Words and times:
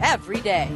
every 0.00 0.40
day. 0.40 0.70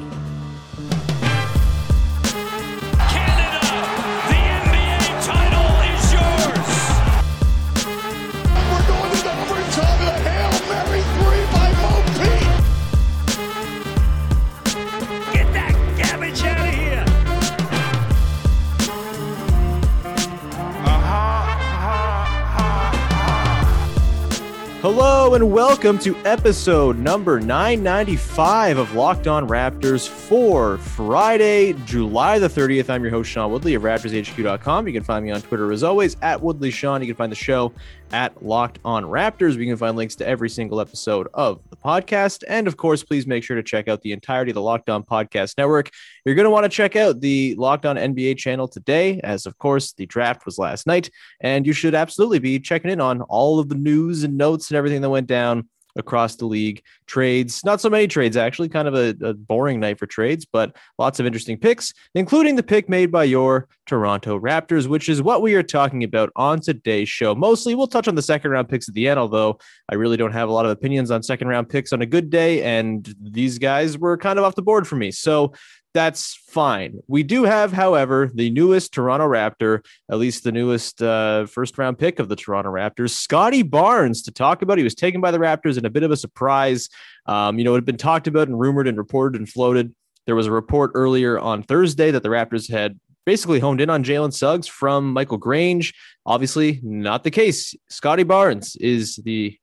Hello 24.80 25.34
and 25.34 25.50
welcome 25.50 25.98
to 25.98 26.14
episode 26.18 27.00
number 27.00 27.40
995 27.40 28.78
of 28.78 28.94
Locked 28.94 29.26
On 29.26 29.48
Raptors 29.48 30.08
for 30.08 30.78
Friday, 30.78 31.72
July 31.84 32.38
the 32.38 32.46
30th. 32.46 32.88
I'm 32.88 33.02
your 33.02 33.10
host, 33.10 33.28
Sean 33.28 33.50
Woodley 33.50 33.74
of 33.74 33.82
RaptorsHQ.com. 33.82 34.86
You 34.86 34.92
can 34.92 35.02
find 35.02 35.24
me 35.24 35.32
on 35.32 35.42
Twitter 35.42 35.72
as 35.72 35.82
always 35.82 36.16
at 36.22 36.40
Woodley 36.40 36.70
Sean. 36.70 37.00
You 37.00 37.08
can 37.08 37.16
find 37.16 37.32
the 37.32 37.36
show 37.36 37.72
at 38.12 38.44
Locked 38.44 38.78
On 38.84 39.04
Raptors. 39.04 39.56
We 39.56 39.66
can 39.66 39.76
find 39.76 39.96
links 39.96 40.14
to 40.16 40.26
every 40.26 40.48
single 40.50 40.80
episode 40.80 41.28
of 41.34 41.60
the 41.70 41.76
podcast. 41.76 42.44
And 42.48 42.66
of 42.66 42.76
course, 42.76 43.02
please 43.02 43.26
make 43.26 43.44
sure 43.44 43.56
to 43.56 43.62
check 43.62 43.88
out 43.88 44.02
the 44.02 44.12
entirety 44.12 44.50
of 44.50 44.54
the 44.56 44.62
Locked 44.62 44.90
On 44.90 45.02
Podcast 45.02 45.58
Network. 45.58 45.90
You're 46.24 46.34
going 46.34 46.44
to 46.44 46.50
want 46.50 46.64
to 46.64 46.68
check 46.68 46.96
out 46.96 47.20
the 47.20 47.54
Locked 47.56 47.86
On 47.86 47.96
NBA 47.96 48.36
channel 48.38 48.68
today, 48.68 49.20
as 49.24 49.46
of 49.46 49.58
course, 49.58 49.92
the 49.92 50.06
draft 50.06 50.46
was 50.46 50.58
last 50.58 50.86
night. 50.86 51.10
And 51.40 51.66
you 51.66 51.72
should 51.72 51.94
absolutely 51.94 52.38
be 52.38 52.58
checking 52.58 52.90
in 52.90 53.00
on 53.00 53.22
all 53.22 53.58
of 53.58 53.68
the 53.68 53.74
news 53.74 54.24
and 54.24 54.36
notes 54.36 54.70
and 54.70 54.76
everything 54.76 55.00
that 55.02 55.10
went 55.10 55.26
down 55.26 55.68
across 55.98 56.36
the 56.36 56.46
league. 56.46 56.82
Trades, 57.06 57.64
not 57.64 57.80
so 57.80 57.90
many 57.90 58.06
trades, 58.06 58.36
actually, 58.36 58.68
kind 58.68 58.88
of 58.88 58.94
a, 58.94 59.14
a, 59.24 59.34
boring 59.34 59.80
night 59.80 59.98
for 59.98 60.06
trades, 60.06 60.46
but 60.50 60.76
lots 60.98 61.20
of 61.20 61.26
interesting 61.26 61.58
picks, 61.58 61.92
including 62.14 62.56
the 62.56 62.62
pick 62.62 62.88
made 62.88 63.10
by 63.10 63.24
your 63.24 63.68
Toronto 63.86 64.38
Raptors, 64.38 64.86
which 64.86 65.08
is 65.08 65.22
what 65.22 65.42
we 65.42 65.54
are 65.54 65.62
talking 65.62 66.04
about 66.04 66.30
on 66.36 66.60
today's 66.60 67.08
show. 67.08 67.34
Mostly, 67.34 67.74
we'll 67.74 67.86
touch 67.86 68.08
on 68.08 68.14
the 68.14 68.22
second 68.22 68.50
round 68.50 68.68
picks 68.68 68.88
at 68.88 68.94
the 68.94 69.08
end, 69.08 69.18
although 69.18 69.58
I 69.88 69.94
really 69.94 70.16
don't 70.16 70.32
have 70.32 70.48
a 70.48 70.52
lot 70.52 70.66
of 70.66 70.70
opinions 70.70 71.10
on 71.10 71.22
second 71.22 71.48
round 71.48 71.68
picks 71.68 71.92
on 71.92 72.02
a 72.02 72.06
good 72.06 72.30
day, 72.30 72.62
and 72.62 73.14
these 73.20 73.58
guys 73.58 73.98
were 73.98 74.16
kind 74.16 74.38
of 74.38 74.44
off 74.44 74.54
the 74.54 74.62
board 74.62 74.86
for 74.86 74.96
me. 74.96 75.10
So, 75.10 75.52
that's 75.94 76.34
fine. 76.34 77.00
We 77.08 77.22
do 77.22 77.44
have, 77.44 77.72
however, 77.72 78.30
the 78.34 78.50
newest 78.50 78.92
Toronto 78.92 79.26
Raptor, 79.26 79.84
at 80.10 80.18
least 80.18 80.44
the 80.44 80.52
newest 80.52 81.02
uh, 81.02 81.46
first 81.46 81.78
round 81.78 81.98
pick 81.98 82.18
of 82.18 82.28
the 82.28 82.36
Toronto 82.36 82.70
Raptors, 82.70 83.10
Scottie 83.10 83.62
Barnes, 83.62 84.22
to 84.22 84.30
talk 84.30 84.62
about. 84.62 84.78
He 84.78 84.84
was 84.84 84.94
taken 84.94 85.20
by 85.20 85.30
the 85.30 85.38
Raptors 85.38 85.78
in 85.78 85.84
a 85.84 85.90
bit 85.90 86.02
of 86.02 86.10
a 86.10 86.16
surprise. 86.16 86.88
Um, 87.26 87.58
you 87.58 87.64
know, 87.64 87.74
it 87.74 87.78
had 87.78 87.84
been 87.84 87.96
talked 87.96 88.26
about 88.26 88.48
and 88.48 88.58
rumored 88.58 88.86
and 88.86 88.98
reported 88.98 89.38
and 89.40 89.48
floated. 89.48 89.94
There 90.26 90.36
was 90.36 90.46
a 90.46 90.52
report 90.52 90.92
earlier 90.94 91.38
on 91.38 91.62
Thursday 91.62 92.10
that 92.10 92.22
the 92.22 92.28
Raptors 92.28 92.70
had 92.70 92.98
basically 93.24 93.60
honed 93.60 93.80
in 93.80 93.90
on 93.90 94.04
Jalen 94.04 94.32
Suggs 94.32 94.66
from 94.66 95.12
Michael 95.12 95.38
Grange. 95.38 95.94
Obviously, 96.24 96.80
not 96.82 97.24
the 97.24 97.30
case. 97.30 97.74
Scottie 97.88 98.22
Barnes 98.22 98.76
is 98.76 99.16
the 99.16 99.58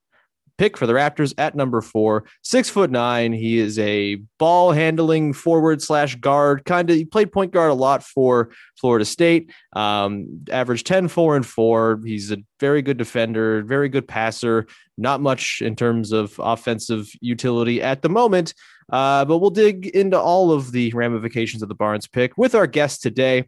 pick 0.57 0.77
for 0.77 0.87
the 0.87 0.93
Raptors 0.93 1.33
at 1.37 1.55
number 1.55 1.81
four, 1.81 2.25
six 2.41 2.69
foot 2.69 2.91
nine. 2.91 3.33
He 3.33 3.59
is 3.59 3.77
a 3.79 4.15
ball 4.37 4.71
handling 4.71 5.33
forward 5.33 5.81
slash 5.81 6.15
guard. 6.15 6.65
Kind 6.65 6.89
of, 6.89 6.95
he 6.95 7.05
played 7.05 7.31
point 7.31 7.51
guard 7.51 7.71
a 7.71 7.75
lot 7.75 8.03
for 8.03 8.51
Florida 8.79 9.05
State. 9.05 9.51
Um, 9.75 10.45
averaged 10.51 10.85
10, 10.87 11.07
4, 11.07 11.35
and 11.37 11.45
4. 11.45 12.01
He's 12.05 12.31
a 12.31 12.37
very 12.59 12.81
good 12.81 12.97
defender, 12.97 13.63
very 13.63 13.89
good 13.89 14.07
passer. 14.07 14.67
Not 14.97 15.21
much 15.21 15.61
in 15.61 15.75
terms 15.75 16.11
of 16.11 16.39
offensive 16.39 17.09
utility 17.21 17.81
at 17.81 18.01
the 18.01 18.09
moment. 18.09 18.53
Uh, 18.91 19.25
but 19.25 19.39
we'll 19.39 19.49
dig 19.49 19.87
into 19.87 20.19
all 20.19 20.51
of 20.51 20.71
the 20.71 20.91
ramifications 20.93 21.63
of 21.63 21.69
the 21.69 21.75
Barnes 21.75 22.07
pick 22.07 22.37
with 22.37 22.53
our 22.53 22.67
guest 22.67 23.01
today 23.01 23.45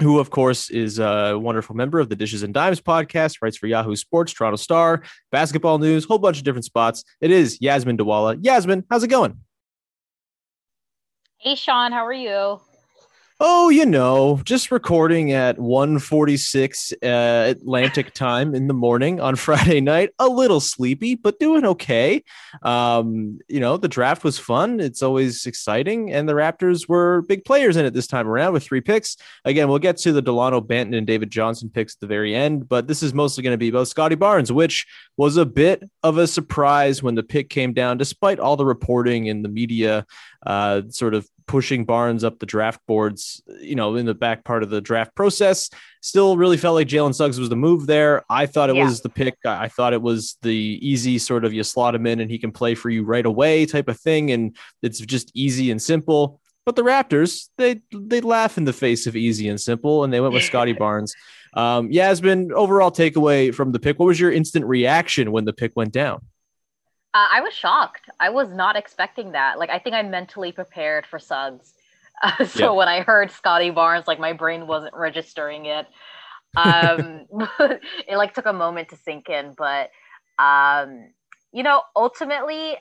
who, 0.00 0.18
of 0.18 0.30
course, 0.30 0.70
is 0.70 0.98
a 0.98 1.38
wonderful 1.38 1.74
member 1.74 1.98
of 2.00 2.08
the 2.08 2.16
Dishes 2.16 2.42
and 2.42 2.52
Dimes 2.52 2.80
podcast, 2.80 3.38
writes 3.40 3.56
for 3.56 3.66
Yahoo 3.66 3.96
Sports, 3.96 4.32
Toronto 4.32 4.56
Star, 4.56 5.02
basketball 5.30 5.78
news, 5.78 6.04
whole 6.04 6.18
bunch 6.18 6.38
of 6.38 6.44
different 6.44 6.64
spots. 6.64 7.04
It 7.20 7.30
is 7.30 7.60
Yasmin 7.60 7.96
Duale. 7.96 8.38
Yasmin, 8.42 8.84
how's 8.90 9.02
it 9.02 9.08
going? 9.08 9.38
Hey, 11.38 11.54
Sean, 11.54 11.92
how 11.92 12.04
are 12.04 12.12
you? 12.12 12.60
Oh, 13.38 13.68
you 13.68 13.84
know, 13.84 14.40
just 14.44 14.70
recording 14.70 15.32
at 15.32 15.58
1:46 15.58 16.94
uh, 17.02 17.50
Atlantic 17.50 18.14
time 18.14 18.54
in 18.54 18.66
the 18.66 18.72
morning 18.72 19.20
on 19.20 19.36
Friday 19.36 19.82
night. 19.82 20.08
A 20.18 20.26
little 20.26 20.58
sleepy, 20.58 21.16
but 21.16 21.38
doing 21.38 21.66
okay. 21.66 22.24
Um, 22.62 23.38
you 23.46 23.60
know, 23.60 23.76
the 23.76 23.88
draft 23.88 24.24
was 24.24 24.38
fun. 24.38 24.80
It's 24.80 25.02
always 25.02 25.44
exciting, 25.44 26.10
and 26.14 26.26
the 26.26 26.32
Raptors 26.32 26.88
were 26.88 27.26
big 27.28 27.44
players 27.44 27.76
in 27.76 27.84
it 27.84 27.92
this 27.92 28.06
time 28.06 28.26
around 28.26 28.54
with 28.54 28.62
three 28.62 28.80
picks. 28.80 29.18
Again, 29.44 29.68
we'll 29.68 29.80
get 29.80 29.98
to 29.98 30.12
the 30.12 30.22
Dalano 30.22 30.66
Banton 30.66 30.96
and 30.96 31.06
David 31.06 31.28
Johnson 31.28 31.68
picks 31.68 31.94
at 31.96 32.00
the 32.00 32.06
very 32.06 32.34
end, 32.34 32.66
but 32.70 32.86
this 32.86 33.02
is 33.02 33.12
mostly 33.12 33.42
going 33.42 33.52
to 33.52 33.58
be 33.58 33.68
about 33.68 33.88
Scottie 33.88 34.14
Barnes, 34.14 34.50
which 34.50 34.86
was 35.18 35.36
a 35.36 35.44
bit 35.44 35.82
of 36.02 36.16
a 36.16 36.26
surprise 36.26 37.02
when 37.02 37.16
the 37.16 37.22
pick 37.22 37.50
came 37.50 37.74
down, 37.74 37.98
despite 37.98 38.40
all 38.40 38.56
the 38.56 38.64
reporting 38.64 39.26
in 39.26 39.42
the 39.42 39.50
media 39.50 40.06
uh, 40.46 40.80
sort 40.88 41.12
of 41.12 41.28
pushing 41.46 41.84
Barnes 41.84 42.24
up 42.24 42.38
the 42.38 42.46
draft 42.46 42.80
boards, 42.86 43.42
you 43.60 43.74
know, 43.74 43.94
in 43.96 44.06
the 44.06 44.14
back 44.14 44.44
part 44.44 44.62
of 44.62 44.70
the 44.70 44.80
draft 44.80 45.14
process. 45.14 45.70
Still 46.02 46.36
really 46.36 46.56
felt 46.56 46.74
like 46.74 46.88
Jalen 46.88 47.14
Suggs 47.14 47.38
was 47.38 47.48
the 47.48 47.56
move 47.56 47.86
there. 47.86 48.24
I 48.30 48.46
thought 48.46 48.70
it 48.70 48.76
Yeah. 48.76 48.84
was 48.84 49.00
the 49.00 49.08
pick. 49.08 49.36
I 49.44 49.64
I 49.64 49.68
thought 49.68 49.92
it 49.92 50.02
was 50.02 50.36
the 50.42 50.78
easy 50.82 51.18
sort 51.18 51.44
of 51.44 51.52
you 51.52 51.62
slot 51.62 51.94
him 51.94 52.06
in 52.06 52.20
and 52.20 52.30
he 52.30 52.38
can 52.38 52.52
play 52.52 52.74
for 52.74 52.90
you 52.90 53.04
right 53.04 53.24
away 53.26 53.66
type 53.66 53.88
of 53.88 53.98
thing. 53.98 54.30
And 54.32 54.56
it's 54.82 54.98
just 55.00 55.30
easy 55.34 55.70
and 55.70 55.80
simple. 55.80 56.40
But 56.64 56.74
the 56.76 56.82
Raptors, 56.82 57.48
they 57.58 57.80
they 57.94 58.20
laugh 58.20 58.58
in 58.58 58.64
the 58.64 58.72
face 58.72 59.06
of 59.06 59.14
easy 59.14 59.48
and 59.48 59.60
simple, 59.60 60.02
and 60.02 60.12
they 60.12 60.20
went 60.20 60.34
with 60.34 60.42
Scottie 60.42 60.72
Barnes. 60.84 61.14
Um, 61.54 61.90
Yasmin, 61.90 62.52
overall 62.52 62.90
takeaway 62.90 63.54
from 63.54 63.70
the 63.72 63.78
pick. 63.78 63.98
What 63.98 64.06
was 64.06 64.18
your 64.20 64.32
instant 64.32 64.66
reaction 64.66 65.30
when 65.32 65.44
the 65.44 65.52
pick 65.52 65.72
went 65.76 65.92
down? 65.92 66.20
Uh, 67.16 67.28
I 67.32 67.40
was 67.40 67.54
shocked. 67.54 68.10
I 68.20 68.28
was 68.28 68.50
not 68.50 68.76
expecting 68.76 69.32
that. 69.32 69.58
Like, 69.58 69.70
I 69.70 69.78
think 69.78 69.96
I 69.96 70.02
mentally 70.02 70.52
prepared 70.52 71.06
for 71.06 71.18
Suggs. 71.18 71.72
Uh, 72.22 72.44
so 72.46 72.74
Yeah. 72.74 72.74
when 72.74 72.88
I 72.88 73.00
heard 73.00 73.30
Scottie 73.30 73.70
Barnes, 73.70 74.06
like 74.06 74.20
my 74.20 74.34
brain 74.34 74.66
wasn't 74.66 74.94
registering 74.94 75.64
it. 75.64 75.86
Um, 76.56 77.24
it 78.06 78.18
like 78.18 78.34
took 78.34 78.44
a 78.44 78.52
moment 78.52 78.90
to 78.90 78.96
sink 78.98 79.30
in, 79.30 79.54
but 79.56 79.90
um, 80.38 81.10
you 81.52 81.62
know, 81.62 81.80
ultimately, 81.96 82.76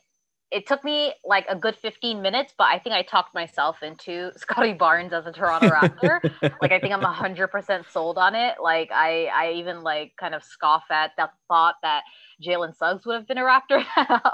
it 0.52 0.68
took 0.68 0.84
me 0.84 1.14
like 1.26 1.46
a 1.50 1.56
good 1.56 1.76
15 1.76 2.22
minutes, 2.22 2.54
but 2.58 2.66
I 2.66 2.80
think 2.80 2.96
I 2.96 3.02
talked 3.02 3.34
myself 3.34 3.82
into 3.84 4.32
Scottie 4.38 4.74
Barnes 4.74 5.14
as 5.14 5.26
a 5.26 5.32
Toronto 5.32 5.70
Raptor. 5.74 6.20
like 6.62 6.72
I 6.72 6.80
think 6.80 6.94
I'm 6.94 7.02
100% 7.02 7.92
sold 7.92 8.18
on 8.18 8.36
it. 8.36 8.56
Like 8.62 8.90
I 8.94 9.26
I 9.34 9.52
even 9.54 9.82
like 9.84 10.14
kind 10.20 10.36
of 10.36 10.44
scoff 10.44 10.84
at 10.92 11.12
that 11.18 11.32
thought 11.48 11.76
that 11.82 12.04
Jalen 12.44 12.76
Suggs 12.76 13.06
would 13.06 13.16
have 13.16 13.28
been 13.28 13.38
a 13.38 13.42
Raptor. 13.42 13.84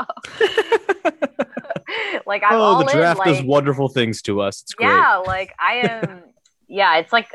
like 2.26 2.44
I'm 2.44 2.54
oh, 2.54 2.62
all 2.62 2.84
the 2.84 2.92
draft 2.92 3.20
in. 3.26 3.34
does 3.34 3.38
Like, 3.40 3.48
wonderful 3.48 3.90
things 3.90 4.22
to 4.24 4.42
us. 4.42 4.62
It's 4.62 4.74
great. 4.74 4.88
yeah, 4.90 5.18
like 5.18 5.54
I 5.60 5.74
am. 5.76 6.24
yeah, 6.68 6.98
it's 6.98 7.14
like 7.14 7.28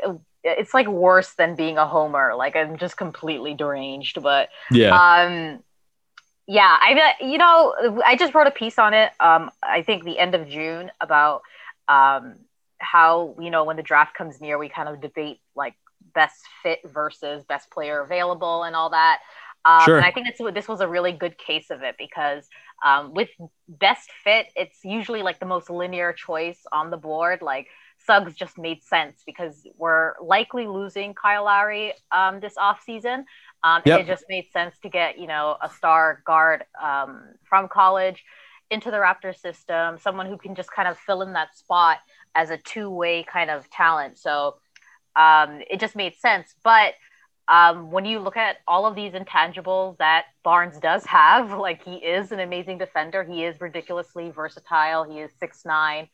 it's 0.43 0.73
like 0.73 0.87
worse 0.87 1.33
than 1.35 1.55
being 1.55 1.77
a 1.77 1.87
homer. 1.87 2.33
Like 2.35 2.55
I'm 2.55 2.77
just 2.77 2.97
completely 2.97 3.53
deranged. 3.53 4.21
But 4.21 4.49
Yeah. 4.71 4.95
um, 4.95 5.59
yeah, 6.47 6.77
I 6.81 7.13
you 7.21 7.37
know 7.37 7.99
I 8.05 8.15
just 8.15 8.33
wrote 8.33 8.47
a 8.47 8.51
piece 8.51 8.79
on 8.79 8.93
it. 8.93 9.11
Um, 9.19 9.51
I 9.61 9.83
think 9.83 10.03
the 10.05 10.17
end 10.17 10.33
of 10.35 10.47
June 10.47 10.91
about 11.01 11.41
um 11.87 12.35
how 12.79 13.35
you 13.39 13.49
know 13.49 13.63
when 13.65 13.75
the 13.75 13.83
draft 13.83 14.15
comes 14.15 14.39
near, 14.41 14.57
we 14.57 14.69
kind 14.69 14.89
of 14.89 15.01
debate 15.01 15.39
like 15.55 15.75
best 16.13 16.45
fit 16.63 16.79
versus 16.85 17.43
best 17.45 17.69
player 17.71 18.01
available 18.01 18.63
and 18.63 18.75
all 18.75 18.91
that. 18.91 19.19
Um, 19.65 19.81
Sure. 19.81 19.97
And 19.97 20.05
I 20.05 20.11
think 20.11 20.27
this 20.27 20.53
this 20.53 20.67
was 20.67 20.79
a 20.79 20.87
really 20.87 21.11
good 21.11 21.37
case 21.37 21.69
of 21.69 21.83
it 21.83 21.95
because 21.97 22.47
um, 22.85 23.13
with 23.13 23.29
best 23.67 24.09
fit, 24.23 24.47
it's 24.55 24.85
usually 24.85 25.23
like 25.23 25.39
the 25.39 25.45
most 25.45 25.69
linear 25.69 26.13
choice 26.13 26.61
on 26.71 26.89
the 26.91 26.97
board. 26.97 27.41
Like 27.41 27.67
Suggs 28.05 28.35
just 28.35 28.57
made 28.57 28.83
sense 28.83 29.23
because 29.25 29.67
we're 29.77 30.13
likely 30.21 30.67
losing 30.67 31.13
Kyle 31.13 31.45
Lowry 31.45 31.93
um, 32.11 32.39
this 32.39 32.55
offseason. 32.55 33.25
Um, 33.67 33.81
Yep. 33.85 34.01
it 34.01 34.07
just 34.07 34.25
made 34.29 34.49
sense 34.51 34.77
to 34.79 34.89
get, 34.89 35.19
you 35.19 35.27
know, 35.27 35.57
a 35.61 35.69
star 35.69 36.21
guard 36.25 36.63
um, 36.81 37.23
from 37.43 37.67
college 37.67 38.23
into 38.69 38.91
the 38.91 38.97
Raptor 38.97 39.35
system, 39.35 39.97
someone 39.97 40.25
who 40.25 40.37
can 40.37 40.55
just 40.55 40.71
kind 40.71 40.87
of 40.87 40.97
fill 40.97 41.21
in 41.21 41.33
that 41.33 41.55
spot 41.55 41.97
as 42.35 42.49
a 42.49 42.57
two 42.57 42.89
way 42.89 43.23
kind 43.23 43.49
of 43.49 43.69
talent. 43.69 44.17
So 44.19 44.55
um, 45.15 45.61
it 45.69 45.79
just 45.79 45.95
made 45.95 46.15
sense. 46.15 46.55
But 46.63 46.93
um, 47.49 47.91
when 47.91 48.05
you 48.05 48.19
look 48.19 48.37
at 48.37 48.57
all 48.67 48.85
of 48.85 48.95
these 48.95 49.13
intangibles 49.13 49.97
that 49.97 50.25
Barnes 50.43 50.79
does 50.79 51.05
have, 51.05 51.51
like 51.67 51.83
he 51.83 51.95
is 51.95 52.31
an 52.31 52.39
amazing 52.39 52.77
defender, 52.77 53.23
he 53.23 53.43
is 53.43 53.59
ridiculously 53.59 54.31
versatile. 54.31 55.03
He 55.03 55.19
is 55.19 55.31
6'9, 55.41 56.07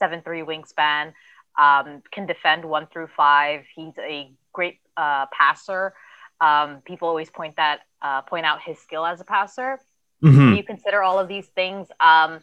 7'3 0.00 0.22
wingspan, 0.44 1.12
um, 1.58 2.02
can 2.12 2.26
defend 2.26 2.64
one 2.64 2.86
through 2.86 3.08
five. 3.16 3.64
He's 3.74 3.94
a 3.98 4.30
great 4.52 4.78
uh, 4.96 5.26
passer. 5.32 5.94
Um, 6.40 6.80
people 6.84 7.08
always 7.08 7.30
point 7.30 7.56
that 7.56 7.80
uh, 8.02 8.22
point 8.22 8.46
out 8.46 8.62
his 8.62 8.78
skill 8.78 9.04
as 9.04 9.20
a 9.20 9.24
passer. 9.24 9.78
Mhm. 10.22 10.56
You 10.56 10.62
consider 10.62 11.02
all 11.02 11.18
of 11.18 11.28
these 11.28 11.46
things, 11.48 11.88
um, 12.00 12.40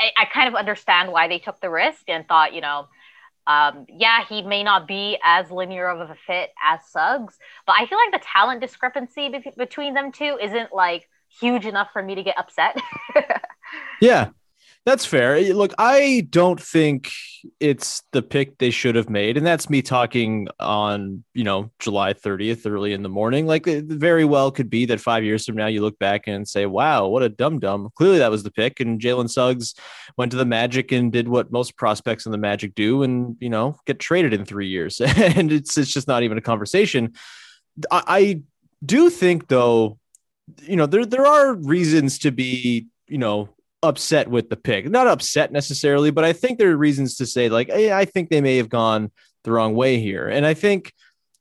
I, 0.00 0.12
I 0.16 0.24
kind 0.32 0.48
of 0.48 0.54
understand 0.54 1.12
why 1.12 1.28
they 1.28 1.38
took 1.38 1.60
the 1.60 1.70
risk 1.70 2.02
and 2.08 2.26
thought, 2.26 2.54
you 2.54 2.60
know, 2.60 2.88
um, 3.46 3.86
yeah, 3.88 4.24
he 4.28 4.42
may 4.42 4.62
not 4.62 4.86
be 4.86 5.18
as 5.24 5.50
linear 5.50 5.88
of 5.88 6.10
a 6.10 6.14
fit 6.26 6.50
as 6.64 6.80
Suggs, 6.90 7.38
but 7.66 7.76
I 7.78 7.86
feel 7.86 7.98
like 7.98 8.20
the 8.20 8.26
talent 8.26 8.60
discrepancy 8.60 9.30
be- 9.30 9.52
between 9.56 9.94
them 9.94 10.12
two 10.12 10.38
isn't 10.40 10.72
like 10.72 11.08
huge 11.40 11.66
enough 11.66 11.88
for 11.92 12.02
me 12.02 12.14
to 12.14 12.22
get 12.22 12.38
upset. 12.38 12.78
Yeah, 14.00 14.30
that's 14.88 15.04
fair. 15.04 15.36
Eh, 15.36 15.52
Look, 15.52 15.74
I 15.78 16.26
don't 16.30 16.60
think 16.60 17.10
it's 17.60 18.02
the 18.12 18.22
pick 18.22 18.58
they 18.58 18.70
should 18.70 18.94
have 18.94 19.10
made, 19.10 19.36
and 19.36 19.46
that's 19.46 19.68
me 19.68 19.82
talking 19.82 20.48
on 20.58 21.24
you 21.34 21.44
know 21.44 21.70
July 21.78 22.14
30th, 22.14 22.68
early 22.68 22.94
in 22.94 23.02
the 23.02 23.08
morning. 23.08 23.46
Like, 23.46 23.66
it 23.66 23.84
very 23.84 24.24
well 24.24 24.50
could 24.50 24.70
be 24.70 24.86
that 24.86 25.00
five 25.00 25.24
years 25.24 25.44
from 25.44 25.56
now 25.56 25.66
you 25.66 25.82
look 25.82 25.98
back 25.98 26.26
and 26.26 26.48
say, 26.48 26.64
"Wow, 26.66 27.08
what 27.08 27.22
a 27.22 27.28
dum 27.28 27.58
dum." 27.58 27.90
Clearly, 27.96 28.18
that 28.18 28.30
was 28.30 28.42
the 28.42 28.50
pick, 28.50 28.80
and 28.80 29.00
Jalen 29.00 29.28
Suggs 29.28 29.74
went 30.16 30.30
to 30.32 30.38
the 30.38 30.46
Magic 30.46 30.90
and 30.90 31.12
did 31.12 31.28
what 31.28 31.52
most 31.52 31.76
prospects 31.76 32.24
in 32.24 32.32
the 32.32 32.38
Magic 32.38 32.74
do, 32.74 33.02
and 33.02 33.36
you 33.40 33.50
know 33.50 33.78
get 33.86 33.98
traded 33.98 34.32
in 34.32 34.44
three 34.46 34.68
years, 34.68 35.00
and 35.00 35.52
it's 35.52 35.76
it's 35.76 35.92
just 35.92 36.08
not 36.08 36.22
even 36.22 36.38
a 36.38 36.42
conversation. 36.42 37.12
I, 37.90 38.02
I 38.06 38.42
do 38.84 39.10
think 39.10 39.48
though, 39.48 39.98
you 40.62 40.76
know, 40.76 40.86
there 40.86 41.04
there 41.04 41.26
are 41.26 41.54
reasons 41.54 42.18
to 42.20 42.30
be, 42.32 42.86
you 43.06 43.18
know, 43.18 43.50
upset 43.82 44.28
with 44.28 44.50
the 44.50 44.56
pick. 44.56 44.88
Not 44.88 45.06
upset 45.06 45.52
necessarily, 45.52 46.10
but 46.10 46.24
I 46.24 46.32
think 46.32 46.58
there 46.58 46.70
are 46.70 46.76
reasons 46.76 47.16
to 47.16 47.26
say 47.26 47.48
like, 47.48 47.70
hey, 47.70 47.92
I 47.92 48.04
think 48.04 48.30
they 48.30 48.40
may 48.40 48.56
have 48.56 48.68
gone 48.68 49.10
the 49.44 49.52
wrong 49.52 49.74
way 49.74 50.00
here. 50.00 50.28
And 50.28 50.44
I 50.44 50.54
think, 50.54 50.92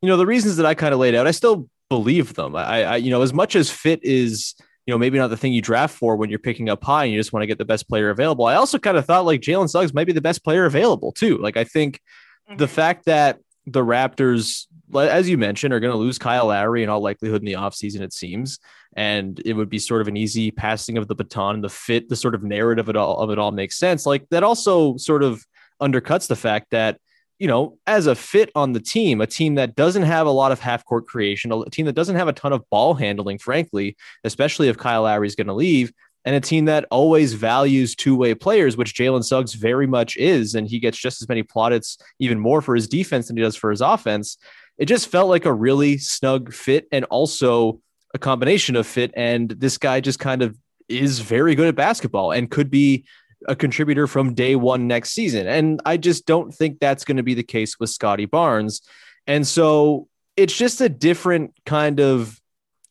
you 0.02 0.08
know, 0.08 0.18
the 0.18 0.26
reasons 0.26 0.58
that 0.58 0.66
I 0.66 0.76
kind 0.76 0.94
of 0.94 1.00
laid 1.00 1.16
out, 1.16 1.28
I 1.28 1.32
still 1.32 1.70
believe 1.90 2.34
them. 2.36 2.56
I, 2.56 2.84
I, 2.84 2.96
you 2.98 3.10
know, 3.10 3.22
as 3.22 3.34
much 3.34 3.56
as 3.56 3.70
fit 3.70 4.00
is, 4.04 4.56
you 4.86 4.94
know, 4.94 4.98
maybe 4.98 5.18
not 5.18 5.30
the 5.30 5.38
thing 5.38 5.54
you 5.54 5.62
draft 5.62 5.96
for 5.96 6.16
when 6.16 6.30
you're 6.30 6.40
picking 6.40 6.70
up 6.70 6.84
high 6.84 7.06
and 7.06 7.14
you 7.14 7.20
just 7.20 7.34
want 7.34 7.44
to 7.44 7.48
get 7.48 7.58
the 7.58 7.66
best 7.66 7.90
player 7.90 8.10
available. 8.10 8.46
I 8.46 8.56
also 8.56 8.78
kind 8.78 8.98
of 8.98 9.06
thought 9.06 9.26
like 9.26 9.42
Jalen 9.42 9.70
Suggs 9.70 9.94
might 9.94 10.08
be 10.08 10.14
the 10.14 10.22
best 10.22 10.44
player 10.44 10.66
available 10.66 11.12
too. 11.12 11.38
Like 11.38 11.58
I 11.58 11.64
think 11.64 12.00
the 12.48 12.54
mm-hmm. 12.54 12.66
fact 12.66 13.06
that 13.06 13.40
the 13.66 13.82
Raptors, 13.84 14.68
as 14.96 15.28
you 15.28 15.38
mentioned, 15.38 15.74
are 15.74 15.80
going 15.80 15.92
to 15.92 15.98
lose 15.98 16.18
Kyle 16.18 16.48
Lowry 16.48 16.84
in 16.84 16.90
all 16.90 17.02
likelihood 17.02 17.42
in 17.42 17.46
the 17.46 17.54
offseason, 17.54 18.02
it 18.02 18.14
seems. 18.14 18.60
And 18.96 19.40
it 19.46 19.54
would 19.54 19.70
be 19.70 19.80
sort 19.80 20.02
of 20.02 20.08
an 20.08 20.18
easy 20.18 20.50
passing 20.52 20.98
of 20.98 21.08
the 21.08 21.16
baton. 21.16 21.62
The 21.62 21.70
fit, 21.70 22.10
the 22.10 22.16
sort 22.16 22.36
of 22.36 22.44
narrative 22.44 22.86
of 22.86 22.90
it 22.90 22.96
all 22.96 23.20
of 23.20 23.30
it 23.30 23.38
all 23.38 23.52
makes 23.52 23.78
sense. 23.78 24.06
Like 24.06 24.28
that 24.30 24.44
also 24.44 24.98
sort 24.98 25.24
of 25.24 25.46
undercuts 25.82 26.28
the 26.28 26.36
fact 26.36 26.68
that, 26.72 27.00
you 27.38 27.48
know, 27.48 27.78
as 27.86 28.08
a 28.08 28.16
fit 28.16 28.50
on 28.56 28.74
the 28.74 28.80
team, 28.80 29.22
a 29.22 29.28
team 29.28 29.56
that 29.56 29.76
doesn't 29.76 30.04
have 30.04 30.26
a 30.26 30.32
lot 30.32 30.52
of 30.52 30.60
half 30.60 30.84
court 30.86 31.06
creation, 31.06 31.52
a 31.52 31.70
team 31.70 31.86
that 31.86 31.94
doesn't 31.94 32.16
have 32.16 32.28
a 32.28 32.34
ton 32.34 32.54
of 32.54 32.68
ball 32.72 32.96
handling, 32.96 33.38
frankly, 33.38 33.96
especially 34.24 34.70
if 34.70 34.78
Kyle 34.78 35.04
Lowry 35.04 35.28
is 35.28 35.36
going 35.36 35.48
to 35.48 35.54
leave, 35.54 35.92
and 36.26 36.36
a 36.36 36.42
team 36.42 36.66
that 36.66 36.86
always 36.90 37.34
values 37.34 37.96
two-way 37.96 38.34
players, 38.34 38.76
which 38.76 38.96
Jalen 38.96 39.24
Suggs 39.24 39.54
very 39.54 39.88
much 39.88 40.18
is, 40.18 40.56
and 40.56 40.68
he 40.68 40.80
gets 40.80 40.98
just 40.98 41.22
as 41.22 41.30
many 41.30 41.44
plaudits, 41.44 41.98
even 42.20 42.40
more 42.40 42.62
for 42.62 42.76
his 42.76 42.88
defense 42.88 43.28
than 43.28 43.38
he 43.38 43.44
does 43.44 43.56
for 43.56 43.70
his 43.70 43.82
offense. 43.82 44.38
It 44.78 44.86
just 44.86 45.08
felt 45.10 45.30
like 45.30 45.46
a 45.46 45.54
really 45.54 45.98
snug 45.98 46.54
fit, 46.54 46.88
and 46.92 47.06
also 47.06 47.82
a 48.14 48.20
combination 48.20 48.76
of 48.76 48.88
fit. 48.88 49.12
And 49.16 49.50
this 49.50 49.78
guy 49.78 50.00
just 50.00 50.20
kind 50.20 50.42
of 50.42 50.58
is 50.88 51.20
very 51.20 51.56
good 51.56 51.68
at 51.68 51.76
basketball 51.76 52.32
and 52.32 52.50
could 52.50 52.70
be 52.70 53.06
a 53.48 53.56
contributor 53.56 54.08
from 54.08 54.34
day 54.34 54.56
one 54.56 54.88
next 54.88 55.12
season. 55.12 55.48
And 55.48 55.82
I 55.86 55.98
just 55.98 56.26
don't 56.26 56.52
think 56.54 56.80
that's 56.80 57.06
going 57.06 57.18
to 57.18 57.24
be 57.24 57.34
the 57.34 57.44
case 57.44 57.80
with 57.80 57.90
Scottie 57.90 58.26
Barnes. 58.26 58.82
And 59.28 59.46
so 59.46 60.08
it's 60.36 60.58
just 60.58 60.82
a 60.82 60.90
different 60.90 61.54
kind 61.66 62.00
of 62.00 62.40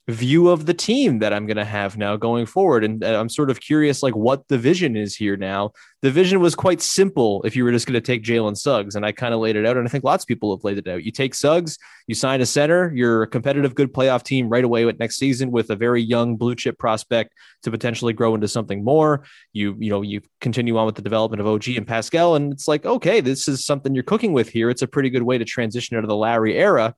view 0.08 0.48
of 0.48 0.66
the 0.66 0.75
team 0.75 1.18
that 1.18 1.32
I'm 1.32 1.46
going 1.46 1.56
to 1.56 1.64
have 1.64 1.98
now 1.98 2.16
going 2.16 2.46
forward. 2.46 2.84
And 2.84 3.02
uh, 3.02 3.18
I'm 3.18 3.28
sort 3.28 3.50
of 3.50 3.60
curious, 3.60 4.04
like 4.04 4.14
what 4.14 4.46
the 4.46 4.56
vision 4.56 4.96
is 4.96 5.16
here 5.16 5.36
now. 5.36 5.72
The 6.02 6.12
vision 6.12 6.38
was 6.38 6.54
quite 6.54 6.80
simple 6.80 7.42
if 7.44 7.56
you 7.56 7.64
were 7.64 7.72
just 7.72 7.86
going 7.88 7.94
to 7.94 8.00
take 8.00 8.22
Jalen 8.22 8.56
Suggs, 8.56 8.94
and 8.94 9.04
I 9.04 9.10
kind 9.10 9.34
of 9.34 9.40
laid 9.40 9.56
it 9.56 9.66
out. 9.66 9.76
And 9.76 9.86
I 9.86 9.90
think 9.90 10.04
lots 10.04 10.22
of 10.22 10.28
people 10.28 10.54
have 10.54 10.62
laid 10.62 10.78
it 10.78 10.86
out. 10.86 11.02
You 11.02 11.10
take 11.10 11.34
Suggs, 11.34 11.76
you 12.06 12.14
sign 12.14 12.40
a 12.40 12.46
center, 12.46 12.92
you're 12.94 13.25
a 13.25 13.26
competitive, 13.26 13.75
good 13.75 13.92
playoff 13.92 14.22
team 14.22 14.48
right 14.48 14.62
away 14.62 14.84
with 14.84 15.00
next 15.00 15.16
season 15.16 15.50
with 15.50 15.70
a 15.70 15.76
very 15.76 16.02
young 16.02 16.36
blue 16.36 16.54
chip 16.54 16.78
prospect 16.78 17.34
to 17.64 17.72
potentially 17.72 18.12
grow 18.12 18.36
into 18.36 18.46
something 18.46 18.84
more. 18.84 19.25
You, 19.52 19.75
you 19.80 19.90
know, 19.90 20.02
you 20.02 20.20
continue 20.40 20.78
on 20.78 20.86
with 20.86 20.94
the 20.94 21.02
development 21.02 21.40
of 21.40 21.48
OG 21.48 21.68
and 21.76 21.86
Pascal, 21.86 22.36
and 22.36 22.52
it's 22.52 22.68
like, 22.68 22.86
okay, 22.86 23.20
this 23.20 23.48
is 23.48 23.64
something 23.64 23.92
you're 23.92 24.04
cooking 24.04 24.32
with 24.32 24.48
here. 24.48 24.70
It's 24.70 24.82
a 24.82 24.86
pretty 24.86 25.10
good 25.10 25.25
way 25.25 25.38
to 25.38 25.44
transition 25.44 25.96
out 25.96 26.04
of 26.04 26.08
the 26.08 26.14
Lowry 26.14 26.56
era. 26.56 26.94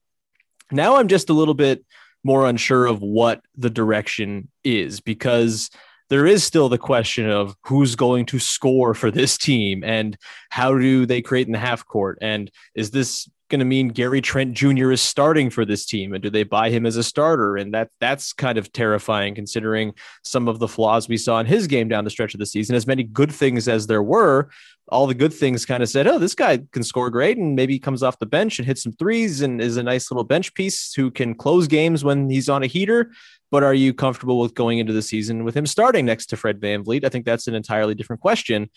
Now 0.71 0.97
I'm 0.97 1.07
just 1.07 1.31
a 1.31 1.33
little 1.33 1.55
bit 1.55 1.83
more 2.23 2.47
unsure 2.47 2.85
of 2.85 3.01
what 3.01 3.41
the 3.55 3.69
direction 3.69 4.49
is 4.63 4.99
because 4.99 5.69
there 6.09 6.25
is 6.25 6.43
still 6.43 6.69
the 6.69 6.77
question 6.77 7.29
of 7.29 7.55
who's 7.63 7.95
going 7.95 8.25
to 8.25 8.39
score 8.39 8.93
for 8.93 9.11
this 9.11 9.37
team 9.37 9.83
and 9.83 10.17
how 10.49 10.77
do 10.77 11.05
they 11.05 11.21
create 11.21 11.47
in 11.47 11.53
the 11.53 11.59
half 11.59 11.85
court 11.85 12.17
and 12.21 12.51
is 12.75 12.91
this 12.91 13.29
going 13.49 13.59
to 13.59 13.65
mean 13.65 13.87
Gary 13.87 14.21
Trent 14.21 14.53
Jr. 14.53 14.91
is 14.91 15.01
starting 15.01 15.49
for 15.49 15.65
this 15.65 15.85
team 15.85 16.13
and 16.13 16.21
do 16.21 16.29
they 16.29 16.43
buy 16.43 16.69
him 16.69 16.85
as 16.85 16.97
a 16.97 17.03
starter 17.03 17.57
and 17.57 17.73
that 17.73 17.89
that's 17.99 18.31
kind 18.31 18.57
of 18.57 18.71
terrifying 18.71 19.33
considering 19.33 19.93
some 20.23 20.47
of 20.47 20.59
the 20.59 20.67
flaws 20.67 21.09
we 21.09 21.17
saw 21.17 21.39
in 21.39 21.45
his 21.45 21.67
game 21.67 21.87
down 21.87 22.03
the 22.03 22.09
stretch 22.09 22.33
of 22.33 22.39
the 22.39 22.45
season 22.45 22.75
as 22.75 22.87
many 22.87 23.03
good 23.03 23.31
things 23.31 23.67
as 23.67 23.87
there 23.87 24.03
were 24.03 24.49
all 24.91 25.07
the 25.07 25.13
good 25.13 25.33
things 25.33 25.65
kind 25.65 25.81
of 25.81 25.89
said, 25.89 26.07
oh, 26.07 26.17
this 26.17 26.35
guy 26.35 26.59
can 26.71 26.83
score 26.83 27.09
great 27.09 27.37
and 27.37 27.55
maybe 27.55 27.79
comes 27.79 28.03
off 28.03 28.19
the 28.19 28.25
bench 28.25 28.59
and 28.59 28.65
hits 28.65 28.83
some 28.83 28.91
threes 28.93 29.41
and 29.41 29.61
is 29.61 29.77
a 29.77 29.83
nice 29.83 30.11
little 30.11 30.23
bench 30.23 30.53
piece 30.53 30.93
who 30.93 31.11
can 31.11 31.35
close 31.35 31.67
games 31.67 32.03
when 32.03 32.29
he's 32.29 32.49
on 32.49 32.63
a 32.63 32.67
heater. 32.67 33.11
But 33.51 33.63
are 33.63 33.73
you 33.73 33.93
comfortable 33.93 34.39
with 34.39 34.53
going 34.53 34.79
into 34.79 34.93
the 34.93 35.01
season 35.01 35.43
with 35.43 35.55
him 35.55 35.65
starting 35.65 36.05
next 36.05 36.27
to 36.27 36.37
Fred 36.37 36.59
Van 36.59 36.83
VanVleet? 36.83 37.03
I 37.03 37.09
think 37.09 37.25
that's 37.25 37.47
an 37.47 37.55
entirely 37.55 37.95
different 37.95 38.21
question 38.21 38.69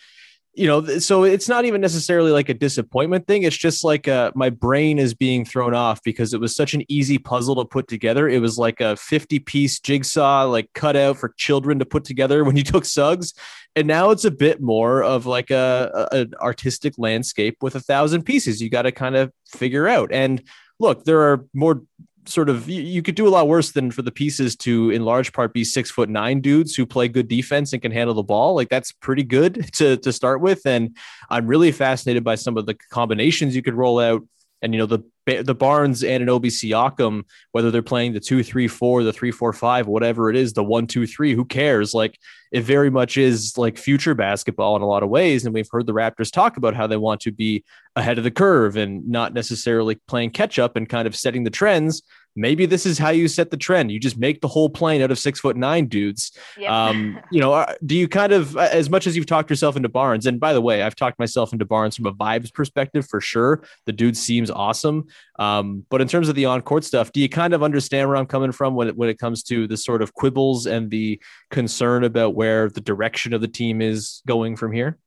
you 0.54 0.66
know, 0.66 0.84
so 0.98 1.24
it's 1.24 1.48
not 1.48 1.64
even 1.64 1.80
necessarily 1.80 2.30
like 2.30 2.50
a 2.50 2.54
disappointment 2.54 3.26
thing. 3.26 3.42
It's 3.42 3.56
just 3.56 3.84
like 3.84 4.06
uh, 4.06 4.32
my 4.34 4.50
brain 4.50 4.98
is 4.98 5.14
being 5.14 5.46
thrown 5.46 5.74
off 5.74 6.02
because 6.02 6.34
it 6.34 6.40
was 6.40 6.54
such 6.54 6.74
an 6.74 6.84
easy 6.88 7.16
puzzle 7.16 7.56
to 7.56 7.64
put 7.64 7.88
together. 7.88 8.28
It 8.28 8.40
was 8.40 8.58
like 8.58 8.80
a 8.80 8.96
50 8.96 9.38
piece 9.38 9.80
jigsaw, 9.80 10.44
like 10.44 10.70
cut 10.74 10.94
out 10.94 11.16
for 11.16 11.32
children 11.38 11.78
to 11.78 11.86
put 11.86 12.04
together 12.04 12.44
when 12.44 12.56
you 12.56 12.64
took 12.64 12.84
Suggs. 12.84 13.32
And 13.74 13.88
now 13.88 14.10
it's 14.10 14.26
a 14.26 14.30
bit 14.30 14.60
more 14.60 15.02
of 15.02 15.24
like 15.24 15.50
a, 15.50 16.08
a 16.12 16.16
an 16.16 16.34
artistic 16.38 16.94
landscape 16.98 17.56
with 17.62 17.74
a 17.74 17.80
thousand 17.80 18.24
pieces 18.24 18.60
you 18.60 18.68
got 18.68 18.82
to 18.82 18.92
kind 18.92 19.16
of 19.16 19.32
figure 19.46 19.88
out. 19.88 20.12
And 20.12 20.42
look, 20.78 21.04
there 21.04 21.32
are 21.32 21.46
more 21.54 21.82
sort 22.26 22.48
of 22.48 22.68
you, 22.68 23.02
could 23.02 23.14
do 23.14 23.26
a 23.26 23.30
lot 23.30 23.48
worse 23.48 23.72
than 23.72 23.90
for 23.90 24.02
the 24.02 24.10
pieces 24.10 24.54
to 24.56 24.90
in 24.90 25.04
large 25.04 25.32
part 25.32 25.52
be 25.52 25.64
six 25.64 25.90
foot 25.90 26.08
nine 26.08 26.40
dudes 26.40 26.74
who 26.74 26.86
play 26.86 27.08
good 27.08 27.28
defense 27.28 27.72
and 27.72 27.82
can 27.82 27.92
handle 27.92 28.14
the 28.14 28.22
ball. 28.22 28.54
Like 28.54 28.68
that's 28.68 28.92
pretty 28.92 29.24
good 29.24 29.72
to 29.74 29.96
to 29.98 30.12
start 30.12 30.40
with. 30.40 30.64
And 30.66 30.96
i'm 31.30 31.46
really 31.46 31.72
fascinated 31.72 32.24
by 32.24 32.34
some 32.34 32.56
of 32.56 32.66
the 32.66 32.74
combinations 32.74 33.56
you 33.56 33.62
could 33.62 33.74
roll 33.74 33.98
out 33.98 34.22
and 34.62 34.72
you 34.72 34.78
know 34.78 34.86
the 34.86 35.02
the 35.26 35.54
Barnes 35.54 36.02
and 36.02 36.22
an 36.22 36.28
Obi 36.28 36.48
Siakam, 36.48 37.22
whether 37.52 37.70
they're 37.70 37.82
playing 37.82 38.12
the 38.12 38.20
two 38.20 38.42
three 38.42 38.68
four, 38.68 39.04
the 39.04 39.12
three 39.12 39.30
four 39.30 39.52
five, 39.52 39.86
whatever 39.86 40.30
it 40.30 40.36
is, 40.36 40.52
the 40.52 40.64
one 40.64 40.86
two 40.86 41.06
three, 41.06 41.34
who 41.34 41.44
cares? 41.44 41.94
Like 41.94 42.18
it 42.50 42.62
very 42.62 42.90
much 42.90 43.16
is 43.16 43.56
like 43.56 43.78
future 43.78 44.14
basketball 44.14 44.76
in 44.76 44.82
a 44.82 44.86
lot 44.86 45.02
of 45.02 45.08
ways. 45.08 45.44
And 45.44 45.54
we've 45.54 45.68
heard 45.70 45.86
the 45.86 45.94
Raptors 45.94 46.32
talk 46.32 46.56
about 46.56 46.74
how 46.74 46.86
they 46.86 46.96
want 46.96 47.20
to 47.22 47.32
be 47.32 47.64
ahead 47.96 48.18
of 48.18 48.24
the 48.24 48.30
curve 48.30 48.76
and 48.76 49.08
not 49.08 49.32
necessarily 49.32 49.96
playing 50.06 50.30
catch 50.30 50.58
up 50.58 50.76
and 50.76 50.88
kind 50.88 51.06
of 51.06 51.14
setting 51.14 51.44
the 51.44 51.50
trends 51.50 52.02
maybe 52.34 52.66
this 52.66 52.86
is 52.86 52.98
how 52.98 53.10
you 53.10 53.28
set 53.28 53.50
the 53.50 53.56
trend. 53.56 53.90
You 53.90 54.00
just 54.00 54.18
make 54.18 54.40
the 54.40 54.48
whole 54.48 54.70
plane 54.70 55.02
out 55.02 55.10
of 55.10 55.18
six 55.18 55.40
foot 55.40 55.56
nine 55.56 55.86
dudes. 55.86 56.32
Yep. 56.58 56.70
Um, 56.70 57.20
you 57.30 57.40
know, 57.40 57.52
uh, 57.52 57.74
do 57.84 57.94
you 57.94 58.08
kind 58.08 58.32
of, 58.32 58.56
uh, 58.56 58.68
as 58.72 58.88
much 58.90 59.06
as 59.06 59.16
you've 59.16 59.26
talked 59.26 59.50
yourself 59.50 59.76
into 59.76 59.88
Barnes, 59.88 60.26
and 60.26 60.40
by 60.40 60.52
the 60.52 60.60
way, 60.60 60.82
I've 60.82 60.96
talked 60.96 61.18
myself 61.18 61.52
into 61.52 61.64
Barnes 61.64 61.96
from 61.96 62.06
a 62.06 62.12
vibes 62.12 62.52
perspective 62.52 63.06
for 63.08 63.20
sure. 63.20 63.62
The 63.86 63.92
dude 63.92 64.16
seems 64.16 64.50
awesome. 64.50 65.06
Um, 65.38 65.84
but 65.90 66.00
in 66.00 66.08
terms 66.08 66.28
of 66.28 66.34
the 66.34 66.46
on 66.46 66.62
court 66.62 66.84
stuff, 66.84 67.12
do 67.12 67.20
you 67.20 67.28
kind 67.28 67.54
of 67.54 67.62
understand 67.62 68.08
where 68.08 68.16
I'm 68.16 68.26
coming 68.26 68.52
from 68.52 68.74
when 68.74 68.88
it, 68.88 68.96
when 68.96 69.08
it 69.08 69.18
comes 69.18 69.42
to 69.44 69.66
the 69.66 69.76
sort 69.76 70.02
of 70.02 70.14
quibbles 70.14 70.66
and 70.66 70.90
the 70.90 71.20
concern 71.50 72.04
about 72.04 72.34
where 72.34 72.68
the 72.68 72.80
direction 72.80 73.32
of 73.32 73.40
the 73.40 73.48
team 73.48 73.80
is 73.80 74.22
going 74.26 74.56
from 74.56 74.72
here? 74.72 74.98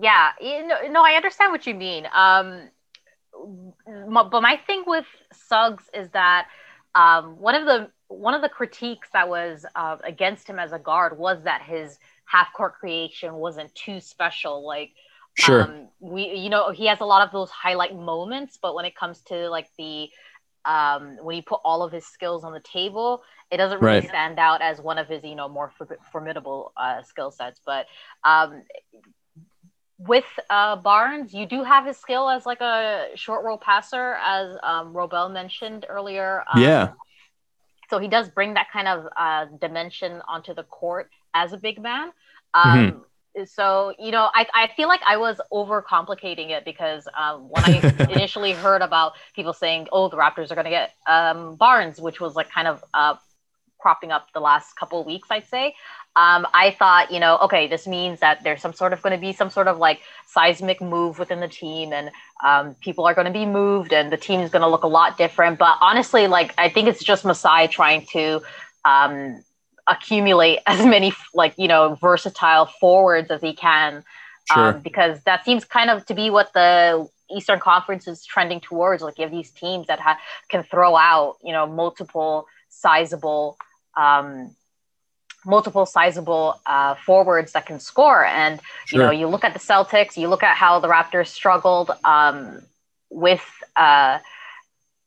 Yeah, 0.00 0.32
you 0.40 0.66
know, 0.66 0.76
no, 0.90 1.04
I 1.04 1.12
understand 1.12 1.52
what 1.52 1.66
you 1.66 1.74
mean. 1.74 2.08
Um, 2.12 2.68
but 4.30 4.42
my 4.42 4.58
thing 4.66 4.84
with 4.86 5.06
Suggs 5.32 5.84
is 5.92 6.10
that 6.10 6.46
um, 6.94 7.38
one 7.38 7.54
of 7.54 7.66
the 7.66 7.90
one 8.08 8.34
of 8.34 8.42
the 8.42 8.48
critiques 8.48 9.08
that 9.12 9.28
was 9.28 9.64
uh, 9.74 9.96
against 10.04 10.48
him 10.48 10.58
as 10.58 10.72
a 10.72 10.78
guard 10.78 11.18
was 11.18 11.44
that 11.44 11.62
his 11.62 11.98
half 12.26 12.52
court 12.52 12.74
creation 12.74 13.34
wasn't 13.34 13.74
too 13.74 14.00
special. 14.00 14.66
Like, 14.66 14.92
sure, 15.34 15.62
um, 15.62 15.88
we 16.00 16.28
you 16.36 16.50
know 16.50 16.70
he 16.70 16.86
has 16.86 17.00
a 17.00 17.04
lot 17.04 17.26
of 17.26 17.32
those 17.32 17.50
highlight 17.50 17.96
moments, 17.96 18.58
but 18.60 18.74
when 18.74 18.84
it 18.84 18.94
comes 18.96 19.22
to 19.24 19.48
like 19.48 19.68
the 19.78 20.08
um, 20.64 21.16
when 21.22 21.36
you 21.36 21.42
put 21.42 21.60
all 21.64 21.82
of 21.82 21.92
his 21.92 22.06
skills 22.06 22.44
on 22.44 22.52
the 22.52 22.60
table, 22.60 23.22
it 23.50 23.56
doesn't 23.58 23.80
really 23.80 24.00
right. 24.00 24.08
stand 24.08 24.38
out 24.38 24.62
as 24.62 24.80
one 24.80 24.98
of 24.98 25.08
his 25.08 25.24
you 25.24 25.34
know 25.34 25.48
more 25.48 25.72
for- 25.76 25.98
formidable 26.12 26.72
uh, 26.76 27.02
skill 27.02 27.30
sets. 27.30 27.60
But 27.64 27.86
um, 28.24 28.62
with 29.98 30.24
uh, 30.50 30.76
Barnes, 30.76 31.32
you 31.32 31.46
do 31.46 31.62
have 31.62 31.86
his 31.86 31.96
skill 31.96 32.28
as 32.28 32.46
like 32.46 32.60
a 32.60 33.08
short 33.14 33.44
roll 33.44 33.58
passer, 33.58 34.16
as 34.24 34.56
um, 34.62 34.92
Robel 34.92 35.32
mentioned 35.32 35.86
earlier. 35.88 36.44
Um, 36.52 36.62
yeah. 36.62 36.92
So 37.90 37.98
he 37.98 38.08
does 38.08 38.28
bring 38.28 38.54
that 38.54 38.68
kind 38.72 38.88
of 38.88 39.06
uh, 39.16 39.46
dimension 39.60 40.20
onto 40.26 40.54
the 40.54 40.64
court 40.64 41.10
as 41.32 41.52
a 41.52 41.56
big 41.56 41.80
man. 41.80 42.10
Um, 42.54 42.78
mm-hmm. 43.36 43.44
So 43.46 43.94
you 43.98 44.10
know, 44.10 44.30
I, 44.32 44.46
I 44.54 44.70
feel 44.76 44.88
like 44.88 45.00
I 45.06 45.16
was 45.16 45.40
overcomplicating 45.52 46.50
it 46.50 46.64
because 46.64 47.06
um, 47.18 47.48
when 47.48 47.64
I 47.64 48.06
initially 48.10 48.52
heard 48.52 48.80
about 48.80 49.12
people 49.34 49.52
saying, 49.52 49.88
"Oh, 49.92 50.08
the 50.08 50.16
Raptors 50.16 50.50
are 50.50 50.54
going 50.54 50.66
to 50.66 50.70
get 50.70 50.92
um, 51.06 51.56
Barnes," 51.56 52.00
which 52.00 52.20
was 52.20 52.36
like 52.36 52.50
kind 52.50 52.68
of 52.68 52.84
uh, 52.94 53.16
cropping 53.84 54.10
up 54.10 54.32
the 54.32 54.40
last 54.40 54.76
couple 54.76 55.00
of 55.00 55.06
weeks, 55.06 55.28
I'd 55.30 55.46
say 55.46 55.74
um, 56.16 56.46
I 56.54 56.70
thought, 56.78 57.10
you 57.10 57.18
know, 57.18 57.38
okay, 57.38 57.66
this 57.66 57.88
means 57.88 58.20
that 58.20 58.44
there's 58.44 58.62
some 58.62 58.72
sort 58.72 58.92
of 58.92 59.02
going 59.02 59.14
to 59.14 59.20
be 59.20 59.32
some 59.32 59.50
sort 59.50 59.66
of 59.66 59.78
like 59.78 60.00
seismic 60.26 60.80
move 60.80 61.18
within 61.18 61.40
the 61.40 61.48
team, 61.48 61.92
and 61.92 62.10
um, 62.44 62.76
people 62.76 63.04
are 63.04 63.14
going 63.14 63.26
to 63.26 63.32
be 63.32 63.44
moved, 63.44 63.92
and 63.92 64.12
the 64.12 64.16
team 64.16 64.40
is 64.40 64.50
going 64.50 64.62
to 64.62 64.68
look 64.68 64.84
a 64.84 64.88
lot 64.88 65.18
different. 65.18 65.58
But 65.58 65.76
honestly, 65.80 66.28
like 66.28 66.54
I 66.56 66.68
think 66.68 66.86
it's 66.86 67.02
just 67.02 67.24
Masai 67.24 67.66
trying 67.66 68.06
to 68.12 68.42
um, 68.84 69.42
accumulate 69.88 70.60
as 70.66 70.86
many 70.86 71.12
like 71.34 71.54
you 71.56 71.66
know 71.66 71.96
versatile 72.00 72.66
forwards 72.66 73.32
as 73.32 73.40
he 73.40 73.52
can, 73.52 74.04
sure. 74.52 74.74
Um, 74.74 74.80
because 74.82 75.20
that 75.24 75.44
seems 75.44 75.64
kind 75.64 75.90
of 75.90 76.06
to 76.06 76.14
be 76.14 76.30
what 76.30 76.52
the 76.52 77.08
Eastern 77.28 77.58
Conference 77.58 78.06
is 78.06 78.24
trending 78.24 78.60
towards. 78.60 79.02
Like 79.02 79.18
you 79.18 79.22
have 79.22 79.32
these 79.32 79.50
teams 79.50 79.88
that 79.88 79.98
ha- 79.98 80.20
can 80.48 80.62
throw 80.62 80.94
out 80.94 81.38
you 81.42 81.52
know 81.52 81.66
multiple 81.66 82.46
sizable. 82.68 83.56
Um, 83.96 84.54
multiple 85.46 85.86
sizable 85.86 86.60
uh, 86.66 86.94
forwards 86.94 87.52
that 87.52 87.66
can 87.66 87.80
score. 87.80 88.24
And 88.24 88.60
you 88.92 88.98
know, 88.98 89.10
you 89.10 89.26
look 89.26 89.44
at 89.44 89.52
the 89.52 89.58
Celtics, 89.58 90.16
you 90.16 90.28
look 90.28 90.42
at 90.42 90.56
how 90.56 90.80
the 90.80 90.88
Raptors 90.88 91.28
struggled 91.28 91.90
um, 92.04 92.62
with 93.10 93.44
uh, 93.76 94.18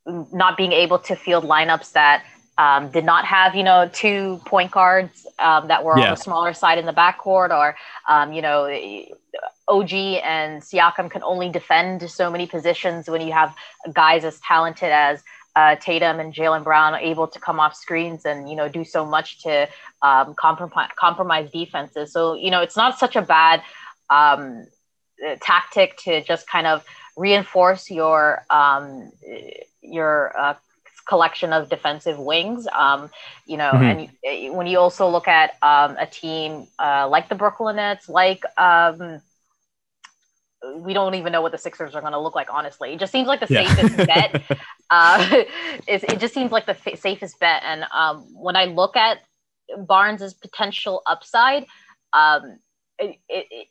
not 0.06 0.58
being 0.58 0.72
able 0.72 1.00
to 1.00 1.16
field 1.16 1.44
lineups 1.44 1.92
that 1.94 2.24
um, 2.58 2.90
did 2.90 3.06
not 3.06 3.26
have 3.26 3.56
you 3.56 3.64
know 3.64 3.90
two 3.94 4.42
point 4.46 4.72
guards 4.72 5.28
um, 5.40 5.68
that 5.68 5.84
were 5.84 5.98
yeah. 5.98 6.06
on 6.06 6.10
the 6.12 6.16
smaller 6.16 6.54
side 6.54 6.78
in 6.78 6.86
the 6.86 6.94
backcourt, 6.94 7.52
or 7.52 7.76
um, 8.08 8.34
you 8.34 8.42
know. 8.42 8.68
OG 9.70 9.92
and 10.24 10.62
Siakam 10.62 11.12
can 11.12 11.22
only 11.24 11.50
defend 11.50 12.10
so 12.10 12.32
many 12.32 12.48
positions 12.48 13.10
when 13.10 13.20
you 13.20 13.34
have 13.34 13.54
guys 13.92 14.24
as 14.24 14.40
talented 14.40 14.90
as 14.90 15.22
uh, 15.58 15.76
Tatum 15.78 16.20
and 16.20 16.32
Jaylen 16.32 16.64
Brown 16.64 16.94
are 16.94 17.00
able 17.00 17.28
to 17.28 17.40
come 17.40 17.60
off 17.60 17.74
screens 17.76 18.26
and 18.26 18.48
you 18.48 18.56
know 18.56 18.70
do 18.70 18.84
so 18.86 19.04
much 19.04 19.42
to 19.42 19.68
um, 20.04 20.36
compromise 20.36 20.92
compromise 20.96 21.50
defenses. 21.50 22.14
So 22.14 22.36
you 22.36 22.52
know 22.52 22.62
it's 22.62 22.78
not 22.78 23.00
such 23.00 23.16
a 23.16 23.24
bad 23.24 23.64
um, 24.12 24.68
tactic 25.42 25.98
to 26.04 26.24
just 26.24 26.48
kind 26.48 26.68
of 26.68 26.86
reinforce 27.16 27.90
your 27.90 28.46
um, 28.52 29.12
your 29.82 30.38
uh, 30.38 30.54
collection 31.10 31.54
of 31.54 31.70
defensive 31.70 32.20
wings. 32.20 32.68
Um, 32.72 33.10
you 33.48 33.58
know, 33.58 33.72
mm-hmm. 33.72 34.14
and 34.24 34.56
when 34.56 34.68
you 34.68 34.78
also 34.78 35.10
look 35.10 35.28
at 35.28 35.56
um, 35.64 35.98
a 35.98 36.06
team 36.06 36.68
uh, 36.78 37.08
like 37.10 37.30
the 37.30 37.36
Brooklyn 37.36 37.78
Nets, 37.78 38.08
like 38.08 38.44
um, 38.60 39.22
we 40.78 40.94
don't 40.94 41.16
even 41.16 41.32
know 41.32 41.42
what 41.42 41.52
the 41.52 41.58
Sixers 41.58 41.96
are 41.96 42.02
going 42.02 42.14
to 42.14 42.20
look 42.20 42.36
like. 42.36 42.48
Honestly, 42.52 42.94
it 42.94 43.00
just 43.00 43.12
seems 43.12 43.28
like 43.28 43.40
the 43.40 43.48
yeah. 43.50 43.74
safest 43.74 43.98
bet. 43.98 44.60
Uh, 44.90 45.44
it, 45.86 46.02
it, 46.06 46.18
just 46.18 46.34
seems 46.34 46.50
like 46.50 46.66
the 46.66 46.74
fa- 46.74 46.96
safest 46.96 47.38
bet. 47.42 47.62
And 47.66 47.84
um, 47.94 48.26
when 48.34 48.56
I 48.56 48.68
look 48.68 48.96
at 48.96 49.18
Barnes's 49.80 50.34
potential 50.34 51.02
upside, 51.06 51.66
um, 52.14 52.60
it, 52.98 53.18
it, 53.28 53.68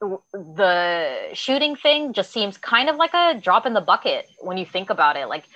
the 0.00 1.30
shooting 1.32 1.74
thing 1.74 2.12
just 2.12 2.30
seems 2.30 2.56
kind 2.56 2.88
of 2.88 2.94
like 2.94 3.12
a 3.14 3.40
drop 3.42 3.66
in 3.66 3.74
the 3.74 3.80
bucket 3.80 4.28
when 4.38 4.58
you 4.58 4.64
think 4.64 4.90
about 4.90 5.16
it. 5.16 5.26
Like, 5.26 5.46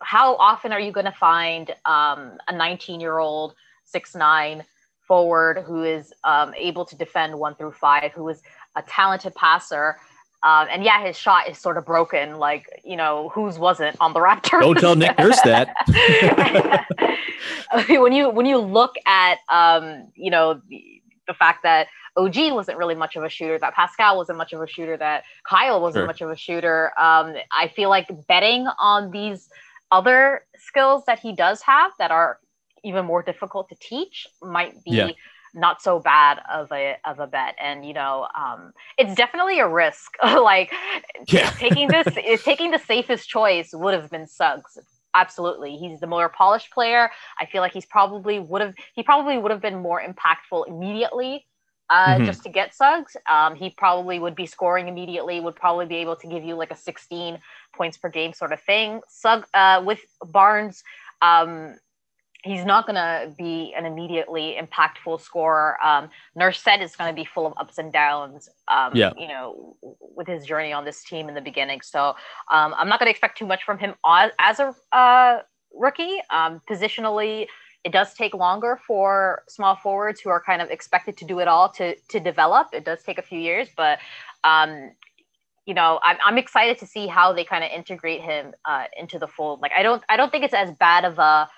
how 0.00 0.34
often 0.34 0.72
are 0.72 0.80
you 0.80 0.90
going 0.90 1.06
to 1.06 1.12
find 1.12 1.70
um, 1.84 2.36
a 2.48 2.52
19 2.52 3.00
year 3.00 3.18
old 3.18 3.54
six 3.84 4.16
nine 4.16 4.64
forward 5.06 5.62
who 5.66 5.84
is 5.84 6.12
um, 6.24 6.54
able 6.56 6.84
to 6.84 6.96
defend 6.96 7.38
one 7.38 7.54
through 7.54 7.72
five, 7.72 8.12
who 8.12 8.28
is 8.28 8.42
a 8.76 8.82
talented 8.82 9.34
passer. 9.34 9.96
Um, 10.42 10.66
and 10.70 10.82
yeah, 10.82 11.04
his 11.04 11.16
shot 11.16 11.48
is 11.48 11.58
sort 11.58 11.76
of 11.76 11.86
broken. 11.86 12.38
Like, 12.38 12.66
you 12.84 12.96
know, 12.96 13.28
whose 13.28 13.58
wasn't 13.58 13.96
on 14.00 14.12
the 14.12 14.18
Raptors? 14.20 14.60
Don't 14.60 14.78
tell 14.78 14.96
Nick 14.96 15.16
Nurse 15.18 15.40
that. 15.42 15.68
when 17.88 18.12
you 18.12 18.28
when 18.28 18.46
you 18.46 18.58
look 18.58 18.94
at 19.06 19.38
um, 19.48 20.08
you 20.14 20.30
know 20.30 20.60
the, 20.68 21.00
the 21.28 21.34
fact 21.34 21.62
that 21.62 21.86
OG 22.16 22.52
wasn't 22.52 22.76
really 22.76 22.96
much 22.96 23.14
of 23.14 23.22
a 23.22 23.28
shooter, 23.28 23.56
that 23.58 23.74
Pascal 23.74 24.16
wasn't 24.16 24.36
much 24.36 24.52
of 24.52 24.60
a 24.60 24.66
shooter, 24.66 24.96
that 24.96 25.22
Kyle 25.48 25.80
wasn't 25.80 26.00
sure. 26.00 26.06
much 26.06 26.20
of 26.20 26.30
a 26.30 26.36
shooter. 26.36 26.86
Um, 26.98 27.34
I 27.52 27.68
feel 27.74 27.88
like 27.88 28.08
betting 28.26 28.66
on 28.80 29.12
these 29.12 29.48
other 29.92 30.44
skills 30.56 31.04
that 31.06 31.20
he 31.20 31.32
does 31.32 31.62
have 31.62 31.92
that 31.98 32.10
are 32.10 32.38
even 32.82 33.04
more 33.04 33.22
difficult 33.22 33.68
to 33.68 33.76
teach 33.76 34.26
might 34.42 34.82
be 34.82 34.90
yeah 34.90 35.10
not 35.54 35.82
so 35.82 35.98
bad 36.00 36.40
of 36.52 36.70
a 36.72 36.96
of 37.04 37.18
a 37.20 37.26
bet 37.26 37.54
and 37.60 37.84
you 37.84 37.92
know 37.92 38.26
um, 38.34 38.72
it's 38.98 39.14
definitely 39.14 39.58
a 39.58 39.68
risk 39.68 40.12
like 40.24 40.72
yeah. 41.28 41.50
taking 41.58 41.88
this 41.88 42.08
taking 42.44 42.70
the 42.70 42.78
safest 42.78 43.28
choice 43.28 43.70
would 43.72 43.94
have 43.94 44.10
been 44.10 44.26
Suggs 44.26 44.78
absolutely 45.14 45.76
he's 45.76 46.00
the 46.00 46.06
more 46.06 46.28
polished 46.30 46.70
player 46.72 47.10
I 47.38 47.46
feel 47.46 47.60
like 47.60 47.72
he's 47.72 47.86
probably 47.86 48.38
would 48.38 48.62
have 48.62 48.74
he 48.94 49.02
probably 49.02 49.36
would 49.38 49.50
have 49.50 49.60
been 49.60 49.80
more 49.82 50.02
impactful 50.02 50.68
immediately 50.68 51.46
uh, 51.90 52.18
Mhm. 52.18 52.24
just 52.24 52.42
to 52.44 52.48
get 52.48 52.74
Suggs. 52.74 53.16
Um, 53.30 53.54
he 53.54 53.68
probably 53.70 54.18
would 54.18 54.34
be 54.34 54.46
scoring 54.46 54.88
immediately, 54.88 55.40
would 55.40 55.56
probably 55.56 55.84
be 55.84 55.96
able 55.96 56.16
to 56.16 56.26
give 56.26 56.42
you 56.42 56.54
like 56.54 56.70
a 56.70 56.76
16 56.76 57.38
points 57.76 57.98
per 57.98 58.08
game 58.08 58.32
sort 58.32 58.52
of 58.52 58.60
thing. 58.62 59.02
Sugg 59.08 59.44
uh, 59.52 59.82
with 59.84 60.00
Barnes, 60.24 60.82
um, 61.20 61.76
he's 62.42 62.64
not 62.64 62.86
going 62.86 62.96
to 62.96 63.32
be 63.38 63.72
an 63.76 63.86
immediately 63.86 64.58
impactful 64.60 65.20
scorer. 65.20 65.76
Um, 65.84 66.10
Nurset 66.36 66.82
is 66.82 66.96
going 66.96 67.14
to 67.14 67.14
be 67.14 67.24
full 67.24 67.46
of 67.46 67.54
ups 67.56 67.78
and 67.78 67.92
downs. 67.92 68.48
Um, 68.68 68.96
Yeah. 68.96 69.12
you 69.16 69.28
know, 69.28 69.76
with 70.00 70.26
his 70.26 70.44
journey 70.44 70.72
on 70.72 70.84
this 70.84 71.04
team 71.04 71.28
in 71.28 71.34
the 71.34 71.40
beginning. 71.40 71.80
So 71.82 72.16
um, 72.50 72.74
I'm 72.76 72.88
not 72.88 72.98
going 72.98 73.06
to 73.06 73.10
expect 73.10 73.38
too 73.38 73.46
much 73.46 73.62
from 73.64 73.78
him 73.78 73.94
as, 74.06 74.32
as 74.38 74.60
a 74.60 74.74
uh, 74.96 75.42
rookie. 75.72 76.18
Um, 76.30 76.60
positionally, 76.68 77.46
it 77.84 77.92
does 77.92 78.14
take 78.14 78.34
longer 78.34 78.78
for 78.86 79.42
small 79.48 79.76
forwards 79.76 80.20
who 80.20 80.30
are 80.30 80.42
kind 80.42 80.62
of 80.62 80.70
expected 80.70 81.16
to 81.18 81.24
do 81.24 81.40
it 81.40 81.48
all 81.48 81.68
to 81.70 81.96
to 82.10 82.20
develop. 82.20 82.68
It 82.72 82.84
does 82.84 83.02
take 83.02 83.18
a 83.18 83.22
few 83.22 83.38
years, 83.40 83.68
but 83.76 83.98
um, 84.44 84.92
you 85.66 85.74
know, 85.74 86.00
I'm, 86.04 86.16
I'm 86.24 86.38
excited 86.38 86.78
to 86.78 86.86
see 86.86 87.06
how 87.06 87.32
they 87.32 87.44
kind 87.44 87.62
of 87.64 87.70
integrate 87.70 88.20
him 88.20 88.52
uh, 88.64 88.84
into 88.96 89.18
the 89.18 89.28
fold. 89.28 89.60
Like, 89.60 89.72
I 89.76 89.82
don't 89.82 90.02
I 90.08 90.16
don't 90.16 90.30
think 90.30 90.44
it's 90.44 90.54
as 90.54 90.70
bad 90.72 91.04
of 91.04 91.18
a 91.18 91.48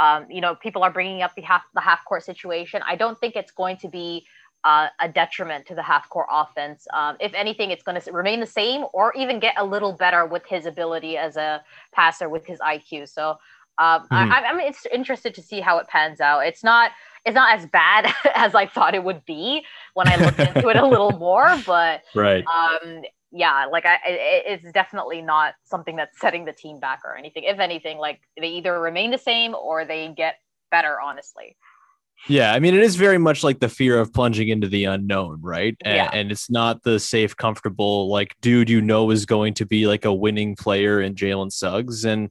um, 0.00 0.26
you 0.30 0.40
know, 0.40 0.56
people 0.56 0.82
are 0.82 0.90
bringing 0.92 1.22
up 1.22 1.34
the 1.36 1.42
half 1.42 1.62
the 1.74 1.80
half 1.80 2.04
court 2.06 2.24
situation. 2.24 2.82
I 2.86 2.96
don't 2.96 3.20
think 3.20 3.36
it's 3.36 3.52
going 3.52 3.76
to 3.78 3.88
be 3.88 4.26
uh, 4.64 4.88
a 5.00 5.08
detriment 5.08 5.66
to 5.66 5.74
the 5.74 5.82
half 5.82 6.08
court 6.10 6.26
offense. 6.32 6.86
Um, 6.94 7.16
if 7.20 7.32
anything, 7.34 7.70
it's 7.70 7.82
going 7.84 8.00
to 8.00 8.12
remain 8.12 8.40
the 8.40 8.46
same 8.46 8.84
or 8.92 9.12
even 9.16 9.40
get 9.40 9.54
a 9.58 9.64
little 9.64 9.92
better 9.92 10.26
with 10.26 10.44
his 10.46 10.66
ability 10.66 11.16
as 11.18 11.36
a 11.36 11.62
passer 11.94 12.28
with 12.28 12.46
his 12.46 12.60
IQ. 12.60 13.08
So 13.08 13.30
um, 13.78 14.08
Mhm. 14.12 14.30
I, 14.30 14.42
I'm 14.42 14.60
it's 14.60 14.86
interested 14.92 15.34
to 15.34 15.42
see 15.42 15.60
how 15.60 15.78
it 15.78 15.88
pans 15.88 16.20
out. 16.20 16.40
It's 16.40 16.64
not 16.64 16.92
it's 17.24 17.34
not 17.34 17.58
as 17.58 17.66
bad 17.66 18.12
as 18.34 18.54
I 18.54 18.66
thought 18.66 18.94
it 18.94 19.04
would 19.04 19.24
be 19.24 19.64
when 19.94 20.08
I 20.08 20.16
looked 20.16 20.42
into 20.42 20.68
it 20.68 20.76
a 20.76 20.86
little 20.86 21.18
more, 21.18 21.62
but 21.66 22.02
Right. 22.14 22.44
um, 22.52 23.02
yeah, 23.32 23.66
like 23.70 23.86
I, 23.86 23.94
it, 24.06 24.62
it's 24.62 24.72
definitely 24.72 25.22
not 25.22 25.54
something 25.64 25.96
that's 25.96 26.18
setting 26.20 26.44
the 26.44 26.52
team 26.52 26.80
back 26.80 27.00
or 27.04 27.16
anything. 27.16 27.44
If 27.44 27.58
anything, 27.58 27.98
like 27.98 28.20
they 28.40 28.48
either 28.48 28.80
remain 28.80 29.10
the 29.10 29.18
same 29.18 29.54
or 29.54 29.84
they 29.84 30.08
get 30.16 30.36
better. 30.70 30.98
Honestly, 31.00 31.56
Yeah, 32.28 32.52
I 32.52 32.58
mean, 32.60 32.74
it 32.74 32.82
is 32.82 32.96
very 32.96 33.18
much 33.18 33.42
like 33.42 33.60
the 33.60 33.68
fear 33.68 33.98
of 33.98 34.12
plunging 34.12 34.48
into 34.48 34.68
the 34.68 34.84
unknown, 34.84 35.40
right? 35.42 35.76
And, 35.84 35.96
Yeah. 35.96 36.10
and 36.12 36.30
it's 36.30 36.50
not 36.50 36.82
the 36.82 37.00
safe, 37.00 37.36
comfortable, 37.36 38.08
like, 38.08 38.36
dude, 38.40 38.68
you 38.68 38.80
know, 38.80 39.10
is 39.10 39.24
going 39.26 39.54
to 39.54 39.66
be 39.66 39.86
like 39.86 40.04
a 40.04 40.12
winning 40.12 40.54
player 40.54 41.00
in 41.00 41.14
Jalen 41.14 41.50
Suggs. 41.52 42.04
And, 42.04 42.30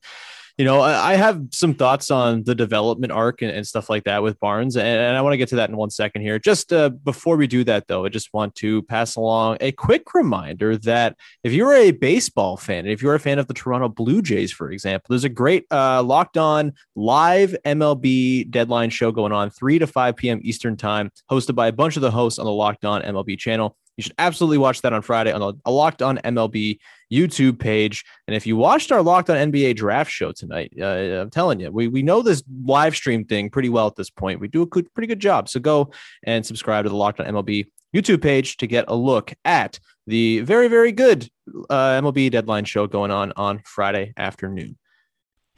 you 0.60 0.66
know, 0.66 0.82
I, 0.82 1.14
have 1.14 1.42
some 1.54 1.74
thoughts 1.74 2.12
on 2.12 2.44
the 2.44 2.54
development 2.54 3.14
arc 3.14 3.42
and, 3.42 3.50
and 3.50 3.66
stuff 3.66 3.90
like 3.90 4.04
that 4.04 4.22
with 4.22 4.38
Barnes. 4.42 4.76
And, 4.76 4.86
and 4.86 5.16
I 5.16 5.22
want 5.22 5.32
to 5.32 5.38
get 5.38 5.48
to 5.50 5.56
that 5.56 5.70
in 5.70 5.78
one 5.78 5.90
second 5.90 6.22
here. 6.22 6.38
Just 6.38 6.74
uh, 6.74 6.90
before 6.90 7.38
we 7.38 7.48
do 7.48 7.64
that, 7.64 7.88
though, 7.88 8.04
I 8.04 8.10
just 8.10 8.34
want 8.34 8.56
to 8.56 8.82
pass 8.84 9.16
along 9.16 9.56
a 9.62 9.72
quick 9.72 10.14
reminder 10.14 10.76
that 10.80 11.16
if 11.46 11.54
you're 11.54 11.74
a 11.74 11.92
baseball 11.92 12.58
fan, 12.58 12.88
if 12.88 13.02
you're 13.02 13.16
a 13.16 13.22
fan 13.22 13.40
of 13.40 13.48
the 13.48 13.54
Toronto 13.54 13.88
Blue 13.88 14.22
Jays, 14.22 14.52
for 14.52 14.70
example, 14.70 15.06
there's 15.08 15.24
a 15.24 15.30
great 15.30 15.66
uh, 15.72 16.04
locked 16.04 16.36
on 16.36 16.74
live 16.94 17.56
MLB 17.66 18.52
deadline 18.52 18.90
show 18.90 19.14
going 19.14 19.32
on 19.32 19.52
3 19.52 19.80
to 19.80 19.88
5 19.88 20.18
p.m. 20.18 20.42
Eastern 20.44 20.76
time, 20.76 21.10
hosted 21.32 21.56
by 21.56 21.68
a 21.68 21.72
bunch 21.72 21.96
of 21.96 22.02
the 22.02 22.12
hosts 22.12 22.38
on 22.38 22.46
the 22.46 22.52
Locked 22.52 22.84
On 22.84 23.02
MLB 23.02 23.40
channel. 23.40 23.78
You 24.00 24.04
should 24.04 24.16
absolutely 24.18 24.60
watch 24.60 24.82
that 24.84 24.94
on 24.94 25.02
Friday 25.02 25.34
on 25.34 25.60
a 25.66 25.70
Locked 25.70 26.02
On 26.02 26.20
MLB 26.20 26.80
YouTube 27.12 27.60
page. 27.60 28.06
And 28.28 28.34
if 28.34 28.48
you 28.48 28.56
watched 28.56 28.94
our 28.94 29.02
Locked 29.02 29.30
On 29.30 29.36
NBA 29.36 29.76
draft 29.76 30.10
show 30.10 30.32
tonight, 30.32 30.72
uh, 30.80 30.86
I'm 30.86 31.30
telling 31.30 31.60
you, 31.60 31.70
we, 31.70 31.90
we 31.90 32.02
know 32.02 32.22
this 32.22 32.42
live 32.64 32.96
stream 32.96 33.26
thing 33.26 33.50
pretty 33.50 33.68
well 33.68 33.88
at 33.88 33.98
this 33.98 34.10
point. 34.10 34.40
We 34.40 34.48
do 34.48 34.62
a 34.62 34.66
good, 34.66 34.90
pretty 34.94 35.08
good 35.08 35.20
job. 35.20 35.50
So 35.50 35.60
go 35.60 35.92
and 36.24 36.46
subscribe 36.46 36.86
to 36.86 36.90
the 36.90 36.96
Locked 36.96 37.20
On 37.20 37.26
MLB 37.26 37.68
YouTube 37.94 38.22
page 38.22 38.56
to 38.58 38.68
get 38.68 38.86
a 38.88 38.96
look 38.96 39.34
at 39.44 39.82
the 40.08 40.40
very, 40.44 40.70
very 40.70 40.94
good 40.94 41.28
uh, 41.70 42.00
MLB 42.00 42.32
deadline 42.32 42.64
show 42.64 42.88
going 42.88 43.12
on 43.12 43.34
on 43.36 43.62
Friday 43.66 44.14
afternoon. 44.16 44.78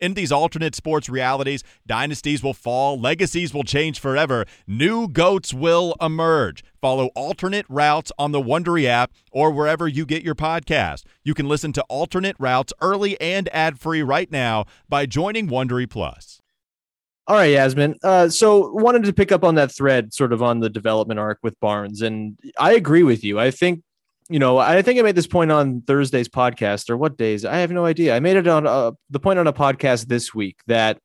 In 0.00 0.14
these 0.14 0.30
alternate 0.30 0.76
sports 0.76 1.08
realities, 1.08 1.64
dynasties 1.86 2.42
will 2.42 2.54
fall, 2.54 3.00
legacies 3.00 3.52
will 3.52 3.64
change 3.64 3.98
forever, 3.98 4.44
new 4.66 5.08
goats 5.08 5.52
will 5.52 5.96
emerge. 6.00 6.62
Follow 6.80 7.06
alternate 7.16 7.66
routes 7.68 8.12
on 8.16 8.30
the 8.30 8.40
Wondery 8.40 8.84
app 8.84 9.12
or 9.32 9.50
wherever 9.50 9.88
you 9.88 10.06
get 10.06 10.22
your 10.22 10.36
podcast. 10.36 11.02
You 11.24 11.34
can 11.34 11.48
listen 11.48 11.72
to 11.72 11.82
alternate 11.88 12.36
routes 12.38 12.72
early 12.80 13.20
and 13.20 13.48
ad-free 13.52 14.02
right 14.02 14.30
now 14.30 14.66
by 14.88 15.04
joining 15.06 15.48
Wondery 15.48 15.90
Plus. 15.90 16.40
All 17.26 17.36
right, 17.36 17.52
Yasmin. 17.52 17.96
Uh, 18.02 18.28
so 18.28 18.70
wanted 18.72 19.02
to 19.04 19.12
pick 19.12 19.32
up 19.32 19.44
on 19.44 19.56
that 19.56 19.74
thread, 19.74 20.14
sort 20.14 20.32
of 20.32 20.42
on 20.42 20.60
the 20.60 20.70
development 20.70 21.20
arc 21.20 21.38
with 21.42 21.58
Barnes, 21.60 22.00
and 22.00 22.38
I 22.58 22.72
agree 22.72 23.02
with 23.02 23.22
you. 23.22 23.38
I 23.38 23.50
think, 23.50 23.82
you 24.28 24.38
know, 24.38 24.58
I 24.58 24.82
think 24.82 24.98
I 24.98 25.02
made 25.02 25.14
this 25.14 25.26
point 25.26 25.50
on 25.50 25.82
Thursday's 25.82 26.28
podcast, 26.28 26.90
or 26.90 26.96
what 26.96 27.16
days? 27.16 27.44
I 27.44 27.58
have 27.58 27.70
no 27.70 27.86
idea. 27.86 28.14
I 28.14 28.20
made 28.20 28.36
it 28.36 28.46
on 28.46 28.66
uh, 28.66 28.92
the 29.10 29.20
point 29.20 29.38
on 29.38 29.46
a 29.46 29.52
podcast 29.52 30.06
this 30.06 30.34
week 30.34 30.60
that, 30.66 31.00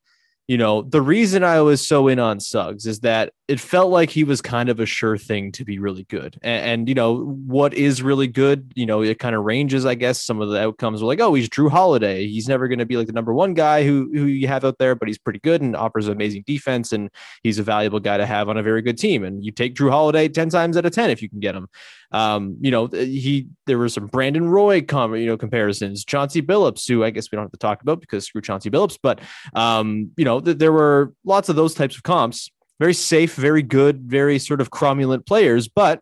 you 0.47 0.58
know, 0.58 0.82
the 0.82 1.01
reason 1.01 1.43
I 1.43 1.62
was 1.62 1.86
so 1.86 2.10
in 2.10 2.19
on 2.19 2.41
Suggs 2.41 2.86
is 2.86 2.99
that 2.99 3.32
it 3.47 3.62
felt 3.62 3.91
like 3.91 4.10
he 4.10 4.25
was 4.25 4.41
kind 4.41 4.67
of 4.67 4.79
a 4.79 4.86
sure 4.86 5.17
thing 5.17 5.53
to 5.53 5.63
be 5.63 5.79
really 5.79 6.03
good. 6.06 6.38
And, 6.41 6.65
and 6.65 6.89
you 6.89 6.95
know, 6.95 7.23
what 7.23 7.73
is 7.73 8.01
really 8.01 8.27
good, 8.27 8.73
you 8.75 8.86
know, 8.86 9.01
it 9.01 9.19
kind 9.19 9.36
of 9.36 9.43
ranges, 9.43 9.86
I 9.86 9.95
guess. 9.95 10.21
Some 10.21 10.41
of 10.41 10.49
the 10.49 10.60
outcomes 10.60 11.01
were 11.01 11.08
like, 11.08 11.21
oh, 11.21 11.34
he's 11.34 11.47
Jrue 11.47 11.71
Holiday. 11.71 12.27
He's 12.27 12.49
never 12.49 12.67
going 12.67 12.79
to 12.79 12.86
be 12.86 12.97
like 12.97 13.08
the 13.08 13.13
number 13.13 13.34
one 13.34 13.53
guy 13.53 13.86
who, 13.86 14.10
who 14.13 14.25
you 14.25 14.47
have 14.47 14.65
out 14.65 14.79
there, 14.79 14.95
but 14.95 15.08
he's 15.08 15.17
pretty 15.17 15.39
good 15.39 15.62
and 15.62 15.77
offers 15.77 16.10
amazing 16.10 16.43
defense. 16.45 16.91
And 16.91 17.10
he's 17.41 17.60
a 17.60 17.63
valuable 17.63 18.01
guy 18.01 18.17
to 18.17 18.25
have 18.25 18.49
on 18.49 18.58
a 18.58 18.63
very 18.63 18.82
good 18.82 18.97
team. 18.97 19.23
And 19.23 19.45
you 19.45 19.51
take 19.51 19.75
Jrue 19.75 19.91
Holiday 19.91 20.27
10 20.27 20.49
times 20.49 20.75
out 20.75 20.86
of 20.86 20.91
10 20.91 21.10
if 21.10 21.21
you 21.21 21.29
can 21.29 21.39
get 21.39 21.56
him. 21.56 21.67
Um, 22.13 22.58
you 22.62 22.69
know, 22.69 22.88
he 22.88 23.47
there 23.65 23.79
were 23.79 23.89
some 23.89 24.06
Brandon 24.06 24.47
Roy 24.47 24.82
com, 24.82 25.15
you 25.15 25.25
know, 25.25 25.36
comparisons, 25.36 26.06
Chauncey 26.06 26.43
Billups, 26.43 26.88
who 26.88 27.03
I 27.03 27.10
guess 27.10 27.32
we 27.32 27.36
don't 27.36 27.45
have 27.45 27.51
to 27.51 27.58
talk 27.58 27.82
about 27.82 27.99
because 27.99 28.25
screw 28.25 28.41
Chauncey 28.41 28.69
Billups, 28.69 28.99
but 29.01 29.19
um, 29.56 30.12
you 30.15 30.23
know, 30.23 30.33
th- 30.39 30.58
there 30.58 30.72
were 30.72 31.13
lots 31.26 31.50
of 31.50 31.56
those 31.56 31.74
types 31.74 31.96
of 31.96 32.04
comps 32.04 32.50
very 32.80 32.93
safe, 32.93 33.36
very 33.36 33.62
good, 33.62 34.02
very 34.02 34.39
sort 34.39 34.60
of 34.62 34.69
cromulent 34.69 35.26
players. 35.26 35.67
But 35.67 36.02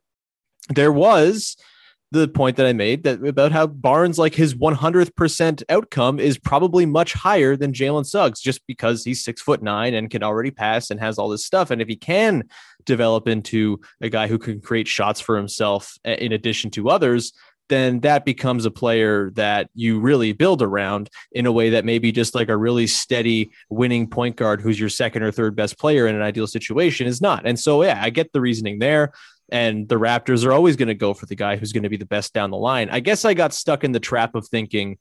there 0.70 0.92
was 0.92 1.56
the 2.12 2.28
point 2.28 2.58
that 2.58 2.66
I 2.66 2.74
made 2.74 3.04
that 3.04 3.24
about 3.24 3.52
how 3.54 3.68
Barnes, 3.68 4.20
like 4.20 4.36
his 4.36 4.54
100% 4.54 5.64
outcome 5.70 6.20
is 6.20 6.38
probably 6.38 6.86
much 6.86 7.14
higher 7.14 7.56
than 7.56 7.72
Jalen 7.72 8.06
Suggs 8.06 8.42
just 8.42 8.66
because 8.68 9.04
he's 9.04 9.24
six 9.24 9.42
foot 9.42 9.62
nine 9.62 9.94
and 9.94 10.10
can 10.10 10.24
already 10.24 10.52
pass 10.52 10.90
and 10.90 11.00
has 11.00 11.18
all 11.18 11.30
this 11.30 11.46
stuff. 11.46 11.72
And 11.72 11.82
if 11.82 11.88
he 11.88 11.96
can 11.96 12.50
develop 12.86 13.28
into 13.28 13.80
a 14.02 14.10
guy 14.10 14.28
who 14.28 14.38
can 14.38 14.60
create 14.60 14.88
shots 14.88 15.22
for 15.22 15.38
himself 15.38 15.98
eh, 16.04 16.16
in 16.16 16.34
addition 16.34 16.70
to 16.72 16.90
others, 16.90 17.32
then 17.72 18.02
that 18.02 18.26
becomes 18.26 18.66
a 18.66 18.72
player 18.72 19.32
that 19.36 19.70
you 19.74 20.00
really 20.02 20.34
build 20.34 20.62
around 20.62 21.10
in 21.32 21.46
a 21.46 21.52
way 21.52 21.70
that 21.70 21.86
maybe 21.86 22.12
just 22.12 22.36
like 22.36 22.50
a 22.50 22.58
really 22.58 22.86
steady 22.86 23.50
winning 23.70 24.08
point 24.08 24.36
guard 24.36 24.60
who's 24.60 24.78
your 24.78 24.90
second 24.90 25.24
or 25.24 25.32
third 25.32 25.56
best 25.56 25.80
player 25.80 26.06
in 26.06 26.14
an 26.14 26.22
ideal 26.22 26.48
situation 26.48 27.08
is 27.08 27.22
not. 27.22 27.48
And 27.48 27.58
so, 27.58 27.82
yeah, 27.82 27.98
I 28.04 28.10
get 28.10 28.34
the 28.34 28.42
reasoning 28.42 28.80
there. 28.80 29.14
And 29.54 29.88
the 29.88 29.96
Raptors 29.96 30.46
are 30.46 30.52
always 30.52 30.76
going 30.76 30.90
to 30.90 30.94
go 30.94 31.14
for 31.14 31.26
the 31.26 31.36
guy 31.36 31.56
who's 31.56 31.72
going 31.72 31.84
to 31.84 31.90
be 31.90 31.98
the 31.98 32.06
best 32.06 32.34
down 32.34 32.52
the 32.52 32.58
line. 32.58 32.90
I 32.90 33.00
guess 33.00 33.24
I 33.24 33.34
got 33.34 33.54
stuck 33.54 33.86
in 33.86 33.94
the 33.94 34.00
trap 34.02 34.36
of 34.36 34.46
thinking, 34.48 34.98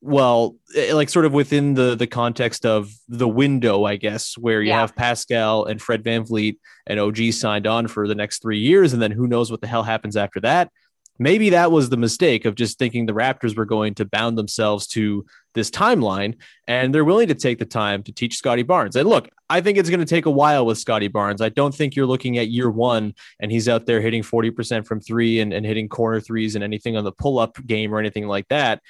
well, 0.00 0.56
eh, 0.74 0.88
eh, 0.90 0.94
like 0.94 1.08
sort 1.10 1.24
of 1.26 1.32
within 1.32 1.74
the 1.74 1.94
the 1.94 2.06
context 2.06 2.64
of 2.66 2.90
the 3.08 3.28
window, 3.28 3.84
I 3.84 3.96
guess, 3.96 4.36
where 4.36 4.60
you 4.62 4.70
Yeah. 4.70 4.80
have 4.80 4.96
Pascal 4.96 5.64
and 5.64 5.80
Fred 5.80 6.02
VanVleet 6.02 6.56
and 6.86 7.00
OG 7.00 7.32
signed 7.32 7.66
on 7.66 7.86
for 7.86 8.08
the 8.08 8.14
next 8.14 8.40
three 8.42 8.58
years, 8.58 8.92
and 8.92 9.00
then 9.00 9.10
who 9.10 9.26
knows 9.26 9.50
what 9.50 9.60
the 9.60 9.66
hell 9.66 9.82
happens 9.82 10.16
after 10.16 10.40
that 10.40 10.70
maybe 11.18 11.50
that 11.50 11.70
was 11.70 11.88
the 11.88 11.96
mistake 11.96 12.44
of 12.44 12.54
just 12.54 12.78
thinking 12.78 13.06
the 13.06 13.12
Raptors 13.12 13.56
were 13.56 13.64
going 13.64 13.94
to 13.94 14.04
bound 14.04 14.36
themselves 14.36 14.86
to 14.88 15.24
this 15.54 15.70
timeline 15.70 16.34
and 16.66 16.92
they're 16.92 17.04
willing 17.04 17.28
to 17.28 17.34
take 17.34 17.58
the 17.58 17.64
time 17.64 18.02
to 18.02 18.12
teach 18.12 18.36
Scottie 18.36 18.64
Barnes. 18.64 18.96
And 18.96 19.08
look, 19.08 19.28
I 19.48 19.60
think 19.60 19.78
it's 19.78 19.90
going 19.90 20.00
to 20.00 20.06
take 20.06 20.26
a 20.26 20.30
while 20.30 20.66
with 20.66 20.78
Scottie 20.78 21.08
Barnes. 21.08 21.40
I 21.40 21.48
don't 21.48 21.74
think 21.74 21.94
you're 21.94 22.06
looking 22.06 22.38
at 22.38 22.48
year 22.48 22.68
one 22.70 23.14
and 23.40 23.52
he's 23.52 23.68
out 23.68 23.86
there 23.86 24.00
hitting 24.00 24.22
40% 24.22 24.86
from 24.86 25.00
three 25.00 25.40
and, 25.40 25.52
and 25.52 25.64
hitting 25.64 25.88
corner 25.88 26.20
threes 26.20 26.56
and 26.56 26.64
anything 26.64 26.96
on 26.96 27.04
the 27.04 27.12
pull 27.12 27.38
up 27.38 27.64
game 27.64 27.94
or 27.94 27.98
anything 28.00 28.26
like 28.26 28.48
that. 28.48 28.82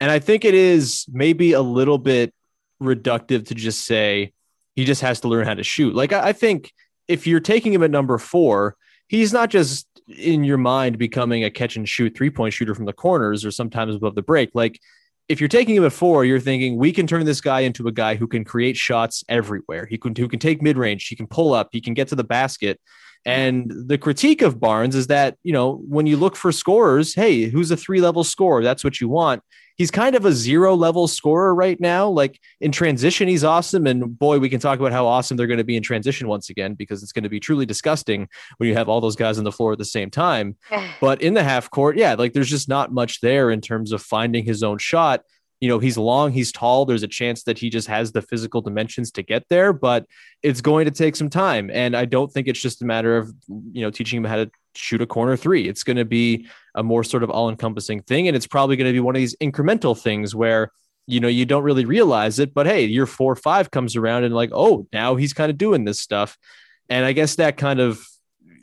And 0.00 0.10
I 0.10 0.20
think 0.20 0.44
it 0.44 0.54
is 0.54 1.06
maybe 1.10 1.52
a 1.52 1.62
little 1.62 1.98
bit 1.98 2.32
reductive 2.80 3.46
to 3.48 3.54
just 3.54 3.84
say 3.84 4.32
he 4.74 4.84
just 4.84 5.00
has 5.02 5.20
to 5.20 5.28
learn 5.28 5.46
how 5.46 5.54
to 5.54 5.62
shoot. 5.62 5.94
Like, 5.94 6.12
I, 6.12 6.28
I 6.28 6.32
think 6.32 6.72
if 7.08 7.26
you're 7.26 7.40
taking 7.40 7.72
him 7.72 7.82
at 7.82 7.90
number 7.90 8.18
four, 8.18 8.76
he's 9.08 9.32
not 9.32 9.50
just 9.50 9.86
in 10.16 10.44
your 10.44 10.58
mind 10.58 10.98
becoming 10.98 11.44
a 11.44 11.50
catch 11.50 11.76
and 11.76 11.88
shoot 11.88 12.16
three 12.16 12.30
point 12.30 12.54
shooter 12.54 12.74
from 12.74 12.86
the 12.86 12.92
corners 12.92 13.44
or 13.44 13.50
sometimes 13.50 13.94
above 13.94 14.14
the 14.14 14.22
break. 14.22 14.50
Like, 14.54 14.80
if 15.28 15.40
you're 15.40 15.48
taking 15.48 15.76
him 15.76 15.84
at 15.84 15.92
four, 15.92 16.24
you're 16.24 16.40
thinking 16.40 16.76
we 16.76 16.92
can 16.92 17.06
turn 17.06 17.24
this 17.24 17.40
guy 17.40 17.60
into 17.60 17.86
a 17.88 17.92
guy 17.92 18.16
who 18.16 18.26
can 18.26 18.44
create 18.44 18.76
shots 18.76 19.24
everywhere. 19.28 19.86
He 19.86 19.98
can 19.98 20.14
who 20.14 20.28
can 20.28 20.38
take 20.38 20.62
mid 20.62 20.76
range, 20.76 21.06
he 21.06 21.16
can 21.16 21.26
pull 21.26 21.54
up, 21.54 21.68
he 21.72 21.80
can 21.80 21.94
get 21.94 22.08
to 22.08 22.16
the 22.16 22.24
basket. 22.24 22.80
And 23.24 23.70
the 23.70 23.98
critique 23.98 24.42
of 24.42 24.58
Barnes 24.58 24.96
is 24.96 25.06
that, 25.06 25.36
you 25.42 25.52
know, 25.52 25.82
when 25.88 26.06
you 26.06 26.16
look 26.16 26.34
for 26.34 26.50
scorers, 26.50 27.14
hey, 27.14 27.44
who's 27.44 27.70
a 27.70 27.76
three 27.76 28.00
level 28.00 28.24
scorer? 28.24 28.62
That's 28.62 28.82
what 28.82 29.00
you 29.00 29.08
want 29.08 29.42
he's 29.76 29.90
kind 29.90 30.14
of 30.14 30.24
a 30.24 30.32
zero 30.32 30.74
level 30.74 31.08
scorer 31.08 31.54
right 31.54 31.80
now. 31.80 32.08
Like 32.08 32.40
in 32.60 32.72
transition, 32.72 33.28
he's 33.28 33.44
awesome. 33.44 33.86
And 33.86 34.18
boy, 34.18 34.38
we 34.38 34.48
can 34.48 34.60
talk 34.60 34.78
about 34.78 34.92
how 34.92 35.06
awesome 35.06 35.36
they're 35.36 35.46
going 35.46 35.58
to 35.58 35.64
be 35.64 35.76
in 35.76 35.82
transition 35.82 36.28
once 36.28 36.50
again, 36.50 36.74
because 36.74 37.02
it's 37.02 37.12
going 37.12 37.24
to 37.24 37.28
be 37.28 37.40
truly 37.40 37.66
disgusting 37.66 38.28
when 38.58 38.68
you 38.68 38.74
have 38.74 38.88
all 38.88 39.00
those 39.00 39.16
guys 39.16 39.38
on 39.38 39.44
the 39.44 39.52
floor 39.52 39.72
at 39.72 39.78
the 39.78 39.84
same 39.84 40.10
time. 40.10 40.56
but 41.00 41.22
in 41.22 41.34
the 41.34 41.42
half 41.42 41.70
court, 41.70 41.96
yeah, 41.96 42.14
like 42.14 42.32
there's 42.32 42.50
just 42.50 42.68
not 42.68 42.92
much 42.92 43.20
there 43.20 43.50
in 43.50 43.60
terms 43.60 43.92
of 43.92 44.02
finding 44.02 44.44
his 44.44 44.62
own 44.62 44.78
shot. 44.78 45.22
You 45.62 45.68
know, 45.68 45.78
he's 45.78 45.96
long, 45.96 46.32
he's 46.32 46.50
tall. 46.50 46.84
There's 46.84 47.04
a 47.04 47.08
chance 47.08 47.44
that 47.44 47.56
he 47.56 47.70
just 47.70 47.86
has 47.86 48.10
the 48.10 48.20
physical 48.20 48.60
dimensions 48.60 49.12
to 49.12 49.22
get 49.22 49.44
there, 49.48 49.72
but 49.72 50.06
it's 50.42 50.60
going 50.60 50.86
to 50.86 50.90
take 50.90 51.14
some 51.14 51.30
time. 51.30 51.70
And 51.72 51.96
I 51.96 52.04
don't 52.04 52.32
think 52.32 52.48
it's 52.48 52.60
just 52.60 52.82
a 52.82 52.84
matter 52.84 53.16
of, 53.16 53.32
you 53.48 53.82
know, 53.82 53.90
teaching 53.90 54.16
him 54.16 54.24
how 54.24 54.36
to 54.36 54.50
shoot 54.74 55.00
a 55.00 55.06
corner 55.06 55.36
three. 55.36 55.68
It's 55.68 55.84
going 55.84 55.98
to 55.98 56.04
be 56.04 56.48
a 56.74 56.82
more 56.82 57.04
sort 57.04 57.22
of 57.22 57.30
all 57.30 57.48
encompassing 57.48 58.02
thing. 58.02 58.26
And 58.26 58.36
it's 58.36 58.48
probably 58.48 58.74
going 58.74 58.88
to 58.88 58.92
be 58.92 58.98
one 58.98 59.14
of 59.14 59.20
these 59.20 59.36
incremental 59.36 59.96
things 59.96 60.34
where, 60.34 60.72
you 61.06 61.20
know, 61.20 61.28
you 61.28 61.46
don't 61.46 61.62
really 61.62 61.84
realize 61.84 62.40
it, 62.40 62.54
but 62.54 62.66
hey, 62.66 62.86
year 62.86 63.06
four, 63.06 63.32
or 63.32 63.36
five 63.36 63.70
comes 63.70 63.94
around 63.94 64.24
and 64.24 64.34
like, 64.34 64.50
oh, 64.52 64.88
now 64.92 65.14
he's 65.14 65.32
kind 65.32 65.50
of 65.50 65.58
doing 65.58 65.84
this 65.84 66.00
stuff. 66.00 66.36
And 66.88 67.06
I 67.06 67.12
guess 67.12 67.36
that 67.36 67.56
kind 67.56 67.78
of 67.78 68.04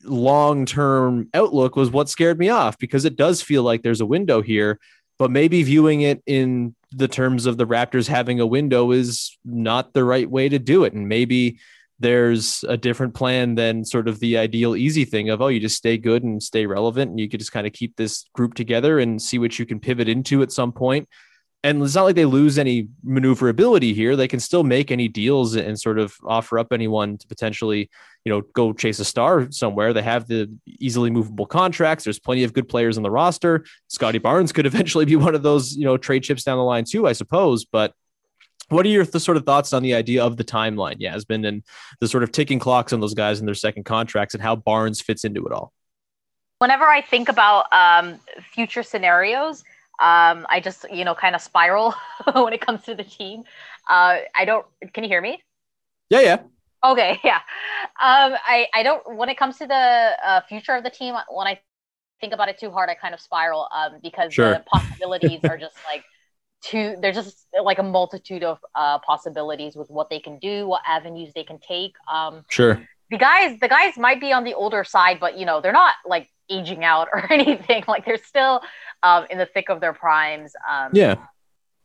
long 0.03 0.65
term 0.65 1.29
outlook 1.33 1.75
was 1.75 1.91
what 1.91 2.09
scared 2.09 2.39
me 2.39 2.49
off 2.49 2.77
because 2.77 3.05
it 3.05 3.15
does 3.15 3.41
feel 3.41 3.63
like 3.63 3.83
there's 3.83 4.01
a 4.01 4.05
window 4.05 4.41
here, 4.41 4.79
but 5.19 5.29
maybe 5.29 5.62
viewing 5.62 6.01
it 6.01 6.23
in 6.25 6.73
the 6.91 7.08
terms 7.08 7.45
of 7.45 7.58
the 7.58 7.67
Raptors 7.67 8.08
having 8.08 8.39
a 8.39 8.47
window 8.47 8.91
is 8.91 9.38
not 9.45 9.93
the 9.93 10.03
right 10.03 10.29
way 10.29 10.49
to 10.49 10.58
do 10.58 10.86
it. 10.86 10.93
And 10.93 11.08
maybe 11.08 11.60
there's 11.99 12.63
a 12.67 12.77
different 12.77 13.13
plan 13.13 13.55
than 13.55 13.84
sort 13.84 14.08
of 14.08 14.19
the 14.19 14.38
ideal 14.38 14.75
easy 14.75 15.03
thing 15.03 15.29
of 15.29 15.41
oh 15.41 15.49
you 15.49 15.60
just 15.60 15.75
stay 15.75 15.97
good 15.97 16.23
and 16.23 16.41
stay 16.41 16.65
relevant 16.65 17.12
and 17.12 17.19
you 17.19 17.27
could 17.27 17.41
just 17.41 17.51
kind 17.51 17.67
of 17.67 17.73
keep 17.73 17.95
this 17.97 18.25
group 18.34 18.53
together 18.53 18.99
and 18.99 19.21
see 19.21 19.38
what 19.38 19.60
you 19.60 19.65
can 19.65 19.82
pivot 19.82 20.08
into 20.08 20.41
at 20.41 20.51
some 20.51 20.71
point 20.71 21.10
and 21.63 21.81
it's 21.83 21.95
not 21.95 22.03
like 22.03 22.15
they 22.15 22.25
lose 22.25 22.57
any 22.57 22.87
maneuverability 23.03 23.93
here. 23.93 24.15
They 24.15 24.27
can 24.27 24.39
still 24.39 24.63
make 24.63 24.91
any 24.91 25.07
deals 25.07 25.55
and 25.55 25.79
sort 25.79 25.99
of 25.99 26.15
offer 26.25 26.57
up 26.57 26.71
anyone 26.71 27.17
to 27.17 27.27
potentially 27.27 27.89
you 28.23 28.31
know 28.31 28.41
go 28.53 28.73
chase 28.73 28.99
a 28.99 29.05
star 29.05 29.51
somewhere. 29.51 29.91
They 29.91 30.01
have 30.01 30.27
the 30.27 30.49
easily 30.65 31.09
movable 31.09 31.45
contracts. 31.45 32.03
There's 32.05 32.19
plenty 32.19 32.43
of 32.43 32.53
good 32.53 32.69
players 32.69 32.97
on 32.97 33.03
the 33.03 33.11
roster. 33.11 33.65
Scottie 33.87 34.19
barnes 34.19 34.51
could 34.51 34.65
eventually 34.67 35.05
be 35.05 35.15
one 35.15 35.35
of 35.35 35.43
those 35.43 35.75
you 35.75 35.85
know 35.85 35.97
trade 35.97 36.23
chips 36.23 36.43
down 36.43 36.57
the 36.57 36.63
line 36.63 36.85
too 36.85 37.07
i 37.07 37.13
suppose. 37.13 37.65
But 37.65 37.93
what 38.69 38.85
are 38.85 38.89
your 38.89 39.03
the 39.03 39.19
sort 39.19 39.35
of 39.35 39.45
thoughts 39.45 39.73
on 39.73 39.83
the 39.83 39.95
idea 39.95 40.23
of 40.23 40.37
the 40.37 40.43
timeline, 40.43 40.95
Yasmin, 40.99 41.43
and 41.43 41.63
the 41.99 42.07
sort 42.07 42.23
of 42.23 42.31
ticking 42.31 42.59
clocks 42.59 42.93
on 42.93 42.99
those 42.99 43.15
guys 43.15 43.39
and 43.39 43.47
their 43.47 43.55
second 43.55 43.83
contracts 43.83 44.33
and 44.33 44.41
how 44.41 44.55
Barnes 44.55 45.01
fits 45.01 45.25
into 45.25 45.45
it 45.45 45.51
all? 45.51 45.73
Whenever 46.59 46.85
I 46.85 47.01
think 47.01 47.29
about 47.29 47.71
um, 47.73 48.19
future 48.53 48.83
scenarios, 48.83 49.63
um, 50.01 50.45
I 50.49 50.62
just 50.63 50.85
you 50.91 51.05
know 51.05 51.15
kind 51.15 51.35
of 51.35 51.41
spiral 51.41 51.93
when 52.33 52.53
it 52.53 52.62
comes 52.62 52.83
to 52.83 52.95
the 52.95 53.03
team. 53.03 53.43
Uh, 53.89 54.17
I 54.35 54.45
don't. 54.45 54.65
Can 54.93 55.03
you 55.03 55.09
hear 55.09 55.21
me? 55.21 55.41
Yeah, 56.09 56.21
yeah. 56.21 56.39
Okay, 56.83 57.19
yeah. 57.23 57.41
Um, 58.01 58.35
I 58.45 58.67
I 58.73 58.83
don't. 58.83 59.17
When 59.17 59.29
it 59.29 59.38
comes 59.38 59.57
to 59.57 59.67
the 59.67 60.12
uh, 60.25 60.41
future 60.47 60.75
of 60.75 60.83
the 60.83 60.89
team, 60.89 61.15
when 61.29 61.47
I 61.47 61.59
think 62.21 62.33
about 62.33 62.49
it 62.49 62.59
too 62.59 62.71
hard, 62.71 62.89
I 62.89 62.95
kind 62.95 63.13
of 63.13 63.21
spiral 63.21 63.67
um, 63.73 63.99
because 64.01 64.33
sure. 64.33 64.53
the 64.53 64.63
possibilities 64.71 65.41
are 65.43 65.57
just 65.57 65.75
like 65.85 66.03
to 66.62 66.95
there's 67.01 67.15
just 67.15 67.47
like 67.63 67.79
a 67.79 67.83
multitude 67.83 68.43
of 68.43 68.59
uh, 68.75 68.99
possibilities 68.99 69.75
with 69.75 69.89
what 69.89 70.09
they 70.09 70.19
can 70.19 70.39
do, 70.39 70.67
what 70.67 70.81
avenues 70.88 71.31
they 71.33 71.43
can 71.43 71.59
take. 71.59 71.93
Um, 72.12 72.43
sure. 72.49 72.81
The 73.12 73.17
guys, 73.17 73.59
the 73.59 73.67
guys 73.67 73.97
might 73.97 74.21
be 74.21 74.31
on 74.31 74.43
the 74.43 74.53
older 74.53 74.83
side, 74.83 75.19
but 75.19 75.38
you 75.38 75.45
know 75.45 75.62
they're 75.62 75.71
not 75.71 75.95
like 76.05 76.29
aging 76.49 76.83
out 76.83 77.07
or 77.13 77.31
anything. 77.31 77.83
Like 77.88 78.05
they're 78.05 78.17
still 78.17 78.62
um, 79.03 79.25
in 79.29 79.38
the 79.38 79.45
thick 79.45 79.69
of 79.69 79.79
their 79.81 79.93
primes. 79.93 80.53
Um, 80.69 80.91
yeah. 80.93 81.15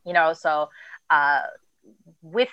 You 0.05 0.13
know, 0.13 0.33
so 0.33 0.69
uh, 1.09 1.41
with 2.21 2.49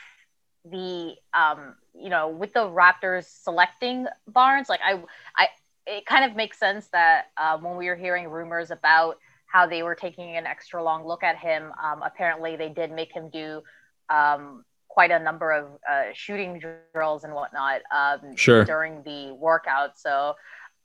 the 0.64 1.14
um, 1.35 1.75
you 1.94 2.09
know 2.09 2.29
with 2.29 2.53
the 2.55 2.61
Raptors 2.61 3.25
selecting 3.25 4.07
Barnes, 4.29 4.68
like 4.68 4.81
I, 4.85 5.03
I, 5.37 5.48
it 5.87 6.07
kind 6.07 6.25
of 6.25 6.37
makes 6.37 6.59
sense 6.59 6.88
that 6.92 7.27
uh, 7.37 7.59
when 7.59 7.77
we 7.77 7.88
were 7.88 7.96
hearing 7.96 8.29
rumors 8.29 8.70
about 8.70 9.18
how 9.53 9.66
they 9.66 9.83
were 9.83 9.94
taking 9.94 10.37
an 10.37 10.46
extra 10.46 10.83
long 10.83 11.07
look 11.07 11.22
at 11.22 11.37
him. 11.37 11.72
Um, 11.83 12.03
apparently, 12.03 12.57
they 12.57 12.70
did 12.70 12.90
make 12.90 13.12
him 13.12 13.29
do 13.29 13.62
um, 14.09 14.64
quite 14.88 15.11
a 15.11 15.18
number 15.18 15.53
of 15.53 15.66
uh, 15.90 16.05
shooting 16.14 16.61
drills 16.94 17.25
and 17.25 17.35
whatnot 17.35 17.83
um, 17.94 18.35
sure. 18.35 18.64
during 18.64 19.03
the 19.03 19.35
workout. 19.35 19.98
So 19.98 20.35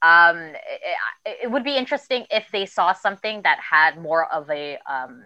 um, 0.02 0.38
it, 1.24 1.38
it, 1.42 1.50
would 1.50 1.64
be 1.64 1.76
interesting 1.76 2.24
if 2.30 2.46
they 2.52 2.66
saw 2.66 2.92
something 2.92 3.42
that 3.42 3.58
had 3.58 4.00
more 4.00 4.32
of 4.32 4.48
a 4.50 4.78
um, 4.88 5.22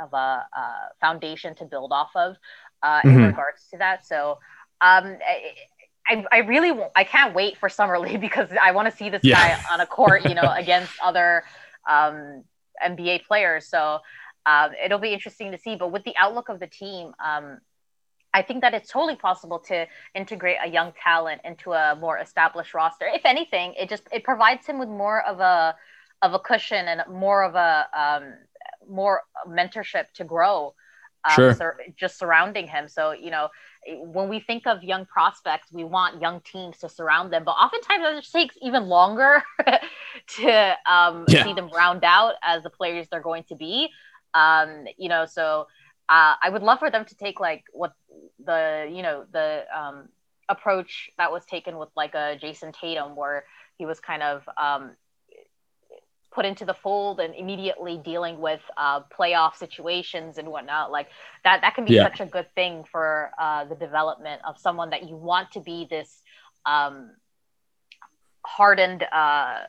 of 0.00 0.12
a 0.12 0.46
uh, 0.56 0.88
foundation 1.00 1.54
to 1.56 1.64
build 1.64 1.92
off 1.92 2.10
of 2.14 2.36
uh, 2.82 3.00
in 3.04 3.10
mm-hmm. 3.10 3.24
regards 3.24 3.66
to 3.70 3.78
that. 3.78 4.06
So. 4.06 4.38
Um, 4.82 5.18
I, 6.06 6.24
I 6.32 6.38
really 6.38 6.72
I 6.96 7.04
can't 7.04 7.34
wait 7.34 7.58
for 7.58 7.68
summer 7.68 7.98
league 7.98 8.20
because 8.28 8.48
I 8.60 8.72
want 8.72 8.90
to 8.90 8.96
see 8.96 9.10
this 9.10 9.20
yeah. 9.22 9.58
guy 9.58 9.62
on 9.72 9.80
a 9.80 9.86
court, 9.86 10.26
you 10.26 10.34
know, 10.34 10.50
against 10.56 10.92
other 11.02 11.44
um, 11.88 12.44
NBA 12.84 13.26
players. 13.26 13.68
So 13.68 14.00
um, 14.46 14.70
it'll 14.82 14.98
be 14.98 15.12
interesting 15.12 15.52
to 15.52 15.58
see. 15.58 15.76
But 15.76 15.92
with 15.92 16.04
the 16.04 16.14
outlook 16.18 16.48
of 16.48 16.58
the 16.58 16.66
team, 16.66 17.12
um, 17.24 17.58
I 18.32 18.42
think 18.42 18.60
that 18.60 18.74
it's 18.74 18.90
totally 18.90 19.16
possible 19.16 19.58
to 19.60 19.86
integrate 20.14 20.58
a 20.64 20.68
young 20.68 20.92
talent 21.02 21.40
into 21.44 21.72
a 21.72 21.96
more 21.96 22.18
established 22.18 22.74
roster. 22.74 23.06
If 23.06 23.22
anything, 23.24 23.74
it 23.78 23.88
just 23.88 24.04
it 24.12 24.24
provides 24.24 24.66
him 24.66 24.78
with 24.78 24.88
more 24.88 25.22
of 25.22 25.40
a 25.40 25.74
of 26.22 26.34
a 26.34 26.38
cushion 26.38 26.86
and 26.86 27.02
more 27.10 27.42
of 27.42 27.54
a 27.54 27.86
um, 27.96 28.34
more 28.88 29.22
mentorship 29.48 30.12
to 30.14 30.24
grow. 30.24 30.74
Um, 31.22 31.34
sure. 31.34 31.54
Sur- 31.54 31.78
just 31.96 32.18
surrounding 32.18 32.66
him. 32.66 32.88
So 32.88 33.12
you 33.12 33.30
know, 33.30 33.48
when 33.98 34.28
we 34.28 34.40
think 34.40 34.66
of 34.66 34.82
young 34.82 35.06
prospects, 35.06 35.72
we 35.72 35.84
want 35.84 36.20
young 36.20 36.40
teams 36.40 36.78
to 36.78 36.88
surround 36.88 37.32
them, 37.32 37.44
but 37.44 37.52
oftentimes 37.52 38.04
it 38.06 38.20
just 38.20 38.32
takes 38.32 38.56
even 38.62 38.84
longer 38.86 39.42
to 40.36 40.76
um, 40.90 41.24
yeah. 41.28 41.44
see 41.44 41.52
them 41.52 41.68
round 41.74 42.04
out 42.04 42.34
as 42.42 42.62
the 42.62 42.70
players 42.70 43.06
they're 43.10 43.20
going 43.20 43.44
to 43.44 43.56
be. 43.56 43.90
Um, 44.34 44.84
you 44.96 45.08
know, 45.08 45.26
so 45.26 45.66
uh, 46.10 46.34
I 46.42 46.50
would 46.50 46.62
love 46.62 46.80
for 46.80 46.90
them 46.90 47.04
to 47.04 47.14
take 47.14 47.38
like 47.38 47.64
what 47.72 47.92
the 48.44 48.90
you 48.92 49.02
know 49.02 49.24
the 49.30 49.64
um, 49.74 50.08
approach 50.48 51.10
that 51.16 51.30
was 51.30 51.46
taken 51.46 51.78
with 51.78 51.88
like 51.96 52.14
a 52.14 52.36
Jayson 52.40 52.72
Tatum, 52.72 53.14
where 53.14 53.44
he 53.78 53.86
was 53.86 54.00
kind 54.00 54.22
of 54.22 54.48
um, 54.60 54.90
put 56.32 56.44
into 56.44 56.64
the 56.64 56.74
fold 56.74 57.20
and 57.20 57.34
immediately 57.34 57.96
dealing 57.96 58.40
with 58.40 58.60
uh, 58.76 59.00
playoff 59.16 59.54
situations 59.54 60.38
and 60.38 60.48
whatnot 60.48 60.90
like 60.90 61.08
that 61.44 61.60
that 61.60 61.74
can 61.74 61.84
be 61.84 61.94
yeah. 61.94 62.04
such 62.04 62.20
a 62.20 62.26
good 62.26 62.52
thing 62.54 62.84
for 62.84 63.30
uh, 63.38 63.64
the 63.64 63.74
development 63.74 64.40
of 64.46 64.58
someone 64.58 64.90
that 64.90 65.08
you 65.08 65.16
want 65.16 65.50
to 65.52 65.60
be 65.60 65.86
this 65.90 66.22
um, 66.66 67.10
hardened 68.44 69.04
uh, 69.12 69.60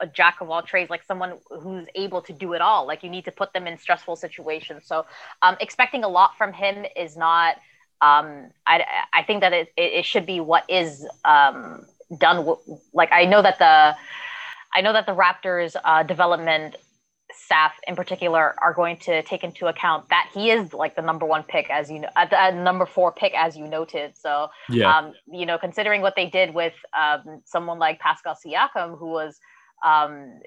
a 0.00 0.06
jack 0.06 0.40
of 0.40 0.50
all 0.50 0.62
trades 0.62 0.90
like 0.90 1.02
someone 1.04 1.34
who's 1.48 1.86
able 1.94 2.22
to 2.22 2.32
do 2.32 2.52
it 2.52 2.60
all. 2.60 2.86
Like 2.86 3.02
you 3.02 3.10
need 3.10 3.24
to 3.24 3.32
put 3.32 3.52
them 3.52 3.66
in 3.66 3.78
stressful 3.78 4.16
situations. 4.16 4.84
So 4.86 5.06
um, 5.42 5.56
expecting 5.60 6.04
a 6.04 6.08
lot 6.08 6.36
from 6.36 6.52
him 6.52 6.84
is 6.96 7.16
not 7.16 7.56
um, 8.02 8.50
I, 8.66 8.84
I 9.14 9.22
think 9.22 9.40
that 9.40 9.54
it, 9.54 9.72
it 9.74 10.04
should 10.04 10.26
be 10.26 10.38
what 10.40 10.64
is 10.68 11.06
um, 11.24 11.86
done 12.18 12.36
w- 12.36 12.58
like 12.92 13.08
i 13.10 13.24
know 13.24 13.40
that 13.42 13.58
the 13.58 13.96
I 14.76 14.82
know 14.82 14.92
that 14.92 15.06
the 15.06 15.12
Raptors 15.12 15.74
uh, 15.82 16.02
development 16.02 16.76
staff 17.32 17.72
in 17.88 17.96
particular 17.96 18.54
are 18.62 18.72
going 18.72 18.98
to 18.98 19.22
take 19.22 19.42
into 19.42 19.66
account 19.66 20.08
that 20.10 20.28
he 20.32 20.50
is 20.50 20.72
like 20.72 20.94
the 20.94 21.02
number 21.02 21.26
one 21.26 21.42
pick 21.42 21.68
as 21.70 21.90
you 21.90 21.98
know 22.00 22.08
uh, 22.14 22.26
the 22.26 22.40
uh, 22.40 22.50
number 22.50 22.84
four 22.84 23.10
pick 23.10 23.32
as 23.34 23.56
you 23.56 23.66
noted. 23.66 24.16
So 24.16 24.48
yeah. 24.68 24.96
um, 24.96 25.14
you 25.32 25.46
know 25.46 25.56
considering 25.56 26.02
what 26.02 26.14
they 26.14 26.26
did 26.26 26.52
with 26.52 26.74
um, 26.98 27.40
someone 27.46 27.78
like 27.78 27.98
pascal 28.00 28.36
siakam 28.36 28.98
who 28.98 29.06
was 29.06 29.40
um, 29.86 30.40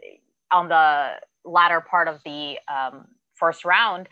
on 0.52 0.68
the 0.68 1.14
latter 1.46 1.82
part 1.82 2.08
of 2.08 2.22
the 2.26 2.58
um, 2.68 3.06
first 3.36 3.64
round, 3.66 4.08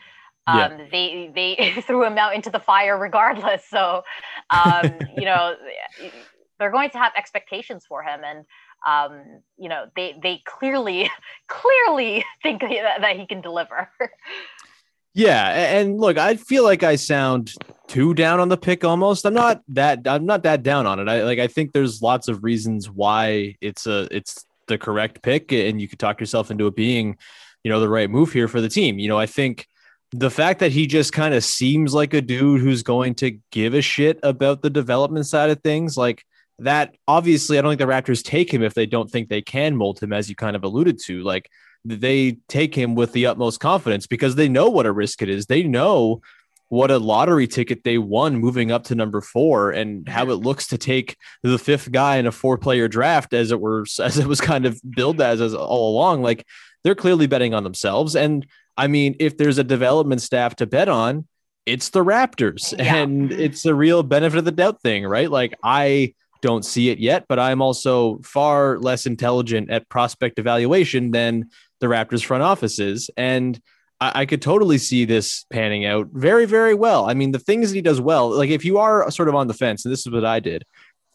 um, 0.46 0.56
Yeah. 0.56 0.86
they 0.90 1.30
they 1.34 1.80
threw 1.86 2.04
him 2.04 2.16
out 2.18 2.34
into 2.34 2.50
the 2.50 2.58
fire 2.60 2.98
regardless. 2.98 3.64
So, 3.68 4.02
um, 4.50 4.90
you 5.18 5.26
know, 5.26 5.54
they're 6.58 6.72
going 6.72 6.90
to 6.90 6.98
have 6.98 7.12
expectations 7.16 7.84
for 7.86 8.02
him, 8.02 8.20
and 8.24 8.44
um, 8.86 9.42
you 9.58 9.68
know, 9.68 9.86
they 9.94 10.18
they 10.22 10.42
clearly 10.46 11.10
clearly 11.48 12.24
think 12.42 12.62
that, 12.62 13.00
that 13.02 13.16
he 13.16 13.26
can 13.26 13.40
deliver. 13.40 13.90
Yeah, 15.14 15.48
and 15.78 15.98
look, 15.98 16.16
I 16.16 16.36
feel 16.36 16.62
like 16.62 16.82
I 16.82 16.96
sound 16.96 17.52
too 17.88 18.14
down 18.14 18.40
on 18.40 18.48
the 18.48 18.56
pick 18.56 18.84
almost. 18.84 19.26
I'm 19.26 19.34
not 19.34 19.62
that 19.68 20.06
I'm 20.06 20.26
not 20.26 20.44
that 20.44 20.62
down 20.62 20.86
on 20.86 21.00
it. 21.00 21.08
I 21.08 21.24
like 21.24 21.38
I 21.38 21.48
think 21.48 21.72
there's 21.72 22.00
lots 22.00 22.28
of 22.28 22.44
reasons 22.44 22.88
why 22.88 23.56
it's 23.60 23.86
a 23.86 24.06
it's 24.10 24.44
the 24.68 24.78
correct 24.78 25.22
pick 25.22 25.52
and 25.52 25.80
you 25.80 25.88
could 25.88 25.98
talk 25.98 26.20
yourself 26.20 26.50
into 26.50 26.66
it 26.66 26.76
being, 26.76 27.16
you 27.64 27.70
know, 27.70 27.80
the 27.80 27.88
right 27.88 28.08
move 28.08 28.32
here 28.32 28.48
for 28.48 28.60
the 28.60 28.68
team. 28.68 28.98
You 28.98 29.08
know, 29.08 29.18
I 29.18 29.26
think 29.26 29.66
the 30.12 30.30
fact 30.30 30.60
that 30.60 30.72
he 30.72 30.86
just 30.86 31.12
kind 31.12 31.34
of 31.34 31.44
seems 31.44 31.92
like 31.92 32.14
a 32.14 32.20
dude 32.20 32.60
who's 32.60 32.82
going 32.82 33.14
to 33.16 33.38
give 33.50 33.74
a 33.74 33.82
shit 33.82 34.18
about 34.22 34.62
the 34.62 34.70
development 34.70 35.26
side 35.26 35.50
of 35.50 35.60
things, 35.62 35.96
like 35.96 36.24
that 36.60 36.94
obviously 37.06 37.58
I 37.58 37.62
don't 37.62 37.70
think 37.70 37.80
the 37.80 37.86
Raptors 37.86 38.24
take 38.24 38.52
him 38.52 38.62
if 38.62 38.74
they 38.74 38.86
don't 38.86 39.10
think 39.10 39.28
they 39.28 39.42
can 39.42 39.76
mold 39.76 40.00
him 40.00 40.12
as 40.12 40.28
you 40.28 40.34
kind 40.34 40.56
of 40.56 40.64
alluded 40.64 40.98
to. 41.04 41.22
Like 41.22 41.50
they 41.84 42.38
take 42.48 42.74
him 42.74 42.94
with 42.94 43.12
the 43.12 43.26
utmost 43.26 43.60
confidence 43.60 44.06
because 44.06 44.34
they 44.34 44.48
know 44.48 44.68
what 44.68 44.86
a 44.86 44.92
risk 44.92 45.22
it 45.22 45.28
is. 45.28 45.46
They 45.46 45.62
know 45.62 46.22
what 46.68 46.90
a 46.90 46.98
lottery 46.98 47.46
ticket 47.46 47.82
they 47.82 47.98
won 47.98 48.36
moving 48.36 48.70
up 48.70 48.84
to 48.84 48.94
number 48.94 49.20
four 49.20 49.70
and 49.70 50.06
how 50.08 50.28
it 50.30 50.34
looks 50.34 50.66
to 50.68 50.78
take 50.78 51.16
the 51.42 51.58
fifth 51.58 51.90
guy 51.90 52.16
in 52.16 52.26
a 52.26 52.32
four 52.32 52.58
player 52.58 52.88
draft 52.88 53.32
as 53.32 53.50
it 53.50 53.60
were 53.60 53.86
as 54.02 54.18
it 54.18 54.26
was 54.26 54.40
kind 54.40 54.66
of 54.66 54.80
billed 54.94 55.20
as, 55.20 55.40
as 55.40 55.54
all 55.54 55.92
along. 55.92 56.22
Like 56.22 56.46
they're 56.84 56.94
clearly 56.94 57.26
betting 57.26 57.54
on 57.54 57.64
themselves. 57.64 58.14
And 58.14 58.46
I 58.76 58.86
mean, 58.86 59.16
if 59.18 59.36
there's 59.36 59.58
a 59.58 59.64
development 59.64 60.22
staff 60.22 60.56
to 60.56 60.66
bet 60.66 60.88
on, 60.88 61.26
it's 61.66 61.90
the 61.90 62.04
Raptors. 62.04 62.74
Yeah. 62.78 62.96
And 62.96 63.32
it's 63.32 63.64
a 63.66 63.74
real 63.74 64.02
benefit 64.02 64.38
of 64.38 64.44
the 64.44 64.52
doubt 64.52 64.80
thing, 64.82 65.04
right? 65.04 65.30
Like 65.30 65.54
I 65.62 66.14
don't 66.40 66.64
see 66.64 66.90
it 66.90 66.98
yet, 66.98 67.24
but 67.28 67.38
I'm 67.38 67.60
also 67.60 68.20
far 68.22 68.78
less 68.78 69.06
intelligent 69.06 69.70
at 69.70 69.88
prospect 69.88 70.38
evaluation 70.38 71.10
than 71.10 71.50
the 71.80 71.86
Raptors 71.86 72.24
front 72.24 72.42
offices. 72.42 73.10
And 73.16 73.60
I, 74.00 74.22
I 74.22 74.26
could 74.26 74.42
totally 74.42 74.78
see 74.78 75.04
this 75.04 75.44
panning 75.50 75.84
out 75.84 76.08
very, 76.12 76.46
very 76.46 76.74
well. 76.74 77.08
I 77.08 77.14
mean, 77.14 77.32
the 77.32 77.38
things 77.38 77.70
that 77.70 77.76
he 77.76 77.82
does 77.82 78.00
well, 78.00 78.30
like 78.30 78.50
if 78.50 78.64
you 78.64 78.78
are 78.78 79.10
sort 79.10 79.28
of 79.28 79.34
on 79.34 79.48
the 79.48 79.54
fence, 79.54 79.84
and 79.84 79.92
this 79.92 80.06
is 80.06 80.12
what 80.12 80.24
I 80.24 80.40
did. 80.40 80.64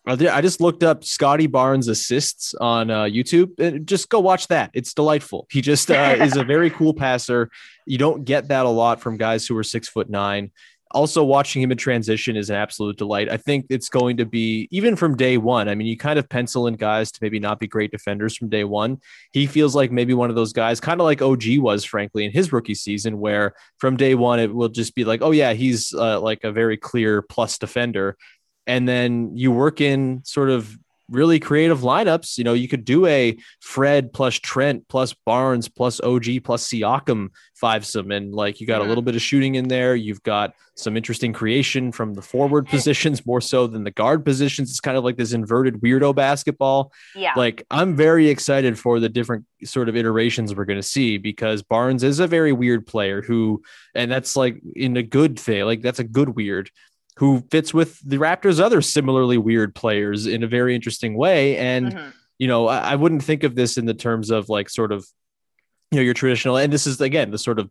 I 0.06 0.42
just 0.42 0.60
looked 0.60 0.84
up 0.84 1.06
Scottie 1.06 1.48
Barnes 1.48 1.88
assists 1.88 2.54
on 2.56 2.92
uh, 2.92 3.04
YouTube. 3.04 3.58
And 3.58 3.88
just 3.88 4.10
go 4.10 4.20
watch 4.20 4.50
that. 4.50 4.70
It's 4.74 4.94
delightful. 4.94 5.48
He 5.50 5.62
just 5.62 5.90
uh, 5.90 6.18
is 6.20 6.36
a 6.36 6.44
very 6.44 6.70
cool 6.70 6.94
passer. 6.94 7.50
You 7.86 7.98
don't 7.98 8.26
get 8.26 8.50
that 8.50 8.66
a 8.66 8.70
lot 8.70 9.00
from 9.00 9.16
guys 9.16 9.48
who 9.48 9.58
are 9.58 9.64
six 9.64 9.88
foot 9.88 10.10
nine. 10.10 10.52
Also, 10.94 11.24
watching 11.24 11.62
him 11.62 11.72
in 11.72 11.78
transition 11.78 12.36
is 12.36 12.50
an 12.50 12.56
absolute 12.56 12.98
delight. 12.98 13.30
I 13.30 13.38
think 13.38 13.66
it's 13.70 13.90
going 13.90 14.18
to 14.18 14.26
be 14.26 14.68
even 14.72 14.96
from 14.96 15.18
day 15.18 15.38
one. 15.38 15.68
I 15.68 15.76
mean, 15.76 15.88
you 15.88 15.98
kind 15.98 16.20
of 16.20 16.30
pencil 16.30 16.68
in 16.68 16.76
guys 16.76 17.12
to 17.12 17.20
maybe 17.22 17.40
not 17.40 17.60
be 17.60 17.68
great 17.68 17.92
defenders 17.92 18.38
from 18.38 18.50
day 18.50 18.64
one. 18.64 19.00
He 19.32 19.48
feels 19.48 19.76
like 19.76 19.92
maybe 19.92 20.14
one 20.14 20.30
of 20.30 20.36
those 20.36 20.54
guys, 20.54 20.80
kind 20.80 21.02
of 21.02 21.06
like 21.06 21.22
OG 21.22 21.58
was, 21.58 21.84
frankly, 21.84 22.26
in 22.26 22.32
his 22.32 22.54
rookie 22.54 22.76
season, 22.76 23.20
where 23.20 23.54
from 23.78 23.98
day 23.98 24.16
one 24.16 24.40
it 24.40 24.54
will 24.54 24.70
just 24.70 24.96
be 24.96 25.04
like, 25.04 25.22
oh 25.22 25.32
yeah, 25.32 25.54
he's 25.54 25.94
uh, 25.94 26.20
like 26.20 26.44
a 26.44 26.52
very 26.52 26.78
clear 26.78 27.22
plus 27.22 27.58
defender 27.58 28.18
and 28.66 28.88
then 28.88 29.36
you 29.36 29.52
work 29.52 29.82
in 29.82 30.22
sort 30.24 30.50
of 30.50 30.78
really 31.10 31.40
creative 31.40 31.82
lineups. 31.82 32.38
You 32.38 32.44
know, 32.44 32.54
you 32.54 32.68
could 32.68 32.86
do 32.86 33.06
a 33.06 33.38
Fred 33.60 34.14
plus 34.14 34.36
Trent 34.36 34.88
plus 34.88 35.14
Barnes 35.14 35.68
plus 35.68 36.00
OG 36.02 36.44
plus 36.44 36.68
Siakam 36.68 37.30
fivesome, 37.62 38.16
and 38.16 38.34
like 38.34 38.60
you 38.60 38.68
got 38.68 38.78
a 38.78 38.80
mm-hmm. 38.82 38.90
little 38.90 39.02
bit 39.02 39.16
of 39.16 39.22
shooting 39.22 39.56
in 39.56 39.68
there. 39.68 39.96
You've 39.96 40.24
got 40.24 40.54
some 40.76 40.98
interesting 40.98 41.34
creation 41.34 41.92
from 41.92 42.14
the 42.14 42.22
forward 42.22 42.68
positions 42.70 43.26
more 43.26 43.42
so 43.42 43.68
than 43.68 43.84
the 43.84 43.92
guard 43.92 44.26
positions. 44.26 44.70
It's 44.70 44.80
kind 44.80 44.98
of 44.98 45.04
like 45.04 45.18
this 45.18 45.34
inverted 45.34 45.82
weirdo 45.82 46.16
basketball. 46.16 46.92
yeah. 47.16 47.34
Like 47.36 47.66
I'm 47.70 47.96
very 47.96 48.30
excited 48.30 48.78
for 48.78 49.00
the 49.00 49.10
different 49.10 49.46
sort 49.64 49.90
of 49.90 49.96
iterations 49.96 50.56
we're 50.56 50.66
going 50.66 50.80
to 50.80 50.84
see 50.84 51.18
because 51.18 51.62
Barnes 51.62 52.04
is 52.04 52.20
a 52.20 52.28
very 52.28 52.52
weird 52.52 52.86
player 52.86 53.22
who, 53.22 53.62
and 53.96 54.12
that's 54.12 54.36
like 54.36 54.62
in 54.76 54.98
a 54.98 55.04
good 55.04 55.40
thing, 55.40 55.64
like 55.66 55.82
that's 55.82 56.00
a 56.00 56.04
good 56.04 56.30
weird 56.30 56.70
who 57.18 57.44
fits 57.52 57.74
with 57.74 58.00
the 58.08 58.18
Raptors' 58.18 58.60
other 58.60 58.82
similarly 58.82 59.38
weird 59.38 59.76
players 59.76 60.26
in 60.26 60.44
a 60.44 60.48
very 60.48 60.74
interesting 60.76 61.16
way. 61.16 61.58
And 61.58 61.94
Mhm. 61.94 62.14
you 62.40 62.48
know, 62.48 62.68
I, 62.68 62.80
I 62.94 62.96
wouldn't 62.96 63.24
think 63.24 63.44
of 63.44 63.56
this 63.56 63.78
in 63.78 63.86
the 63.86 63.94
terms 63.94 64.32
of 64.32 64.50
like 64.50 64.70
sort 64.70 64.92
of, 64.92 65.08
you 65.92 65.98
know, 65.98 66.02
your 66.04 66.16
traditional, 66.16 66.58
and 66.58 66.74
this 66.74 66.88
is 66.88 67.00
again 67.00 67.32
the 67.32 67.38
sort 67.38 67.60
of 67.60 67.70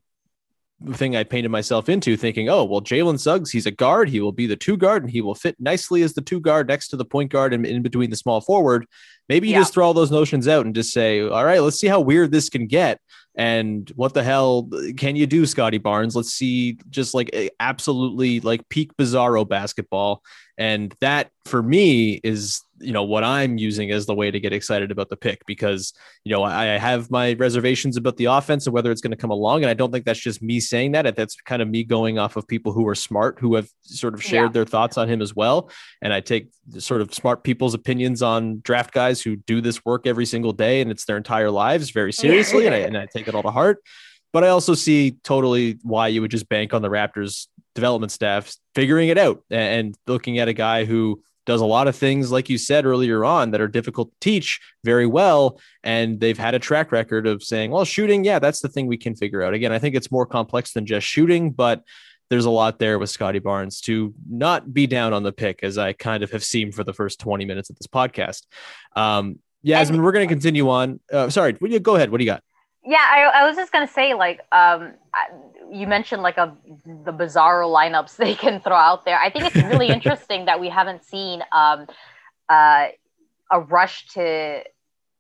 thing 0.95 1.15
I 1.15 1.23
painted 1.23 1.51
myself 1.51 1.89
into 1.89 2.17
thinking, 2.17 2.49
oh, 2.49 2.65
well, 2.65 2.81
Jalen 2.81 3.19
Suggs, 3.21 3.51
he's 3.53 3.67
a 3.67 3.71
guard. 3.71 4.09
He 4.09 4.21
will 4.21 4.33
be 4.33 4.47
the 4.49 4.57
two 4.57 4.77
guard 4.77 5.03
and 5.05 5.11
he 5.13 5.21
will 5.21 5.35
fit 5.37 5.55
nicely 5.61 6.03
as 6.03 6.15
the 6.15 6.21
two 6.23 6.41
guard 6.41 6.67
next 6.69 6.89
to 6.89 6.97
the 6.97 7.05
point 7.05 7.31
guard 7.31 7.55
and 7.55 7.65
in 7.65 7.83
between 7.83 8.11
the 8.11 8.17
small 8.17 8.41
forward. 8.41 8.87
Maybe 9.29 9.47
you 9.49 9.55
Yeah. 9.55 9.61
just 9.61 9.75
throw 9.75 9.87
all 9.87 9.95
those 9.95 10.11
notions 10.11 10.49
out 10.49 10.67
and 10.67 10.75
just 10.75 10.93
say, 10.93 11.21
all 11.21 11.45
right, 11.45 11.61
let's 11.63 11.79
see 11.79 11.87
how 11.87 12.01
weird 12.01 12.33
this 12.33 12.49
can 12.49 12.67
get. 12.67 13.01
And 13.35 13.91
what 13.97 14.13
the 14.15 14.23
hell 14.23 14.69
can 14.97 15.17
you 15.17 15.27
do, 15.27 15.47
Scottie 15.47 15.79
Barnes? 15.79 16.15
Let's 16.15 16.33
see 16.33 16.79
just 16.91 17.15
like 17.15 17.31
eh, 17.33 17.49
absolutely 17.61 18.41
like 18.41 18.69
peak 18.69 18.95
bizarro 18.97 19.49
basketball. 19.49 20.23
And 20.59 20.95
that 21.01 21.31
for 21.47 21.63
me 21.63 22.21
is, 22.23 22.63
you 22.83 22.93
know, 22.93 23.05
what 23.05 23.25
I'm 23.25 23.59
using 23.59 23.91
as 23.91 24.07
the 24.07 24.15
way 24.15 24.31
to 24.31 24.41
get 24.41 24.53
excited 24.53 24.91
about 24.91 25.09
the 25.09 25.17
pick 25.17 25.45
because, 25.47 25.93
you 26.25 26.33
know, 26.33 26.43
I 26.43 26.75
I 26.75 26.79
have 26.79 27.11
my 27.11 27.35
reservations 27.35 27.97
about 27.97 28.17
the 28.17 28.27
offense 28.27 28.67
and 28.67 28.75
whether 28.75 28.91
it's 28.91 29.01
going 29.01 29.11
to 29.13 29.17
come 29.17 29.31
along. 29.31 29.63
And 29.63 29.71
I 29.71 29.75
don't 29.75 29.93
think 29.93 30.05
that's 30.05 30.21
just 30.21 30.43
me 30.43 30.61
saying 30.61 30.93
that. 30.93 31.15
That's 31.17 31.37
kind 31.37 31.63
of 31.63 31.69
me 31.69 31.85
going 31.85 32.19
off 32.19 32.37
of 32.37 32.47
people 32.47 32.73
who 32.73 32.87
are 32.89 32.95
smart, 32.95 33.39
who 33.41 33.55
have 33.55 33.69
sort 33.83 34.15
of 34.15 34.23
shared 34.23 34.51
Yeah. 34.51 34.53
their 34.53 34.65
thoughts 34.65 34.99
on 34.99 35.09
him 35.09 35.23
as 35.23 35.35
well. 35.35 35.71
And 36.01 36.13
I 36.13 36.21
take 36.21 36.49
the 36.67 36.81
sort 36.81 37.01
of 37.01 37.15
smart 37.15 37.45
people's 37.45 37.75
opinions 37.75 38.23
on 38.23 38.61
draft 38.63 38.93
guys 38.93 39.21
who 39.23 39.37
do 39.37 39.61
this 39.61 39.85
work 39.85 40.07
every 40.07 40.27
single 40.27 40.53
day 40.53 40.81
and 40.81 40.91
it's 40.91 41.05
their 41.05 41.17
entire 41.17 41.51
lives 41.51 41.91
very 41.91 42.13
seriously. 42.13 42.67
and, 42.67 42.75
I, 42.75 42.79
and 42.79 42.97
I 42.97 43.07
take 43.07 43.29
it 43.29 43.35
all 43.35 43.43
to 43.43 43.51
heart. 43.51 43.79
But 44.33 44.45
I 44.45 44.49
also 44.49 44.75
see 44.75 45.17
totally 45.23 45.79
why 45.83 46.09
you 46.09 46.23
would 46.23 46.31
just 46.31 46.49
bank 46.49 46.73
on 46.73 46.81
the 46.81 46.89
Raptors 46.89 47.49
development 47.75 48.13
staff 48.13 48.55
figuring 48.75 49.09
it 49.09 49.19
out 49.19 49.43
and 49.51 49.95
looking 50.07 50.39
at 50.39 50.49
a 50.49 50.53
guy 50.53 50.85
who 50.85 51.23
does 51.45 51.61
a 51.61 51.67
lot 51.67 51.89
of 51.89 51.97
things, 51.97 52.31
like 52.31 52.49
you 52.49 52.59
said 52.59 52.87
earlier 52.87 53.25
on, 53.25 53.51
that 53.51 53.61
are 53.61 53.69
difficult 53.69 54.11
to 54.11 54.17
teach 54.21 54.61
very 54.85 55.07
well. 55.07 55.61
And 55.83 56.21
they've 56.21 56.39
had 56.39 56.55
a 56.55 56.59
track 56.59 56.93
record 56.93 57.27
of 57.27 57.43
saying, 57.43 57.71
well, 57.71 57.85
shooting, 57.85 58.25
yeah, 58.25 58.39
that's 58.39 58.61
the 58.61 58.69
thing 58.69 58.87
we 58.87 58.97
can 58.97 59.15
figure 59.15 59.43
out. 59.43 59.55
Again, 59.55 59.73
I 59.73 59.79
think 59.79 59.95
it's 59.95 60.11
more 60.13 60.27
complex 60.27 60.73
than 60.73 60.87
just 60.87 61.07
shooting, 61.07 61.51
but 61.51 61.83
there's 62.31 62.45
a 62.45 62.51
lot 62.51 62.79
there 62.79 62.99
with 62.99 63.11
Scottie 63.11 63.41
Barnes 63.41 63.81
to 63.83 64.15
not 64.31 64.73
be 64.73 64.87
down 64.87 65.13
on 65.13 65.23
the 65.23 65.33
pick, 65.33 65.63
as 65.63 65.77
I 65.79 65.93
kind 65.93 66.23
of 66.23 66.31
have 66.31 66.45
seen 66.45 66.73
for 66.73 66.85
the 66.85 66.95
first 66.95 67.21
20 67.21 67.45
minutes 67.45 67.69
of 67.71 67.77
this 67.77 67.87
podcast. 67.87 68.47
Um, 68.97 69.39
Yasmin, 69.63 70.03
we're 70.03 70.13
going 70.13 70.27
to 70.27 70.33
continue 70.33 70.71
on. 70.71 70.99
Uh, 71.13 71.29
sorry, 71.29 71.53
go 71.53 71.97
ahead? 71.97 72.11
What 72.11 72.19
do 72.19 72.25
you 72.25 72.31
got? 72.31 72.43
Yeah, 72.85 72.99
I, 72.99 73.43
I 73.43 73.47
was 73.47 73.57
just 73.57 73.71
gonna 73.71 73.87
say, 73.87 74.15
like, 74.15 74.41
um, 74.51 74.95
I- 75.15 75.29
you 75.73 75.87
mentioned 75.87 76.23
like 76.23 76.37
a 76.39 76.57
the 77.07 77.13
bizarro 77.13 77.67
lineups 77.69 78.17
they 78.25 78.35
can 78.35 78.61
throw 78.61 78.77
out 78.77 79.05
there. 79.05 79.19
I 79.19 79.31
think 79.31 79.45
it's 79.47 79.57
really 79.57 79.89
interesting 79.97 80.45
that 80.47 80.61
we 80.61 80.69
haven't 80.69 81.05
seen 81.05 81.43
um, 81.53 81.87
uh, 82.49 82.87
a 83.51 83.61
rush 83.61 84.07
to 84.09 84.63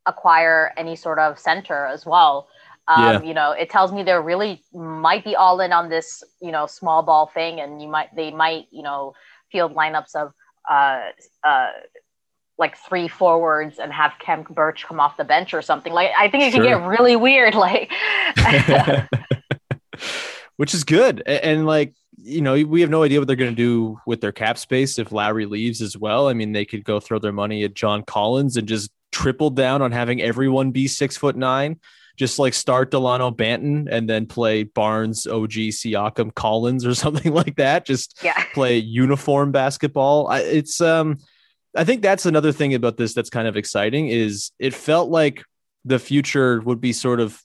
acquire 0.07 0.73
any 0.77 0.97
sort 0.97 1.19
of 1.19 1.39
center 1.39 1.87
as 1.87 2.05
well. 2.07 2.49
Um, 2.89 3.03
Yeah. 3.03 3.23
You 3.23 3.35
know, 3.35 3.51
it 3.53 3.71
tells 3.71 3.93
me 3.93 4.03
they're 4.03 4.23
really 4.23 4.63
might 4.75 5.25
be 5.25 5.37
all 5.37 5.61
in 5.61 5.73
on 5.73 5.89
this, 5.89 6.23
you 6.41 6.51
know, 6.53 6.67
small 6.67 7.03
ball 7.03 7.27
thing, 7.27 7.61
and 7.61 7.81
you 7.81 7.89
might 7.89 8.15
they 8.15 8.31
might, 8.31 8.67
you 8.71 8.83
know, 8.83 9.15
field 9.51 9.75
lineups 9.75 10.15
of 10.17 10.33
uh, 10.69 11.01
uh, 11.45 11.71
like 12.59 12.77
three 12.77 13.09
forwards 13.09 13.79
and 13.79 13.93
have 13.93 14.13
Khem 14.19 14.43
Birch 14.51 14.85
come 14.87 15.01
off 15.01 15.17
the 15.17 15.25
bench 15.25 15.55
or 15.55 15.63
something. 15.63 15.93
Like 15.93 16.11
I 16.19 16.29
think 16.29 16.43
it 16.45 16.53
can 16.53 16.63
Sure. 16.65 16.79
get 16.81 16.87
really 16.87 17.17
weird. 17.17 17.55
Like 17.67 17.91
which 20.57 20.75
is 20.75 20.85
good. 20.85 21.23
A- 21.27 21.45
And, 21.45 21.67
like, 21.67 21.95
you 22.17 22.41
know, 22.41 22.53
we 22.65 22.83
have 22.83 22.91
no 22.91 23.03
idea 23.03 23.19
what 23.19 23.27
they're 23.27 23.37
going 23.37 23.53
to 23.53 23.57
do 23.57 23.99
with 24.07 24.21
their 24.21 24.33
cap 24.33 24.59
space 24.59 24.99
if 24.99 25.13
Lowry 25.13 25.47
leaves 25.47 25.81
as 25.81 25.97
well. 25.97 26.29
I 26.29 26.35
mean, 26.35 26.53
they 26.53 26.65
could 26.65 26.85
go 26.85 27.01
throw 27.01 27.19
their 27.19 27.33
money 27.33 27.65
at 27.65 27.75
John 27.75 28.03
Collins 28.03 28.57
and 28.57 28.69
just 28.69 28.91
triple 29.11 29.51
down 29.51 29.83
on 29.83 29.93
having 29.93 30.21
everyone 30.21 30.71
be 30.71 30.89
six 30.89 31.17
foot 31.17 31.37
nine. 31.37 31.81
Just 32.19 32.39
like 32.39 32.53
start 32.53 32.91
Dalano 32.91 33.35
Banton 33.35 33.89
and 33.91 34.09
then 34.09 34.27
play 34.27 34.65
Barnes, 34.65 35.27
OG, 35.27 35.51
Siakam, 35.73 36.35
Collins, 36.35 36.85
or 36.85 36.95
something 37.05 37.33
like 37.33 37.57
that. 37.57 37.87
Just 37.87 38.21
yeah. 38.23 38.45
play 38.55 38.77
uniform 38.77 39.51
basketball. 39.51 40.29
I, 40.29 40.41
it's 40.41 40.83
um, 40.83 41.17
I 41.75 41.85
think 41.85 42.03
that's 42.03 42.27
another 42.27 42.53
thing 42.53 42.75
about 42.75 42.99
this 42.99 43.15
that's 43.15 43.31
kind 43.31 43.49
of 43.49 43.57
exciting 43.57 44.09
is 44.09 44.51
it 44.59 44.75
felt 44.75 45.09
like 45.09 45.43
the 45.87 45.99
future 45.99 46.61
would 46.61 46.83
be 46.83 46.93
sort 46.93 47.19
of 47.19 47.43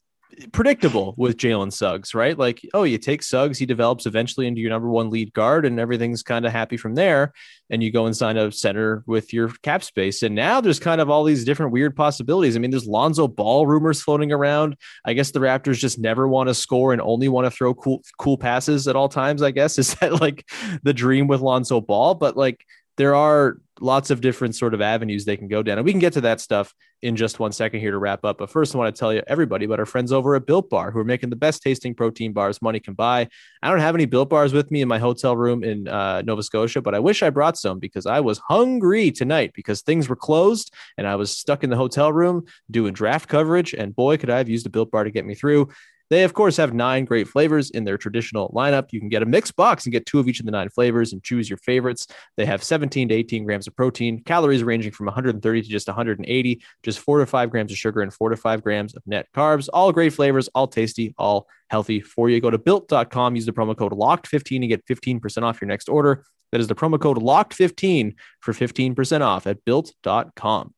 predictable 0.51 1.13
with 1.17 1.37
Jalen 1.37 1.73
Suggs, 1.73 2.13
right? 2.13 2.37
Like, 2.37 2.61
oh, 2.73 2.83
you 2.83 2.97
take 2.97 3.23
Suggs, 3.23 3.57
he 3.57 3.65
develops 3.65 4.05
eventually 4.05 4.47
into 4.47 4.61
your 4.61 4.69
number 4.69 4.89
one 4.89 5.09
lead 5.09 5.33
guard, 5.33 5.65
and 5.65 5.79
everything's 5.79 6.23
kind 6.23 6.45
of 6.45 6.51
happy 6.51 6.77
from 6.77 6.95
there. 6.95 7.33
And 7.69 7.83
you 7.83 7.91
go 7.91 8.05
and 8.05 8.15
sign 8.15 8.37
a 8.37 8.51
center 8.51 9.03
with 9.07 9.33
your 9.33 9.49
cap 9.61 9.83
space. 9.83 10.23
And 10.23 10.35
now 10.35 10.61
there's 10.61 10.79
kind 10.79 11.01
of 11.01 11.09
all 11.09 11.23
these 11.23 11.43
different 11.43 11.71
weird 11.71 11.95
possibilities. 11.95 12.55
I 12.55 12.59
mean, 12.59 12.71
there's 12.71 12.87
Lonzo 12.87 13.27
Ball 13.27 13.67
rumors 13.67 14.01
floating 14.01 14.31
around. 14.31 14.77
I 15.05 15.13
guess 15.13 15.31
the 15.31 15.39
Raptors 15.39 15.77
just 15.77 15.99
never 15.99 16.27
want 16.27 16.47
to 16.49 16.53
score 16.53 16.93
and 16.93 17.01
only 17.01 17.27
want 17.27 17.45
to 17.45 17.51
throw 17.51 17.73
cool, 17.73 18.01
cool 18.17 18.37
passes 18.37 18.87
at 18.87 18.95
all 18.95 19.09
times. 19.09 19.41
I 19.41 19.51
guess 19.51 19.77
is 19.77 19.95
that 19.95 20.21
like 20.21 20.47
the 20.83 20.93
dream 20.93 21.27
with 21.27 21.41
Lonzo 21.41 21.81
Ball? 21.81 22.15
But 22.15 22.37
like, 22.37 22.63
there 22.95 23.15
are 23.15 23.57
lots 23.79 24.09
of 24.09 24.21
different 24.21 24.55
sort 24.55 24.73
of 24.73 24.81
avenues 24.81 25.25
they 25.25 25.37
can 25.37 25.47
go 25.47 25.63
down. 25.63 25.77
And 25.77 25.85
we 25.85 25.91
can 25.91 25.99
get 25.99 26.13
to 26.13 26.21
that 26.21 26.41
stuff 26.41 26.73
in 27.01 27.15
just 27.15 27.39
one 27.39 27.51
second 27.51 27.79
here 27.79 27.91
to 27.91 27.97
wrap 27.97 28.25
up. 28.25 28.39
But 28.39 28.49
first, 28.49 28.73
I 28.73 28.77
want 28.77 28.93
to 28.93 28.99
tell 28.99 29.13
you 29.13 29.21
everybody 29.27 29.65
about 29.65 29.79
our 29.79 29.85
friends 29.85 30.11
over 30.11 30.35
at 30.35 30.45
Built 30.45 30.69
Bar 30.69 30.91
who 30.91 30.99
are 30.99 31.05
making 31.05 31.29
the 31.29 31.35
best 31.35 31.61
tasting 31.61 31.93
protein 31.93 32.33
bars 32.33 32.61
money 32.61 32.79
can 32.79 32.93
buy. 32.93 33.27
I 33.61 33.69
don't 33.69 33.79
have 33.79 33.95
any 33.95 34.05
Built 34.05 34.29
Bars 34.29 34.53
with 34.53 34.71
me 34.71 34.81
in 34.81 34.87
my 34.87 34.97
hotel 34.97 35.37
room 35.37 35.63
in 35.63 35.87
uh, 35.87 36.23
Nova 36.23 36.41
Scotia, 36.41 36.81
but 36.81 36.95
I 36.95 36.99
wish 36.99 37.21
I 37.21 37.29
brought 37.29 37.57
some 37.57 37.79
because 37.79 38.05
I 38.05 38.19
was 38.19 38.39
hungry 38.39 39.11
tonight 39.11 39.51
because 39.53 39.81
things 39.81 40.09
were 40.09 40.15
closed 40.15 40.73
and 40.97 41.07
I 41.07 41.15
was 41.15 41.35
stuck 41.37 41.63
in 41.63 41.69
the 41.69 41.77
hotel 41.77 42.11
room 42.11 42.45
doing 42.71 42.93
draft 42.93 43.29
coverage. 43.29 43.73
And 43.73 43.95
boy, 43.95 44.17
could 44.17 44.29
I 44.29 44.37
have 44.37 44.49
used 44.49 44.65
a 44.65 44.69
Built 44.69 44.91
Bar 44.91 45.03
to 45.03 45.11
get 45.11 45.25
me 45.25 45.35
through. 45.35 45.69
They, 46.09 46.23
of 46.23 46.33
course, 46.33 46.57
have 46.57 46.73
nine 46.73 47.05
great 47.05 47.27
flavors 47.27 47.69
in 47.69 47.83
their 47.83 47.97
traditional 47.97 48.49
lineup. 48.55 48.87
You 48.91 48.99
can 48.99 49.09
get 49.09 49.23
a 49.23 49.25
mixed 49.25 49.55
box 49.55 49.85
and 49.85 49.91
get 49.91 50.05
two 50.05 50.19
of 50.19 50.27
each 50.27 50.39
of 50.39 50.45
the 50.45 50.51
nine 50.51 50.69
flavors 50.69 51.11
and 51.11 51.21
choose 51.23 51.49
your 51.49 51.57
favorites. 51.57 52.07
They 52.37 52.45
have 52.45 52.63
17 52.63 53.09
to 53.09 53.15
18 53.15 53.43
grams 53.43 53.67
of 53.67 53.75
protein, 53.75 54.23
calories 54.23 54.63
ranging 54.63 54.91
from 54.91 55.07
130 55.07 55.61
to 55.61 55.67
just 55.67 55.87
180, 55.87 56.63
just 56.83 56.99
four 56.99 57.19
to 57.19 57.25
five 57.25 57.49
grams 57.49 57.71
of 57.71 57.77
sugar, 57.77 58.01
and 58.01 58.13
four 58.13 58.29
to 58.29 58.37
five 58.37 58.63
grams 58.63 58.95
of 58.95 59.03
net 59.05 59.27
carbs. 59.35 59.67
All 59.73 59.91
great 59.91 60.13
flavors, 60.13 60.47
all 60.49 60.67
tasty, 60.67 61.13
all 61.17 61.47
healthy 61.69 61.99
for 61.99 62.29
you. 62.29 62.39
Go 62.39 62.51
to 62.51 62.57
built.com, 62.57 63.35
use 63.35 63.45
the 63.45 63.53
promo 63.53 63.75
code 63.77 63.91
LOCKED15 63.91 64.57
and 64.57 64.69
get 64.69 64.85
15% 64.85 65.43
off 65.43 65.59
your 65.59 65.67
next 65.67 65.89
order. 65.89 66.23
That 66.51 66.61
is 66.61 66.67
the 66.67 66.75
promo 66.75 66.99
code 66.99 67.17
LOCKED15 67.17 68.15
for 68.39 68.53
15% 68.53 69.21
off 69.21 69.47
at 69.47 69.65
built.com. 69.65 70.73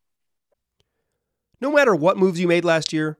No 1.61 1.71
matter 1.71 1.93
what 1.93 2.17
moves 2.17 2.39
you 2.39 2.47
made 2.47 2.63
last 2.65 2.93
year, 2.93 3.19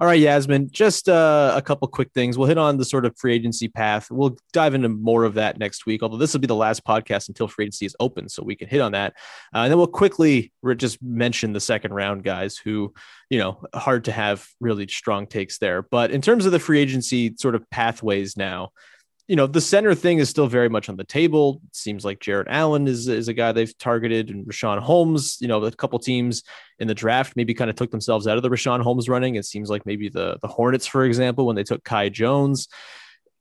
All 0.00 0.06
right, 0.06 0.18
Yasmin, 0.18 0.70
just 0.70 1.10
uh, 1.10 1.52
a 1.54 1.60
couple 1.60 1.86
quick 1.86 2.10
things. 2.14 2.38
We'll 2.38 2.48
hit 2.48 2.56
on 2.56 2.78
the 2.78 2.86
sort 2.86 3.04
of 3.04 3.14
free 3.18 3.34
agency 3.34 3.68
path. 3.68 4.10
We'll 4.10 4.38
dive 4.54 4.72
into 4.72 4.88
more 4.88 5.24
of 5.24 5.34
that 5.34 5.58
next 5.58 5.84
week, 5.84 6.02
although 6.02 6.16
this 6.16 6.32
will 6.32 6.40
be 6.40 6.46
the 6.46 6.54
last 6.54 6.86
podcast 6.86 7.28
until 7.28 7.48
free 7.48 7.66
agency 7.66 7.84
is 7.84 7.94
open, 8.00 8.30
so 8.30 8.42
we 8.42 8.56
can 8.56 8.66
hit 8.66 8.80
on 8.80 8.92
that. 8.92 9.12
Uh, 9.54 9.58
and 9.58 9.70
then 9.70 9.76
we'll 9.76 9.86
quickly 9.86 10.54
just 10.76 11.02
mention 11.02 11.52
the 11.52 11.60
second 11.60 11.92
round 11.92 12.24
guys 12.24 12.56
who, 12.56 12.94
you 13.28 13.38
know, 13.38 13.62
hard 13.74 14.06
to 14.06 14.12
have 14.12 14.48
really 14.58 14.88
strong 14.88 15.26
takes 15.26 15.58
there. 15.58 15.82
But 15.82 16.12
in 16.12 16.22
terms 16.22 16.46
of 16.46 16.52
the 16.52 16.58
free 16.58 16.80
agency 16.80 17.34
sort 17.36 17.54
of 17.54 17.68
pathways 17.68 18.38
now, 18.38 18.70
you 19.30 19.36
know, 19.36 19.46
the 19.46 19.60
center 19.60 19.94
thing 19.94 20.18
is 20.18 20.28
still 20.28 20.48
very 20.48 20.68
much 20.68 20.88
on 20.88 20.96
the 20.96 21.04
table. 21.04 21.60
It 21.68 21.76
seems 21.76 22.04
like 22.04 22.18
Jarrett 22.18 22.48
Allen 22.50 22.88
is, 22.88 23.06
is 23.06 23.28
a 23.28 23.32
guy 23.32 23.52
they've 23.52 23.78
targeted 23.78 24.28
and 24.28 24.44
Richaun 24.44 24.80
Holmes, 24.80 25.38
you 25.40 25.46
know, 25.46 25.62
a 25.62 25.70
couple 25.70 26.00
teams 26.00 26.42
in 26.80 26.88
the 26.88 26.96
draft 26.96 27.36
maybe 27.36 27.54
kind 27.54 27.70
of 27.70 27.76
took 27.76 27.92
themselves 27.92 28.26
out 28.26 28.38
of 28.38 28.42
the 28.42 28.48
Richaun 28.48 28.82
Holmes 28.82 29.08
running. 29.08 29.36
It 29.36 29.44
seems 29.44 29.70
like 29.70 29.86
maybe 29.86 30.08
the, 30.08 30.36
the 30.42 30.48
Hornets, 30.48 30.88
for 30.88 31.04
example, 31.04 31.46
when 31.46 31.54
they 31.54 31.62
took 31.62 31.84
Kai 31.84 32.08
Jones, 32.08 32.66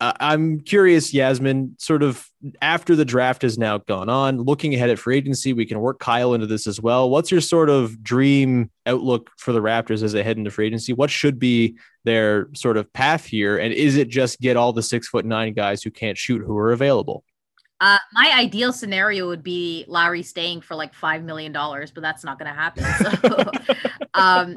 uh, 0.02 0.14
I'm 0.20 0.62
curious, 0.62 1.14
Yasmin, 1.14 1.76
sort 1.78 2.04
of 2.04 2.26
after 2.62 2.96
the 2.96 3.04
draft 3.04 3.42
has 3.42 3.58
now 3.58 3.80
gone 3.80 4.08
on, 4.08 4.38
looking 4.38 4.74
ahead 4.74 4.90
at 4.90 4.98
free 4.98 5.18
agency, 5.18 5.52
we 5.52 5.66
can 5.66 5.82
work 5.82 6.00
Kyle 6.00 6.34
into 6.34 6.48
this 6.48 6.68
as 6.68 6.80
well. 6.80 7.10
What's 7.10 7.32
your 7.32 7.42
sort 7.42 7.70
of 7.70 8.02
dream 8.02 8.72
outlook 8.86 9.30
for 9.38 9.52
the 9.52 9.60
Raptors 9.60 10.02
as 10.02 10.14
they 10.14 10.24
head 10.24 10.38
into 10.38 10.52
free 10.52 10.68
agency? 10.68 10.94
What 10.94 11.10
should 11.10 11.38
be 11.38 11.78
their 12.06 12.48
sort 12.56 12.78
of 12.78 12.92
path 12.94 13.26
here? 13.26 13.58
And 13.58 13.74
is 13.74 13.98
it 13.98 14.08
just 14.08 14.40
get 14.40 14.56
all 14.56 14.72
the 14.72 14.84
six 14.84 15.10
foot 15.10 15.26
nine 15.26 15.54
guys 15.54 15.84
who 15.84 15.92
can't 15.92 16.18
shoot 16.18 16.42
who 16.42 16.58
are 16.58 16.72
available? 16.72 17.26
Uh, 17.82 17.98
my 18.14 18.32
ideal 18.38 18.72
scenario 18.72 19.28
would 19.28 19.44
be 19.44 19.84
Lowry 19.88 20.24
staying 20.24 20.62
for 20.62 20.76
like 20.76 20.94
five 20.94 21.24
million 21.24 21.52
dollars, 21.52 21.92
but 21.92 22.02
that's 22.02 22.24
not 22.24 22.40
going 22.40 22.54
to 22.54 22.58
happen. 22.58 22.84
So, 22.84 23.76
um, 24.14 24.56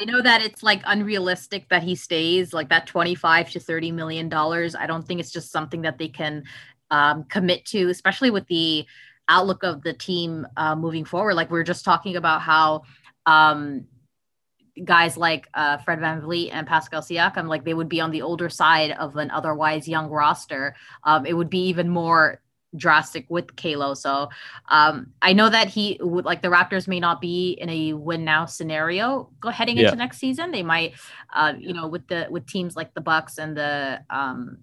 I 0.00 0.04
know 0.04 0.22
that 0.22 0.42
it's 0.42 0.62
like 0.62 0.82
unrealistic 0.86 1.68
that 1.70 1.82
he 1.82 1.94
stays 1.94 2.52
like 2.52 2.68
that 2.68 2.86
25 2.86 3.50
to 3.50 3.60
30 3.60 3.92
million 3.92 4.28
dollars. 4.28 4.74
I 4.74 4.86
don't 4.86 5.06
think 5.06 5.20
it's 5.20 5.32
just 5.32 5.50
something 5.50 5.82
that 5.82 5.98
they 5.98 6.08
can 6.08 6.44
um, 6.90 7.24
commit 7.24 7.64
to, 7.66 7.88
especially 7.88 8.30
with 8.30 8.46
the 8.46 8.86
outlook 9.28 9.62
of 9.62 9.82
the 9.82 9.92
team 9.92 10.46
uh, 10.56 10.76
moving 10.76 11.04
forward. 11.04 11.34
Like 11.34 11.50
we 11.50 11.58
are 11.58 11.64
just 11.64 11.84
talking 11.84 12.16
about 12.16 12.42
how 12.42 12.82
um, 13.26 13.86
guys 14.84 15.16
like 15.16 15.48
uh, 15.54 15.78
Fred 15.78 15.98
VanVleet 15.98 16.50
and 16.52 16.66
Pascal 16.66 17.02
Siakam, 17.02 17.48
like 17.48 17.64
they 17.64 17.74
would 17.74 17.88
be 17.88 18.00
on 18.00 18.10
the 18.10 18.22
older 18.22 18.48
side 18.48 18.92
of 18.92 19.16
an 19.16 19.30
otherwise 19.30 19.88
young 19.88 20.08
roster. 20.08 20.76
Um, 21.02 21.26
it 21.26 21.36
would 21.36 21.50
be 21.50 21.66
even 21.68 21.88
more 21.88 22.40
drastic 22.76 23.26
with 23.28 23.56
Kalo. 23.56 23.94
So 23.94 24.28
um, 24.68 25.12
I 25.22 25.32
know 25.32 25.48
that 25.48 25.68
he 25.68 25.98
would 26.00 26.24
like 26.24 26.42
the 26.42 26.48
Raptors 26.48 26.88
may 26.88 27.00
not 27.00 27.20
be 27.20 27.52
in 27.52 27.68
a 27.68 27.92
win 27.94 28.24
now 28.24 28.44
scenario 28.44 29.30
go 29.40 29.50
heading 29.50 29.78
yeah. 29.78 29.84
into 29.84 29.96
next 29.96 30.18
season. 30.18 30.50
They 30.50 30.62
might, 30.62 30.94
uh, 31.32 31.54
you 31.58 31.72
know, 31.72 31.88
with 31.88 32.06
the 32.08 32.26
with 32.30 32.46
teams 32.46 32.76
like 32.76 32.94
the 32.94 33.00
Bucks 33.00 33.38
and 33.38 33.56
the 33.56 34.00
um, 34.10 34.58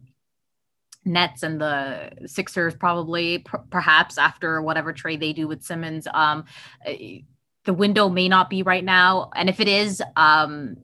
Nets 1.05 1.43
and 1.43 1.61
the 1.61 2.11
Sixers 2.25 2.75
probably 2.75 3.39
p- 3.39 3.57
perhaps 3.69 4.17
after 4.17 4.61
whatever 4.61 4.91
trade 4.91 5.19
they 5.19 5.33
do 5.33 5.47
with 5.47 5.63
Simmons. 5.63 6.07
Um, 6.13 6.45
the 6.83 7.73
window 7.73 8.09
may 8.09 8.27
not 8.27 8.49
be 8.49 8.63
right 8.63 8.83
now, 8.83 9.31
and 9.35 9.49
if 9.49 9.59
it 9.59 9.67
is, 9.67 10.01
um, 10.15 10.77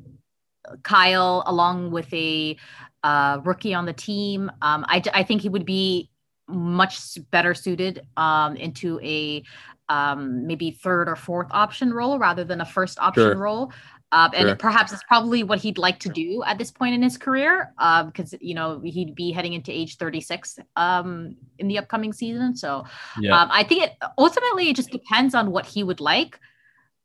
Kyle 0.84 1.44
along 1.46 1.92
with 1.92 2.12
a 2.14 2.56
uh, 3.04 3.40
rookie 3.44 3.74
on 3.74 3.86
the 3.86 3.94
team, 3.94 4.52
um, 4.62 4.86
I, 4.88 5.02
I 5.14 5.24
think 5.24 5.42
he 5.42 5.50
would 5.50 5.66
be 5.66 6.11
much 6.52 7.18
better 7.32 7.54
suited 7.54 8.06
um, 8.18 8.56
into 8.56 9.00
a 9.02 9.44
um, 9.90 10.48
maybe 10.48 10.72
third 10.72 11.10
or 11.10 11.16
fourth 11.16 11.48
option 11.52 11.94
role 11.94 12.18
rather 12.18 12.44
than 12.44 12.62
a 12.62 12.66
first 12.66 13.00
option 13.00 13.24
sure. 13.24 13.38
role. 13.38 13.72
Uh, 14.14 14.30
and 14.36 14.48
sure. 14.50 14.56
perhaps 14.58 14.92
it's 14.92 15.04
probably 15.04 15.42
what 15.42 15.58
he'd 15.60 15.78
like 15.78 15.98
to 15.98 16.10
do 16.10 16.44
at 16.46 16.58
this 16.58 16.70
point 16.70 16.94
in 16.94 17.02
his 17.02 17.18
career, 17.18 17.74
because 18.06 18.34
um, 18.34 18.40
you 18.42 18.54
know 18.54 18.82
he'd 18.82 19.16
be 19.16 19.32
heading 19.32 19.54
into 19.54 19.72
age 19.72 19.96
36 19.96 20.60
um, 20.76 21.36
in 21.60 21.70
the 21.70 21.78
upcoming 21.78 22.12
season. 22.12 22.56
So 22.56 22.84
yeah. 23.18 23.42
um, 23.42 23.50
I 23.52 23.64
think 23.64 23.84
it 23.84 23.94
ultimately 24.18 24.70
it 24.70 24.76
just 24.76 24.92
depends 24.92 25.34
on 25.34 25.52
what 25.52 25.66
he 25.66 25.84
would 25.84 26.02
like. 26.02 26.40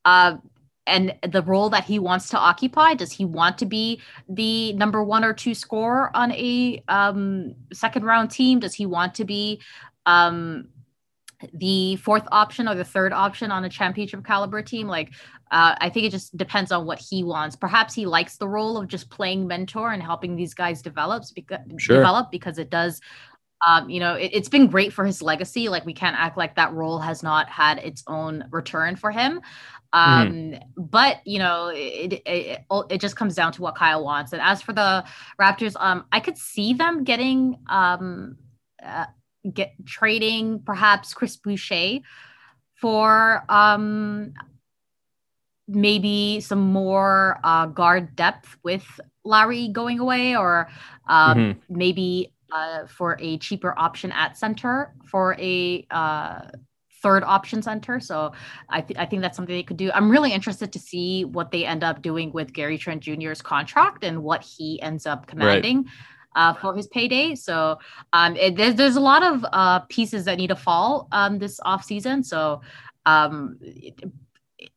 Uh, 0.04 0.38
and 0.86 1.14
the 1.28 1.42
role 1.42 1.70
that 1.70 1.84
he 1.84 1.98
wants 1.98 2.28
to 2.30 2.38
occupy. 2.38 2.94
Does 2.94 3.12
he 3.12 3.24
want 3.24 3.58
to 3.58 3.66
be 3.66 4.00
the 4.28 4.72
number 4.74 5.02
one 5.02 5.24
or 5.24 5.32
two 5.32 5.54
scorer 5.54 6.10
on 6.14 6.32
a 6.32 6.82
um, 6.88 7.54
second 7.72 8.04
round 8.04 8.30
team? 8.30 8.60
Does 8.60 8.74
he 8.74 8.86
want 8.86 9.14
to 9.14 9.24
be 9.24 9.60
um, 10.06 10.68
the 11.52 11.96
fourth 11.96 12.26
option 12.30 12.68
or 12.68 12.74
the 12.74 12.84
third 12.84 13.12
option 13.12 13.50
on 13.50 13.64
a 13.64 13.68
championship 13.68 14.24
caliber 14.24 14.62
team? 14.62 14.86
Like, 14.86 15.12
uh, 15.50 15.74
I 15.80 15.90
think 15.90 16.06
it 16.06 16.10
just 16.10 16.36
depends 16.36 16.72
on 16.72 16.86
what 16.86 16.98
he 16.98 17.22
wants. 17.22 17.56
Perhaps 17.56 17.94
he 17.94 18.06
likes 18.06 18.36
the 18.36 18.48
role 18.48 18.76
of 18.76 18.88
just 18.88 19.10
playing 19.10 19.46
mentor 19.46 19.92
and 19.92 20.02
helping 20.02 20.36
these 20.36 20.54
guys 20.54 20.82
develop 20.82 21.24
because 21.34 21.58
sure. 21.78 21.96
develop 21.96 22.30
because 22.30 22.58
it 22.58 22.70
does 22.70 23.00
um, 23.64 23.88
you 23.88 24.00
know, 24.00 24.14
it, 24.14 24.34
has 24.34 24.48
been 24.48 24.66
great 24.66 24.92
for 24.92 25.04
his 25.04 25.22
legacy. 25.22 25.68
Like 25.68 25.86
we 25.86 25.94
can't 25.94 26.16
act 26.18 26.36
like 26.36 26.56
that 26.56 26.72
role 26.72 26.98
has 26.98 27.22
not 27.22 27.48
had 27.48 27.78
its 27.78 28.02
own 28.06 28.44
return 28.50 28.96
for 28.96 29.10
him. 29.10 29.40
Um, 29.92 30.32
mm. 30.32 30.62
But 30.76 31.20
you 31.24 31.38
know, 31.38 31.68
it, 31.68 32.22
it, 32.26 32.64
it 32.90 33.00
just 33.00 33.16
comes 33.16 33.34
down 33.34 33.52
to 33.52 33.62
what 33.62 33.74
Kyle 33.74 34.04
wants. 34.04 34.32
And 34.32 34.42
as 34.42 34.62
for 34.62 34.72
the 34.72 35.04
Raptors, 35.40 35.74
um, 35.80 36.04
I 36.12 36.20
could 36.20 36.38
see 36.38 36.74
them 36.74 37.04
getting 37.04 37.58
um, 37.68 38.36
uh, 38.84 39.06
get 39.52 39.72
trading 39.84 40.60
perhaps 40.60 41.14
Chris 41.14 41.36
Boucher 41.36 42.00
for 42.74 43.44
um, 43.48 44.34
maybe 45.68 46.40
some 46.40 46.60
more 46.60 47.40
uh, 47.42 47.66
guard 47.66 48.14
depth 48.16 48.56
with 48.62 48.84
Lowry 49.24 49.68
going 49.68 49.98
away, 49.98 50.36
or 50.36 50.68
um, 51.08 51.38
Mhm. 51.38 51.56
maybe 51.68 52.32
uh, 52.52 52.86
for 52.86 53.16
a 53.20 53.38
cheaper 53.38 53.76
option 53.76 54.12
at 54.12 54.36
center 54.36 54.94
for 55.04 55.34
a 55.40 55.86
uh, 55.90 56.42
third 57.06 57.22
option 57.36 57.60
center. 57.62 57.96
So 58.00 58.16
I, 58.76 58.80
th- 58.86 58.98
I 58.98 59.06
think 59.06 59.22
that's 59.22 59.36
something 59.36 59.54
they 59.54 59.62
could 59.70 59.76
do. 59.84 59.88
I'm 59.98 60.10
really 60.10 60.32
interested 60.38 60.68
to 60.72 60.78
see 60.90 61.24
what 61.36 61.48
they 61.52 61.62
end 61.64 61.82
up 61.84 61.96
doing 62.02 62.28
with 62.32 62.48
Gary 62.58 62.78
Trent 62.78 63.00
Jr.'s 63.06 63.42
contract 63.42 64.00
and 64.08 64.16
what 64.28 64.40
he 64.42 64.68
ends 64.82 65.06
up 65.12 65.20
commanding. 65.26 65.78
Uh, 66.42 66.52
for 66.52 66.74
his 66.76 66.86
payday, 66.88 67.34
so 67.34 67.78
um, 68.12 68.36
it, 68.36 68.56
there's 68.58 68.74
there's 68.74 68.96
a 68.96 69.00
lot 69.00 69.22
of 69.30 69.34
uh, 69.60 69.78
pieces 69.88 70.26
that 70.26 70.36
need 70.36 70.48
to 70.48 70.54
fall 70.68 71.08
um, 71.10 71.38
this 71.38 71.58
off 71.64 71.82
season. 71.82 72.22
So 72.22 72.60
um, 73.06 73.56
it- 73.62 73.98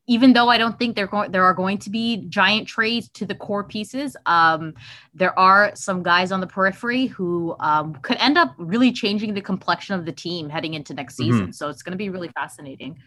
even 0.07 0.33
though 0.33 0.49
I 0.49 0.57
don't 0.57 0.77
think 0.77 0.95
there 0.95 1.07
going 1.07 1.31
there 1.31 1.43
are 1.43 1.53
going 1.53 1.77
to 1.79 1.89
be 1.89 2.25
giant 2.29 2.67
trades 2.67 3.09
to 3.15 3.25
the 3.25 3.35
core 3.35 3.63
pieces, 3.63 4.15
um, 4.25 4.73
there 5.13 5.37
are 5.37 5.71
some 5.75 6.03
guys 6.03 6.31
on 6.31 6.39
the 6.39 6.47
periphery 6.47 7.07
who 7.07 7.55
um, 7.59 7.95
could 8.01 8.17
end 8.17 8.37
up 8.37 8.53
really 8.57 8.91
changing 8.91 9.33
the 9.33 9.41
complexion 9.41 9.95
of 9.95 10.05
the 10.05 10.11
team 10.11 10.49
heading 10.49 10.73
into 10.73 10.93
next 10.93 11.15
season. 11.15 11.53
So 11.53 11.69
it's 11.69 11.83
going 11.83 11.91
to 11.91 11.97
be 11.97 12.09
really 12.09 12.29
fascinating. 12.29 12.99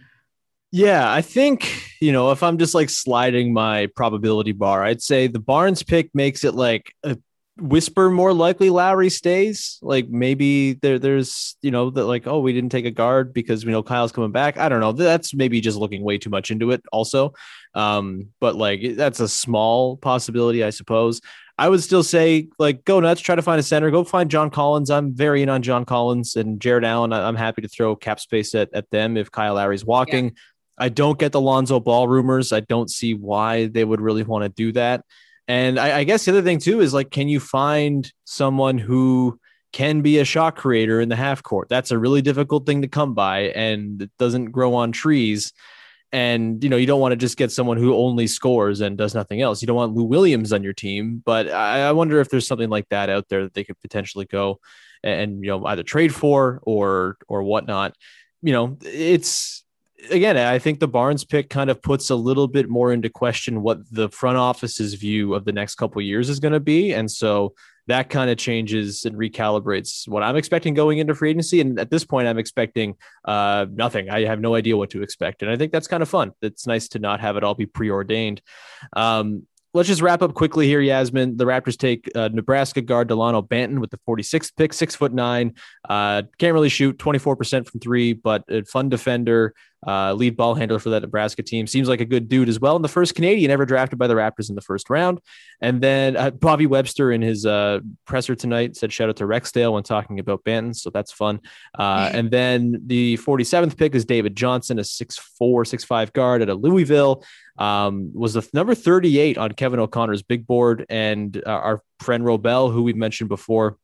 Yeah, 0.75 1.13
I 1.13 1.21
think, 1.21 1.71
you 2.01 2.13
know, 2.13 2.31
if 2.31 2.43
I'm 2.43 2.57
just 2.57 2.75
like 2.75 2.89
sliding 2.89 3.53
my 3.53 3.89
probability 3.95 4.53
bar, 4.53 4.83
I'd 4.83 5.03
say 5.03 5.27
the 5.27 5.39
Barnes 5.39 5.83
pick 5.83 6.11
makes 6.15 6.45
it 6.45 6.55
like 6.55 6.95
a 7.03 7.19
whisper 7.63 8.11
more 8.11 8.33
likely 8.33 8.69
Lowry 8.69 9.09
stays. 9.09 9.79
Like 9.81 10.09
maybe 10.09 10.75
there 10.75 10.99
there's, 10.99 11.57
you 11.63 11.71
know, 11.71 11.91
that 11.91 12.05
like, 12.05 12.27
oh, 12.27 12.41
we 12.41 12.53
didn't 12.53 12.73
take 12.73 12.85
a 12.85 12.91
guard 12.91 13.33
because 13.33 13.65
we 13.65 13.73
know 13.73 13.83
Kyle's 13.83 14.13
coming 14.13 14.33
back. 14.33 14.59
I 14.59 14.69
don't 14.69 14.81
know. 14.81 14.93
That's 14.93 15.33
maybe 15.33 15.61
just 15.61 15.79
looking 15.79 16.03
way 16.03 16.19
too 16.19 16.31
much 16.31 16.51
into 16.51 16.73
it 16.73 16.83
also. 16.93 17.35
Um, 17.75 18.29
but 18.41 18.57
like 18.57 18.97
that's 18.97 19.21
a 19.21 19.29
small 19.29 19.97
possibility, 19.97 20.65
I 20.65 20.71
suppose. 20.71 21.21
I 21.57 21.69
would 21.69 21.83
still 21.83 22.03
say 22.03 22.49
like 22.59 22.85
go 22.85 22.99
nuts, 23.01 23.21
try 23.21 23.37
to 23.37 23.43
find 23.43 23.61
a 23.61 23.63
center, 23.63 23.91
go 23.91 24.05
find 24.05 24.31
John 24.31 24.51
Collins. 24.51 24.91
I'm 24.91 25.15
very 25.15 25.43
in 25.43 25.49
on 25.49 25.63
John 25.63 25.85
Collins 25.85 26.35
and 26.37 26.61
Jarrett 26.61 26.85
Allen. 26.85 27.13
I'm 27.13 27.37
happy 27.37 27.63
to 27.63 27.69
throw 27.69 27.95
cap 27.95 28.19
space 28.19 28.55
at, 28.55 28.71
at 28.75 28.91
them 28.91 29.17
if 29.17 29.31
Kyle 29.31 29.55
Lowry's 29.55 29.85
walking. 29.85 30.35
I 30.79 30.89
don't 30.89 31.19
get 31.19 31.33
the 31.33 31.41
Lonzo 31.41 31.79
Ball 31.79 32.09
rumors. 32.09 32.53
I 32.53 32.61
don't 32.61 32.91
see 32.91 33.15
why 33.15 33.67
they 33.67 33.85
would 33.85 34.01
really 34.01 34.25
want 34.25 34.45
to 34.45 34.49
do 34.49 34.73
that. 34.73 35.05
And 35.53 35.79
I, 35.79 35.99
I 35.99 36.05
guess 36.05 36.25
the 36.25 36.31
other 36.31 36.41
thing 36.41 36.61
too 36.61 36.81
is 36.81 36.95
like, 36.95 37.11
can 37.11 37.29
you 37.29 37.39
find 37.39 38.11
someone 38.25 38.79
who 38.79 39.39
can 39.71 40.01
be 40.01 40.19
a 40.19 40.25
shot 40.25 40.57
creator 40.57 40.99
in 40.99 41.11
the 41.11 41.17
half 41.17 41.43
court? 41.43 41.69
That's 41.69 41.91
a 41.91 41.99
really 41.99 42.23
difficult 42.23 42.65
thing 42.65 42.81
to 42.81 42.89
come 42.89 43.13
by, 43.13 43.51
and 43.51 44.01
it 44.01 44.11
doesn't 44.19 44.47
grow 44.47 44.73
on 44.73 44.93
trees. 44.93 45.53
And 46.11 46.65
you 46.65 46.71
know, 46.71 46.79
you 46.79 46.87
don't 46.87 47.01
want 47.03 47.13
to 47.13 47.17
just 47.17 47.37
get 47.37 47.53
someone 47.53 47.77
who 47.77 47.95
only 47.95 48.27
scores 48.29 48.81
and 48.81 48.97
does 48.97 49.15
nothing 49.15 49.43
else. 49.43 49.61
You 49.61 49.67
don't 49.67 49.77
want 49.77 49.95
Lou 49.95 50.05
Williams 50.05 50.55
on 50.55 50.63
your 50.63 50.73
team, 50.73 51.23
but 51.23 51.51
I, 51.51 51.89
I 51.89 51.93
wonder 51.93 52.19
if 52.21 52.31
there's 52.31 52.47
something 52.47 52.71
like 52.71 52.89
that 52.89 53.11
out 53.11 53.29
there 53.29 53.43
that 53.43 53.53
they 53.53 53.65
could 53.65 53.79
potentially 53.83 54.25
go 54.25 54.59
and 55.03 55.45
you 55.45 55.51
know 55.51 55.67
either 55.67 55.83
trade 55.83 56.15
for 56.15 56.61
or 56.63 57.19
or 57.29 57.43
whatnot. 57.43 57.95
You 58.41 58.55
know, 58.55 58.79
it's 58.81 59.62
again, 60.11 60.37
I 60.37 60.59
think 60.59 60.81
the 60.81 60.89
Barnes 60.89 61.25
pick 61.25 61.51
kind 61.51 61.71
of 61.71 61.81
puts 61.83 62.11
a 62.11 62.17
little 62.17 62.49
bit 62.49 62.69
more 62.69 62.93
into 62.93 63.09
question 63.09 63.63
what 63.63 63.79
the 63.91 64.09
front 64.09 64.39
office's 64.39 64.95
view 64.95 65.35
of 65.35 65.45
the 65.45 65.53
next 65.53 65.77
couple 65.77 66.03
years 66.03 66.29
is 66.29 66.41
going 66.41 66.53
to 66.53 66.61
be, 66.61 66.93
and 66.93 67.11
so 67.11 67.55
that 67.89 68.11
kind 68.11 68.31
of 68.31 68.37
changes 68.37 69.05
and 69.05 69.17
recalibrates 69.17 70.07
what 70.07 70.23
I'm 70.23 70.37
expecting 70.37 70.73
going 70.73 70.99
into 70.99 71.15
free 71.15 71.31
agency. 71.31 71.61
And 71.61 71.81
at 71.81 71.91
this 71.91 72.05
point, 72.05 72.29
I'm 72.29 72.39
expecting 72.39 72.95
uh, 73.25 73.67
nothing. 73.73 74.09
I 74.09 74.25
have 74.25 74.41
no 74.41 74.55
idea 74.55 74.77
what 74.77 74.91
to 74.91 75.03
expect, 75.03 75.43
and 75.43 75.51
I 75.51 75.57
think 75.57 75.73
that's 75.73 75.89
kind 75.89 76.03
of 76.03 76.09
fun. 76.09 76.33
It's 76.43 76.67
nice 76.67 76.89
to 76.89 76.99
not 76.99 77.21
have 77.21 77.37
it 77.37 77.45
all 77.45 77.55
be 77.55 77.67
preordained. 77.67 78.41
Um, 78.95 79.47
Let's 79.75 79.89
just 79.89 80.03
wrap 80.03 80.21
up 80.21 80.35
quickly 80.35 80.67
here, 80.67 80.83
Yasmin. 80.83 81.39
The 81.39 81.47
Raptors 81.47 81.79
take 81.79 82.11
uh, 82.15 82.29
Nebraska 82.31 82.83
guard 82.83 83.09
Dalano 83.09 83.47
Banton 83.47 83.79
with 83.79 83.91
the 83.91 83.99
46th 84.07 84.55
pick, 84.55 84.75
six 84.75 84.95
foot 84.95 85.15
nine. 85.15 85.55
Uh, 85.89 86.25
can't 86.37 86.53
really 86.53 86.69
shoot, 86.69 86.99
24% 86.99 87.67
from 87.67 87.81
three, 87.81 88.13
but 88.13 88.45
a 88.51 88.65
fun 88.65 88.91
defender, 88.91 89.55
uh, 89.87 90.13
lead 90.13 90.37
ball 90.37 90.55
handler 90.55 90.79
for 90.79 90.91
that 90.91 91.03
Nebraska 91.03 91.43
team. 91.43 91.67
Seems 91.67 91.89
like 91.89 92.01
a 92.01 92.05
good 92.05 92.29
dude 92.29 92.49
as 92.49 92.61
well. 92.61 92.77
And 92.77 92.85
the 92.85 92.89
first 92.89 93.15
Canadian 93.15 93.51
ever 93.51 93.67
drafted 93.67 93.99
by 93.99 94.07
the 94.07 94.15
Raptors 94.15 94.49
in 94.49 94.55
the 94.55 94.61
first 94.61 94.91
round. 94.91 95.21
And 95.61 95.81
then 95.81 96.17
uh, 96.17 96.31
Bobby 96.31 96.67
Webster 96.67 97.11
in 97.11 97.23
his 97.23 97.45
uh, 97.47 97.81
presser 98.05 98.35
tonight 98.35 98.77
said 98.77 98.93
shout 98.93 99.09
out 99.09 99.17
to 99.17 99.25
Rexdale 99.25 99.73
when 99.73 99.83
talking 99.83 100.19
about 100.19 100.45
Banton. 100.45 100.75
So 100.75 100.91
that's 100.91 101.13
fun. 101.13 101.41
Uh, 101.77 102.11
and 102.13 102.31
then 102.31 102.83
the 102.87 103.17
47th 103.19 103.77
pick 103.77 103.95
is 103.95 104.05
David 104.05 104.37
Johnson, 104.37 104.79
a 104.79 104.83
6'4, 104.83 105.19
6'5 105.41 106.13
guard 106.13 106.43
at 106.43 106.49
a 106.49 106.55
Louisville. 106.55 107.25
Um, 107.59 108.13
was 108.15 108.35
the 108.35 108.49
number 108.55 108.75
38 108.75 109.37
on 109.37 109.53
Kevin 109.53 109.81
O'Connor's 109.81 110.23
big 110.23 110.47
board. 110.47 110.87
And 110.89 111.37
uh, 111.45 111.51
our 111.51 111.83
friend 112.01 112.25
Robel, 112.25 112.73
who 112.73 112.83
we've 112.83 112.97
mentioned 112.97 113.29
before, 113.29 113.77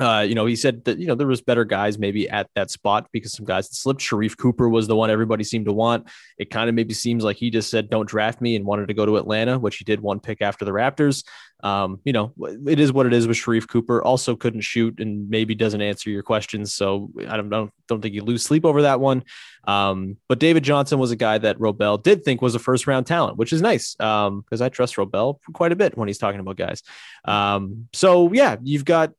uh, 0.00 0.24
you 0.26 0.34
know, 0.34 0.46
he 0.46 0.56
said 0.56 0.84
that 0.84 0.98
you 0.98 1.06
know 1.06 1.14
there 1.14 1.26
was 1.26 1.40
better 1.40 1.64
guys 1.64 1.98
maybe 1.98 2.28
at 2.28 2.48
that 2.54 2.70
spot 2.70 3.08
because 3.12 3.32
some 3.32 3.46
guys 3.46 3.70
slipped. 3.70 4.00
Sharife 4.00 4.36
Cooper 4.36 4.68
was 4.68 4.88
the 4.88 4.96
one 4.96 5.10
everybody 5.10 5.44
seemed 5.44 5.66
to 5.66 5.72
want. 5.72 6.08
It 6.38 6.50
kind 6.50 6.68
of 6.68 6.74
maybe 6.74 6.94
seems 6.94 7.22
like 7.22 7.36
he 7.36 7.50
just 7.50 7.70
said, 7.70 7.90
"Don't 7.90 8.08
draft 8.08 8.40
me," 8.40 8.56
and 8.56 8.64
wanted 8.64 8.88
to 8.88 8.94
go 8.94 9.06
to 9.06 9.16
Atlanta, 9.16 9.58
which 9.58 9.76
he 9.76 9.84
did 9.84 10.00
one 10.00 10.20
pick 10.20 10.42
after 10.42 10.64
the 10.64 10.72
Raptors. 10.72 11.24
Um, 11.62 12.00
you 12.04 12.12
know, 12.12 12.32
it 12.66 12.78
is 12.78 12.92
what 12.92 13.06
it 13.06 13.12
is 13.12 13.26
with 13.26 13.38
Sharife 13.38 13.68
Cooper. 13.68 14.02
Also 14.02 14.36
couldn't 14.36 14.60
shoot 14.60 15.00
and 15.00 15.30
maybe 15.30 15.54
doesn't 15.54 15.80
answer 15.80 16.10
your 16.10 16.22
questions. 16.22 16.74
So 16.74 17.10
I 17.26 17.36
don't 17.36 17.48
don't, 17.48 17.72
don't 17.88 18.02
think 18.02 18.14
you 18.14 18.22
lose 18.22 18.42
sleep 18.42 18.64
over 18.64 18.82
that 18.82 19.00
one. 19.00 19.24
Um, 19.66 20.18
but 20.28 20.40
David 20.40 20.62
Johnson 20.62 20.98
was 20.98 21.10
a 21.10 21.16
guy 21.16 21.38
that 21.38 21.58
Robel 21.58 22.02
did 22.02 22.24
think 22.24 22.42
was 22.42 22.54
a 22.54 22.58
first 22.58 22.86
round 22.86 23.06
talent, 23.06 23.38
which 23.38 23.52
is 23.52 23.62
nice 23.62 23.94
because 23.94 24.60
I 24.60 24.68
trust 24.68 24.96
Robel 24.96 25.38
quite 25.52 25.72
a 25.72 25.76
bit 25.76 25.96
when 25.96 26.08
he's 26.08 26.18
talking 26.18 26.40
about 26.40 26.56
guys. 26.56 26.82
Um, 27.24 27.88
so 27.92 28.32
yeah, 28.32 28.56
you've 28.62 28.84
got 28.84 29.12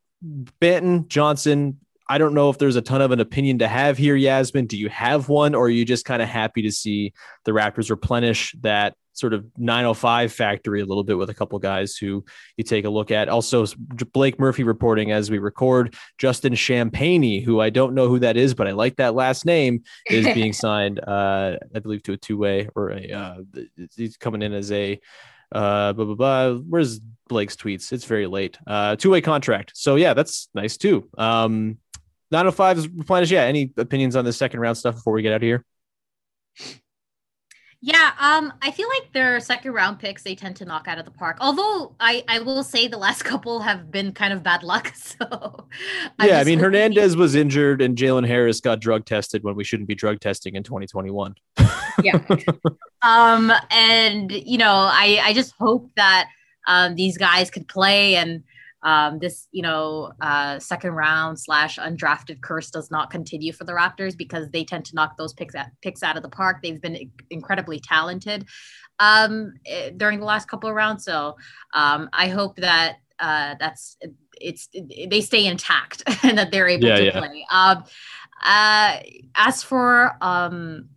Banton, 0.62 1.08
Johnson. 1.08 1.80
I 2.08 2.18
don't 2.18 2.34
know 2.34 2.50
if 2.50 2.58
there's 2.60 2.76
a 2.76 2.82
ton 2.82 3.02
of 3.02 3.12
an 3.12 3.20
opinion 3.20 3.60
to 3.60 3.68
have 3.68 3.98
here, 3.98 4.16
Yasmin. 4.16 4.68
Do 4.68 4.78
you 4.78 4.90
have 4.90 5.28
one, 5.28 5.56
or 5.56 5.66
are 5.66 5.70
you 5.70 5.86
just 5.86 6.06
kind 6.06 6.22
of 6.22 6.28
happy 6.28 6.62
to 6.62 6.72
see 6.72 7.14
the 7.46 7.52
Raptors 7.52 7.90
replenish 7.90 8.56
that 8.62 8.96
sort 9.14 9.34
of 9.34 9.46
905 9.58 10.32
factory 10.32 10.82
a 10.82 10.86
little 10.86 11.04
bit 11.04 11.18
with 11.18 11.30
a 11.30 11.34
couple 11.34 11.58
guys 11.58 11.96
who 11.96 12.24
you 12.58 12.64
take 12.64 12.86
a 12.86 12.90
look 12.90 13.10
at? 13.10 13.28
Also, 13.28 13.66
Blake 14.14 14.40
Murphy 14.40 14.64
reporting 14.64 15.12
as 15.12 15.32
we 15.32 15.40
record, 15.40 15.96
Justin 16.20 16.54
Champagnie, 16.54 17.44
who 17.44 17.60
I 17.60 17.72
don't 17.72 17.96
know 17.96 18.08
who 18.08 18.20
that 18.20 18.38
is, 18.38 18.54
but 18.54 18.68
I 18.68 18.72
like 18.72 18.98
that 18.98 19.16
last 19.16 19.44
name, 19.44 19.84
is 20.08 20.26
being 20.36 20.54
signed, 20.54 21.00
uh, 21.00 21.58
I 21.74 21.80
believe, 21.80 22.04
to 22.04 22.14
a 22.14 22.18
two 22.18 22.38
way 22.38 22.70
or 22.76 22.92
a, 22.92 23.12
uh, 23.12 23.36
he's 23.96 24.18
coming 24.18 24.44
in 24.44 24.54
as 24.54 24.72
a 24.72 25.00
uh 25.56 25.94
blah, 25.94 26.06
blah, 26.06 26.16
blah. 26.16 26.54
where's 26.70 27.00
blake's 27.28 27.56
tweets 27.56 27.92
it's 27.92 28.06
very 28.06 28.28
late 28.28 28.58
uh 28.68 28.96
two-way 28.96 29.22
contract 29.22 29.72
so 29.74 29.96
yeah 29.96 30.14
that's 30.14 30.50
nice 30.54 30.78
too 30.78 31.10
um 31.18 31.78
905 32.32 32.78
is 32.78 32.88
replenished 32.90 33.32
yeah 33.32 33.44
any 33.44 33.72
opinions 33.78 34.16
on 34.16 34.26
the 34.26 34.34
second 34.34 34.60
round 34.60 34.78
stuff 34.78 34.96
before 34.96 35.14
we 35.14 35.22
get 35.24 35.32
out 35.32 35.38
of 35.38 35.42
here 35.42 35.64
Yeah, 37.82 38.14
um, 38.20 38.52
I 38.64 38.72
feel 38.72 38.88
like 38.90 39.14
their 39.14 39.40
second 39.40 39.74
round 39.74 40.00
picks 40.00 40.24
they 40.24 40.34
tend 40.34 40.56
to 40.56 40.66
knock 40.66 40.88
out 40.88 40.98
of 40.98 41.06
the 41.06 41.12
park. 41.12 41.38
Although 41.40 41.96
I, 42.00 42.24
I 42.28 42.40
will 42.40 42.64
say 42.64 42.88
the 42.88 42.98
last 42.98 43.22
couple 43.32 43.60
have 43.62 43.92
been 43.92 44.12
kind 44.12 44.34
of 44.34 44.42
bad 44.42 44.64
luck. 44.64 44.92
So 45.06 45.68
I'm 46.20 46.28
yeah 46.28 46.40
i 46.40 46.44
mean 46.44 46.58
hoping- 46.58 46.60
hernandez 46.64 47.16
was 47.16 47.36
injured 47.36 47.82
and 47.82 47.96
jalen 47.96 48.26
harris 48.26 48.60
got 48.60 48.80
drug 48.82 49.06
tested 49.06 49.44
when 49.44 49.56
we 49.56 49.64
shouldn't 49.64 49.88
be 49.88 49.96
drug 49.96 50.20
testing 50.20 50.56
in 50.56 50.64
2021 50.64 51.36
yeah. 52.04 52.20
um, 53.02 53.52
and 53.72 54.32
you 54.32 54.58
know, 54.58 54.74
I 54.74 55.20
I 55.24 55.34
just 55.34 55.54
hope 55.60 55.90
that 55.96 56.30
um 56.68 56.96
these 56.96 57.18
guys 57.18 57.52
could 57.52 57.68
play 57.68 58.16
and 58.16 58.44
um 58.84 59.20
this 59.20 59.48
you 59.52 59.62
know 59.62 60.12
uh 60.22 60.60
second 60.60 60.92
round 60.92 61.40
slash 61.40 61.78
undrafted 61.78 62.42
curse 62.42 62.70
does 62.72 62.90
not 62.92 63.10
continue 63.10 63.52
for 63.54 63.64
the 63.64 63.72
Raptors 63.72 64.18
because 64.18 64.50
they 64.50 64.64
tend 64.64 64.86
to 64.86 64.96
knock 64.96 65.18
those 65.18 65.34
picks 65.34 65.56
at, 65.56 65.72
picks 65.82 66.04
out 66.04 66.18
of 66.18 66.24
the 66.24 66.30
park. 66.30 66.58
They've 66.62 66.82
been 66.82 67.12
incredibly 67.30 67.80
talented 67.80 68.46
um 69.00 69.54
eh, 69.66 69.92
during 69.96 70.20
the 70.20 70.26
last 70.26 70.48
couple 70.48 70.70
of 70.70 70.76
rounds. 70.76 71.04
So 71.04 71.36
um 71.74 72.10
I 72.14 72.28
hope 72.28 72.58
that 72.58 72.98
uh 73.20 73.56
that's 73.60 73.98
it's 74.42 74.70
they 75.10 75.22
stay 75.22 75.46
intact 75.46 76.04
and 76.24 76.38
that 76.38 76.52
they're 76.52 76.68
able 76.68 76.88
Yeah, 76.88 76.98
to 76.98 77.06
yeah. 77.06 77.20
play. 77.20 77.46
Um 77.52 77.84
uh 78.44 78.98
as 79.36 79.64
for 79.64 80.18
um 80.22 80.90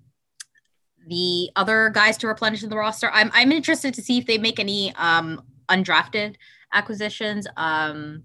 the 1.08 1.50
other 1.56 1.90
guys 1.90 2.16
to 2.18 2.28
replenish 2.28 2.62
in 2.62 2.70
the 2.70 2.76
roster. 2.76 3.10
I'm 3.12 3.30
I'm 3.34 3.52
interested 3.52 3.94
to 3.94 4.02
see 4.02 4.18
if 4.18 4.26
they 4.26 4.38
make 4.38 4.58
any 4.60 4.94
um 4.96 5.42
undrafted 5.68 6.36
acquisitions. 6.72 7.46
Um 7.56 8.22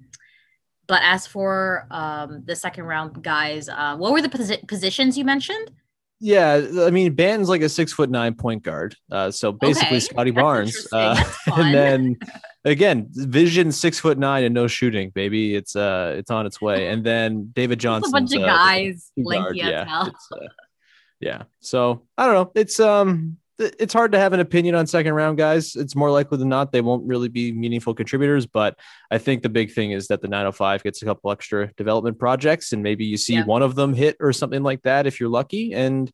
but 0.87 1.01
as 1.03 1.25
for 1.25 1.87
um 1.91 2.43
the 2.45 2.55
second 2.55 2.83
round 2.85 3.23
guys, 3.23 3.69
uh 3.69 3.95
what 3.97 4.11
were 4.11 4.21
the 4.21 4.29
posi- 4.29 4.67
positions 4.67 5.17
you 5.17 5.25
mentioned? 5.25 5.71
yeah 6.19 6.61
i 6.79 6.89
mean 6.89 7.13
banton's 7.13 7.49
like 7.49 7.61
a 7.61 7.67
six 7.67 7.91
foot 7.91 8.09
nine 8.09 8.33
point 8.33 8.63
guard 8.63 8.95
uh 9.11 9.29
so 9.29 9.51
basically 9.51 9.97
Okay, 9.97 9.99
scottie 9.99 10.31
barnes 10.31 10.87
uh 10.93 11.21
and 11.57 11.73
then 11.75 12.15
again 12.63 13.07
vision 13.11 13.73
six 13.73 13.99
foot 13.99 14.17
nine 14.17 14.45
and 14.45 14.53
no 14.53 14.65
shooting 14.67 15.09
baby 15.09 15.53
it's 15.53 15.75
uh 15.75 16.13
it's 16.15 16.31
on 16.31 16.45
its 16.45 16.61
way 16.61 16.87
and 16.87 17.03
then 17.03 17.51
david 17.53 17.77
johnson 17.77 18.09
a 18.09 18.13
bunch 18.13 18.33
of 18.33 18.41
guys, 18.41 19.11
two 19.17 19.23
lanky 19.25 19.59
guard, 19.59 19.73
as 19.73 19.87
hell. 19.87 20.07
it's, 20.07 20.27
uh, 20.31 20.47
Yeah. 21.19 21.43
So 21.59 22.03
I 22.17 22.25
don't 22.25 22.35
know. 22.35 22.51
It's 22.55 22.79
um 22.79 23.37
it's 23.59 23.93
hard 23.93 24.11
to 24.13 24.19
have 24.19 24.33
an 24.33 24.39
opinion 24.39 24.73
on 24.73 24.87
second 24.87 25.13
round 25.13 25.37
guys. 25.37 25.75
It's 25.75 25.95
more 25.95 26.09
likely 26.09 26.39
than 26.39 26.49
not 26.49 26.71
they 26.71 26.81
won't 26.81 27.05
really 27.05 27.29
be 27.29 27.51
meaningful 27.51 27.93
contributors. 27.93 28.45
But 28.47 28.77
I 29.11 29.19
think 29.19 29.43
the 29.43 29.49
big 29.49 29.71
thing 29.71 29.91
is 29.91 30.07
that 30.07 30.21
the 30.21 30.27
905 30.27 30.83
gets 30.83 31.01
a 31.01 31.05
couple 31.05 31.31
extra 31.31 31.71
development 31.75 32.17
projects, 32.17 32.73
and 32.73 32.81
maybe 32.81 33.05
you 33.05 33.15
see 33.15 33.35
Yeah. 33.35 33.45
one 33.45 33.61
of 33.61 33.75
them 33.75 33.93
hit 33.93 34.17
or 34.19 34.33
something 34.33 34.63
like 34.63 34.81
that 34.83 35.05
if 35.05 35.19
you're 35.19 35.29
lucky, 35.29 35.71
and 35.73 36.11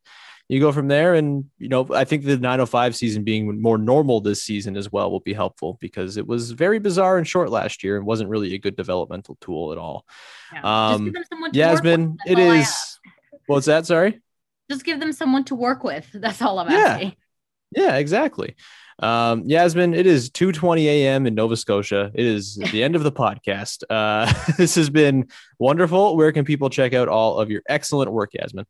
you 0.50 0.60
go 0.60 0.74
from 0.74 0.90
there. 0.90 1.16
And 1.16 1.46
you 1.58 1.70
know, 1.70 1.88
I 1.94 2.04
think 2.04 2.26
the 2.26 2.38
905 2.38 2.96
season 2.96 3.24
being 3.24 3.62
more 3.62 3.78
normal 3.78 4.20
this 4.20 4.44
season 4.44 4.76
as 4.76 4.92
well 4.92 5.10
will 5.10 5.22
be 5.22 5.34
helpful 5.34 5.78
because 5.80 6.18
it 6.18 6.28
was 6.28 6.52
very 6.52 6.78
bizarre 6.78 7.18
and 7.18 7.26
short 7.28 7.50
last 7.52 7.86
year 7.86 7.96
and 7.96 8.06
wasn't 8.06 8.30
really 8.30 8.54
a 8.54 8.60
good 8.60 8.76
developmental 8.76 9.38
tool 9.40 9.72
at 9.72 9.78
all. 9.78 10.06
Yeah. 10.52 10.60
Just 10.62 10.66
Um, 10.66 11.06
give 11.06 11.14
them 11.14 11.24
someone 11.32 11.52
to 11.54 11.60
work 11.60 11.72
Yasmin, 11.72 12.18
it 12.28 12.38
is. 12.38 13.00
What's 13.48 13.68
that? 13.68 13.86
Sorry. 13.86 14.20
Just 14.70 14.86
give 14.86 15.00
them 15.00 15.12
someone 15.12 15.44
to 15.46 15.56
work 15.56 15.84
with. 15.84 16.08
That's 16.14 16.42
all 16.42 16.60
I'm 16.60 16.70
Yeah. 16.72 16.78
asking. 16.78 17.14
Yeah, 17.76 17.96
exactly. 17.98 18.56
Um, 19.02 19.44
Yasmin, 19.46 19.94
it 19.94 20.06
is 20.06 20.30
2:20 20.32 20.86
a.m. 20.86 21.26
in 21.26 21.36
Nova 21.36 21.56
Scotia. 21.56 22.12
It 22.14 22.26
is 22.26 22.56
the 22.72 22.84
end 22.84 22.96
of 22.96 23.04
the 23.04 23.12
podcast. 23.12 23.84
Uh, 23.90 24.32
this 24.58 24.76
has 24.76 24.90
been 24.90 25.28
wonderful. 25.58 26.18
Where 26.18 26.32
can 26.32 26.44
people 26.46 26.70
check 26.70 26.94
out 26.94 27.08
all 27.08 27.40
of 27.40 27.50
your 27.50 27.62
excellent 27.70 28.12
work, 28.12 28.32
Yasmin? 28.34 28.66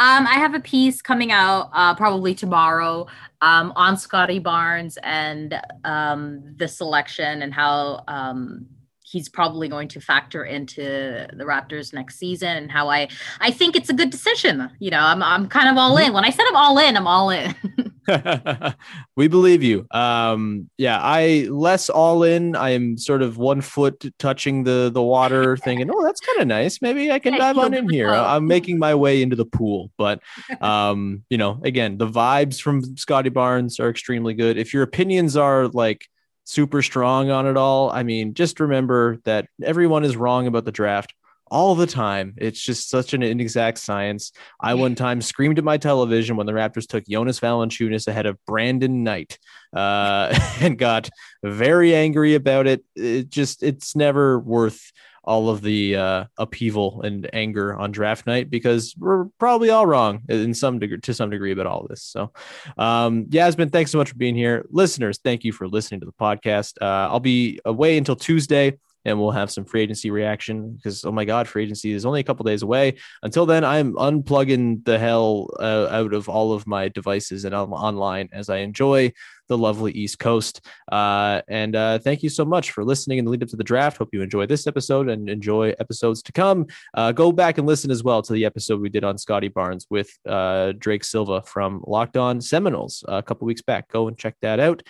Um, 0.00 0.26
I 0.28 0.34
have 0.34 0.54
a 0.54 0.60
piece 0.60 1.02
coming 1.02 1.32
out 1.32 1.70
uh, 1.74 1.94
probably 1.96 2.32
tomorrow 2.34 3.08
um, 3.40 3.72
on 3.74 3.96
Scottie 3.96 4.38
Barnes 4.38 4.96
and 5.02 5.60
um, 5.84 6.54
the 6.56 6.68
selection 6.68 7.42
and 7.42 7.52
how 7.52 8.04
um, 8.06 8.66
he's 9.10 9.28
probably 9.28 9.68
going 9.68 9.88
to 9.88 10.00
factor 10.00 10.44
into 10.44 10.82
the 10.82 11.44
Raptors 11.44 11.92
next 11.92 12.18
season 12.18 12.56
and 12.56 12.70
how 12.70 12.88
I 12.88 13.08
I 13.40 13.50
think 13.50 13.76
it's 13.76 13.88
a 13.88 13.94
good 13.94 14.10
decision. 14.10 14.70
You 14.78 14.90
know, 14.90 15.00
I'm 15.00 15.22
I'm 15.22 15.48
kind 15.48 15.68
of 15.68 15.76
all 15.76 15.96
in. 15.96 16.12
When 16.12 16.24
I 16.24 16.30
said 16.30 16.44
I'm 16.48 16.56
all 16.56 16.78
in, 16.78 16.96
I'm 16.96 17.06
all 17.06 17.30
in. 17.30 17.54
we 19.16 19.28
believe 19.28 19.62
you. 19.62 19.86
Um, 19.90 20.70
yeah, 20.78 20.98
I 21.00 21.46
less 21.50 21.90
all 21.90 22.22
in. 22.22 22.56
I 22.56 22.70
am 22.70 22.96
sort 22.96 23.22
of 23.22 23.36
one 23.36 23.60
foot 23.60 24.04
touching 24.18 24.64
the 24.64 24.90
the 24.92 25.02
water, 25.02 25.56
thinking, 25.56 25.90
"Oh, 25.92 26.02
that's 26.04 26.20
kind 26.20 26.40
of 26.40 26.48
nice. 26.48 26.80
Maybe 26.80 27.10
I 27.10 27.18
can 27.18 27.34
Yeah, 27.34 27.40
dive 27.40 27.58
on 27.58 27.74
in 27.74 27.88
here." 27.88 28.10
I'm 28.10 28.46
making 28.46 28.78
my 28.78 28.94
way 28.94 29.22
into 29.22 29.36
the 29.36 29.44
pool, 29.44 29.90
but 29.98 30.20
um, 30.60 31.24
you 31.30 31.38
know, 31.38 31.60
again, 31.64 31.98
the 31.98 32.08
vibes 32.08 32.60
from 32.60 32.96
Scottie 32.96 33.28
Barnes 33.28 33.78
are 33.80 33.90
extremely 33.90 34.34
good. 34.34 34.56
If 34.56 34.72
your 34.72 34.82
opinions 34.82 35.36
are 35.36 35.68
like 35.68 36.08
super 36.48 36.80
strong 36.80 37.30
on 37.30 37.46
it 37.46 37.56
all, 37.56 37.90
I 37.90 38.02
mean, 38.02 38.32
just 38.32 38.58
remember 38.58 39.18
that 39.24 39.48
everyone 39.62 40.04
is 40.04 40.16
wrong 40.16 40.46
about 40.46 40.64
the 40.64 40.72
draft 40.72 41.12
all 41.50 41.74
the 41.74 41.86
time. 41.86 42.34
It's 42.38 42.60
just 42.60 42.88
such 42.88 43.12
an 43.12 43.22
inexact 43.22 43.78
science. 43.78 44.32
I 44.60 44.74
one 44.74 44.94
time 44.94 45.20
screamed 45.20 45.58
at 45.58 45.64
my 45.64 45.76
television 45.76 46.36
when 46.36 46.46
the 46.46 46.52
Raptors 46.52 46.86
took 46.86 47.06
Jonas 47.06 47.40
Valanciunas 47.40 48.08
ahead 48.08 48.26
of 48.26 48.38
Brandon 48.46 49.04
Knight, 49.04 49.38
uh, 49.74 50.38
and 50.60 50.78
got 50.78 51.10
very 51.42 51.94
angry 51.94 52.34
about 52.34 52.66
it. 52.66 52.82
It 52.96 53.28
just 53.28 53.62
it's 53.62 53.94
never 53.94 54.38
worth 54.38 54.92
all 55.28 55.50
of 55.50 55.60
the 55.60 55.94
uh, 55.94 56.24
upheaval 56.38 57.02
and 57.02 57.28
anger 57.34 57.76
on 57.76 57.92
draft 57.92 58.26
night 58.26 58.48
because 58.48 58.94
we're 58.98 59.26
probably 59.38 59.68
all 59.68 59.84
wrong 59.84 60.22
in 60.30 60.54
some 60.54 60.78
degree 60.78 60.98
to 60.98 61.12
some 61.12 61.28
degree 61.28 61.52
about 61.52 61.66
all 61.66 61.86
this. 61.86 62.02
So, 62.02 62.32
um, 62.78 63.26
Yasmin, 63.28 63.68
thanks 63.68 63.90
so 63.90 63.98
much 63.98 64.08
for 64.08 64.16
being 64.16 64.34
here. 64.34 64.64
Listeners, 64.70 65.20
thank 65.22 65.44
you 65.44 65.52
for 65.52 65.68
listening 65.68 66.00
to 66.00 66.06
the 66.06 66.12
podcast. 66.12 66.78
Uh, 66.80 67.12
I'll 67.12 67.20
be 67.20 67.60
away 67.66 67.98
until 67.98 68.16
Tuesday 68.16 68.78
and 69.04 69.18
we'll 69.18 69.30
have 69.30 69.50
some 69.50 69.64
free 69.64 69.82
agency 69.82 70.10
reaction 70.10 70.72
because 70.74 71.04
oh 71.04 71.12
my 71.12 71.24
god 71.24 71.46
free 71.46 71.62
agency 71.62 71.92
is 71.92 72.04
only 72.04 72.20
a 72.20 72.24
couple 72.24 72.44
days 72.44 72.62
away 72.62 72.96
until 73.22 73.46
then 73.46 73.64
i'm 73.64 73.94
unplugging 73.94 74.84
the 74.84 74.98
hell 74.98 75.48
uh, 75.60 75.86
out 75.90 76.12
of 76.12 76.28
all 76.28 76.52
of 76.52 76.66
my 76.66 76.88
devices 76.88 77.44
and 77.44 77.54
I'm 77.54 77.72
online 77.72 78.28
as 78.32 78.48
i 78.48 78.58
enjoy 78.58 79.12
the 79.48 79.58
lovely 79.58 79.92
east 79.92 80.18
coast 80.18 80.64
uh, 80.92 81.40
and 81.48 81.74
uh, 81.76 81.98
thank 81.98 82.22
you 82.22 82.28
so 82.28 82.44
much 82.44 82.70
for 82.70 82.84
listening 82.84 83.18
in 83.18 83.24
the 83.24 83.30
lead 83.30 83.42
up 83.42 83.48
to 83.48 83.56
the 83.56 83.64
draft 83.64 83.96
hope 83.98 84.10
you 84.12 84.22
enjoy 84.22 84.46
this 84.46 84.66
episode 84.66 85.08
and 85.08 85.28
enjoy 85.28 85.74
episodes 85.80 86.22
to 86.22 86.32
come 86.32 86.66
uh, 86.94 87.12
go 87.12 87.32
back 87.32 87.58
and 87.58 87.66
listen 87.66 87.90
as 87.90 88.02
well 88.04 88.22
to 88.22 88.32
the 88.32 88.44
episode 88.44 88.80
we 88.80 88.88
did 88.88 89.04
on 89.04 89.18
scottie 89.18 89.48
barnes 89.48 89.86
with 89.90 90.10
uh, 90.26 90.72
drake 90.78 91.04
silva 91.04 91.42
from 91.42 91.82
locked 91.86 92.16
on 92.16 92.40
seminoles 92.40 93.04
a 93.08 93.22
couple 93.22 93.46
weeks 93.46 93.62
back 93.62 93.88
go 93.88 94.08
and 94.08 94.18
check 94.18 94.34
that 94.40 94.60
out 94.60 94.82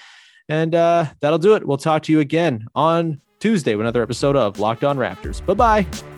and 0.49 0.75
uh, 0.75 1.07
that'll 1.21 1.39
do 1.39 1.55
it. 1.55 1.67
We'll 1.67 1.77
talk 1.77 2.05
to 2.05 2.13
you 2.13 2.21
again 2.21 2.67
on 2.75 3.21
Tuesday 3.41 3.75
with 3.75 3.85
another 3.85 4.03
episode 4.03 4.37
of 4.37 4.59
Locked 4.59 4.85
On 4.85 4.97
Raptors. 4.97 5.45
Bye 5.45 5.55
bye. 5.55 6.18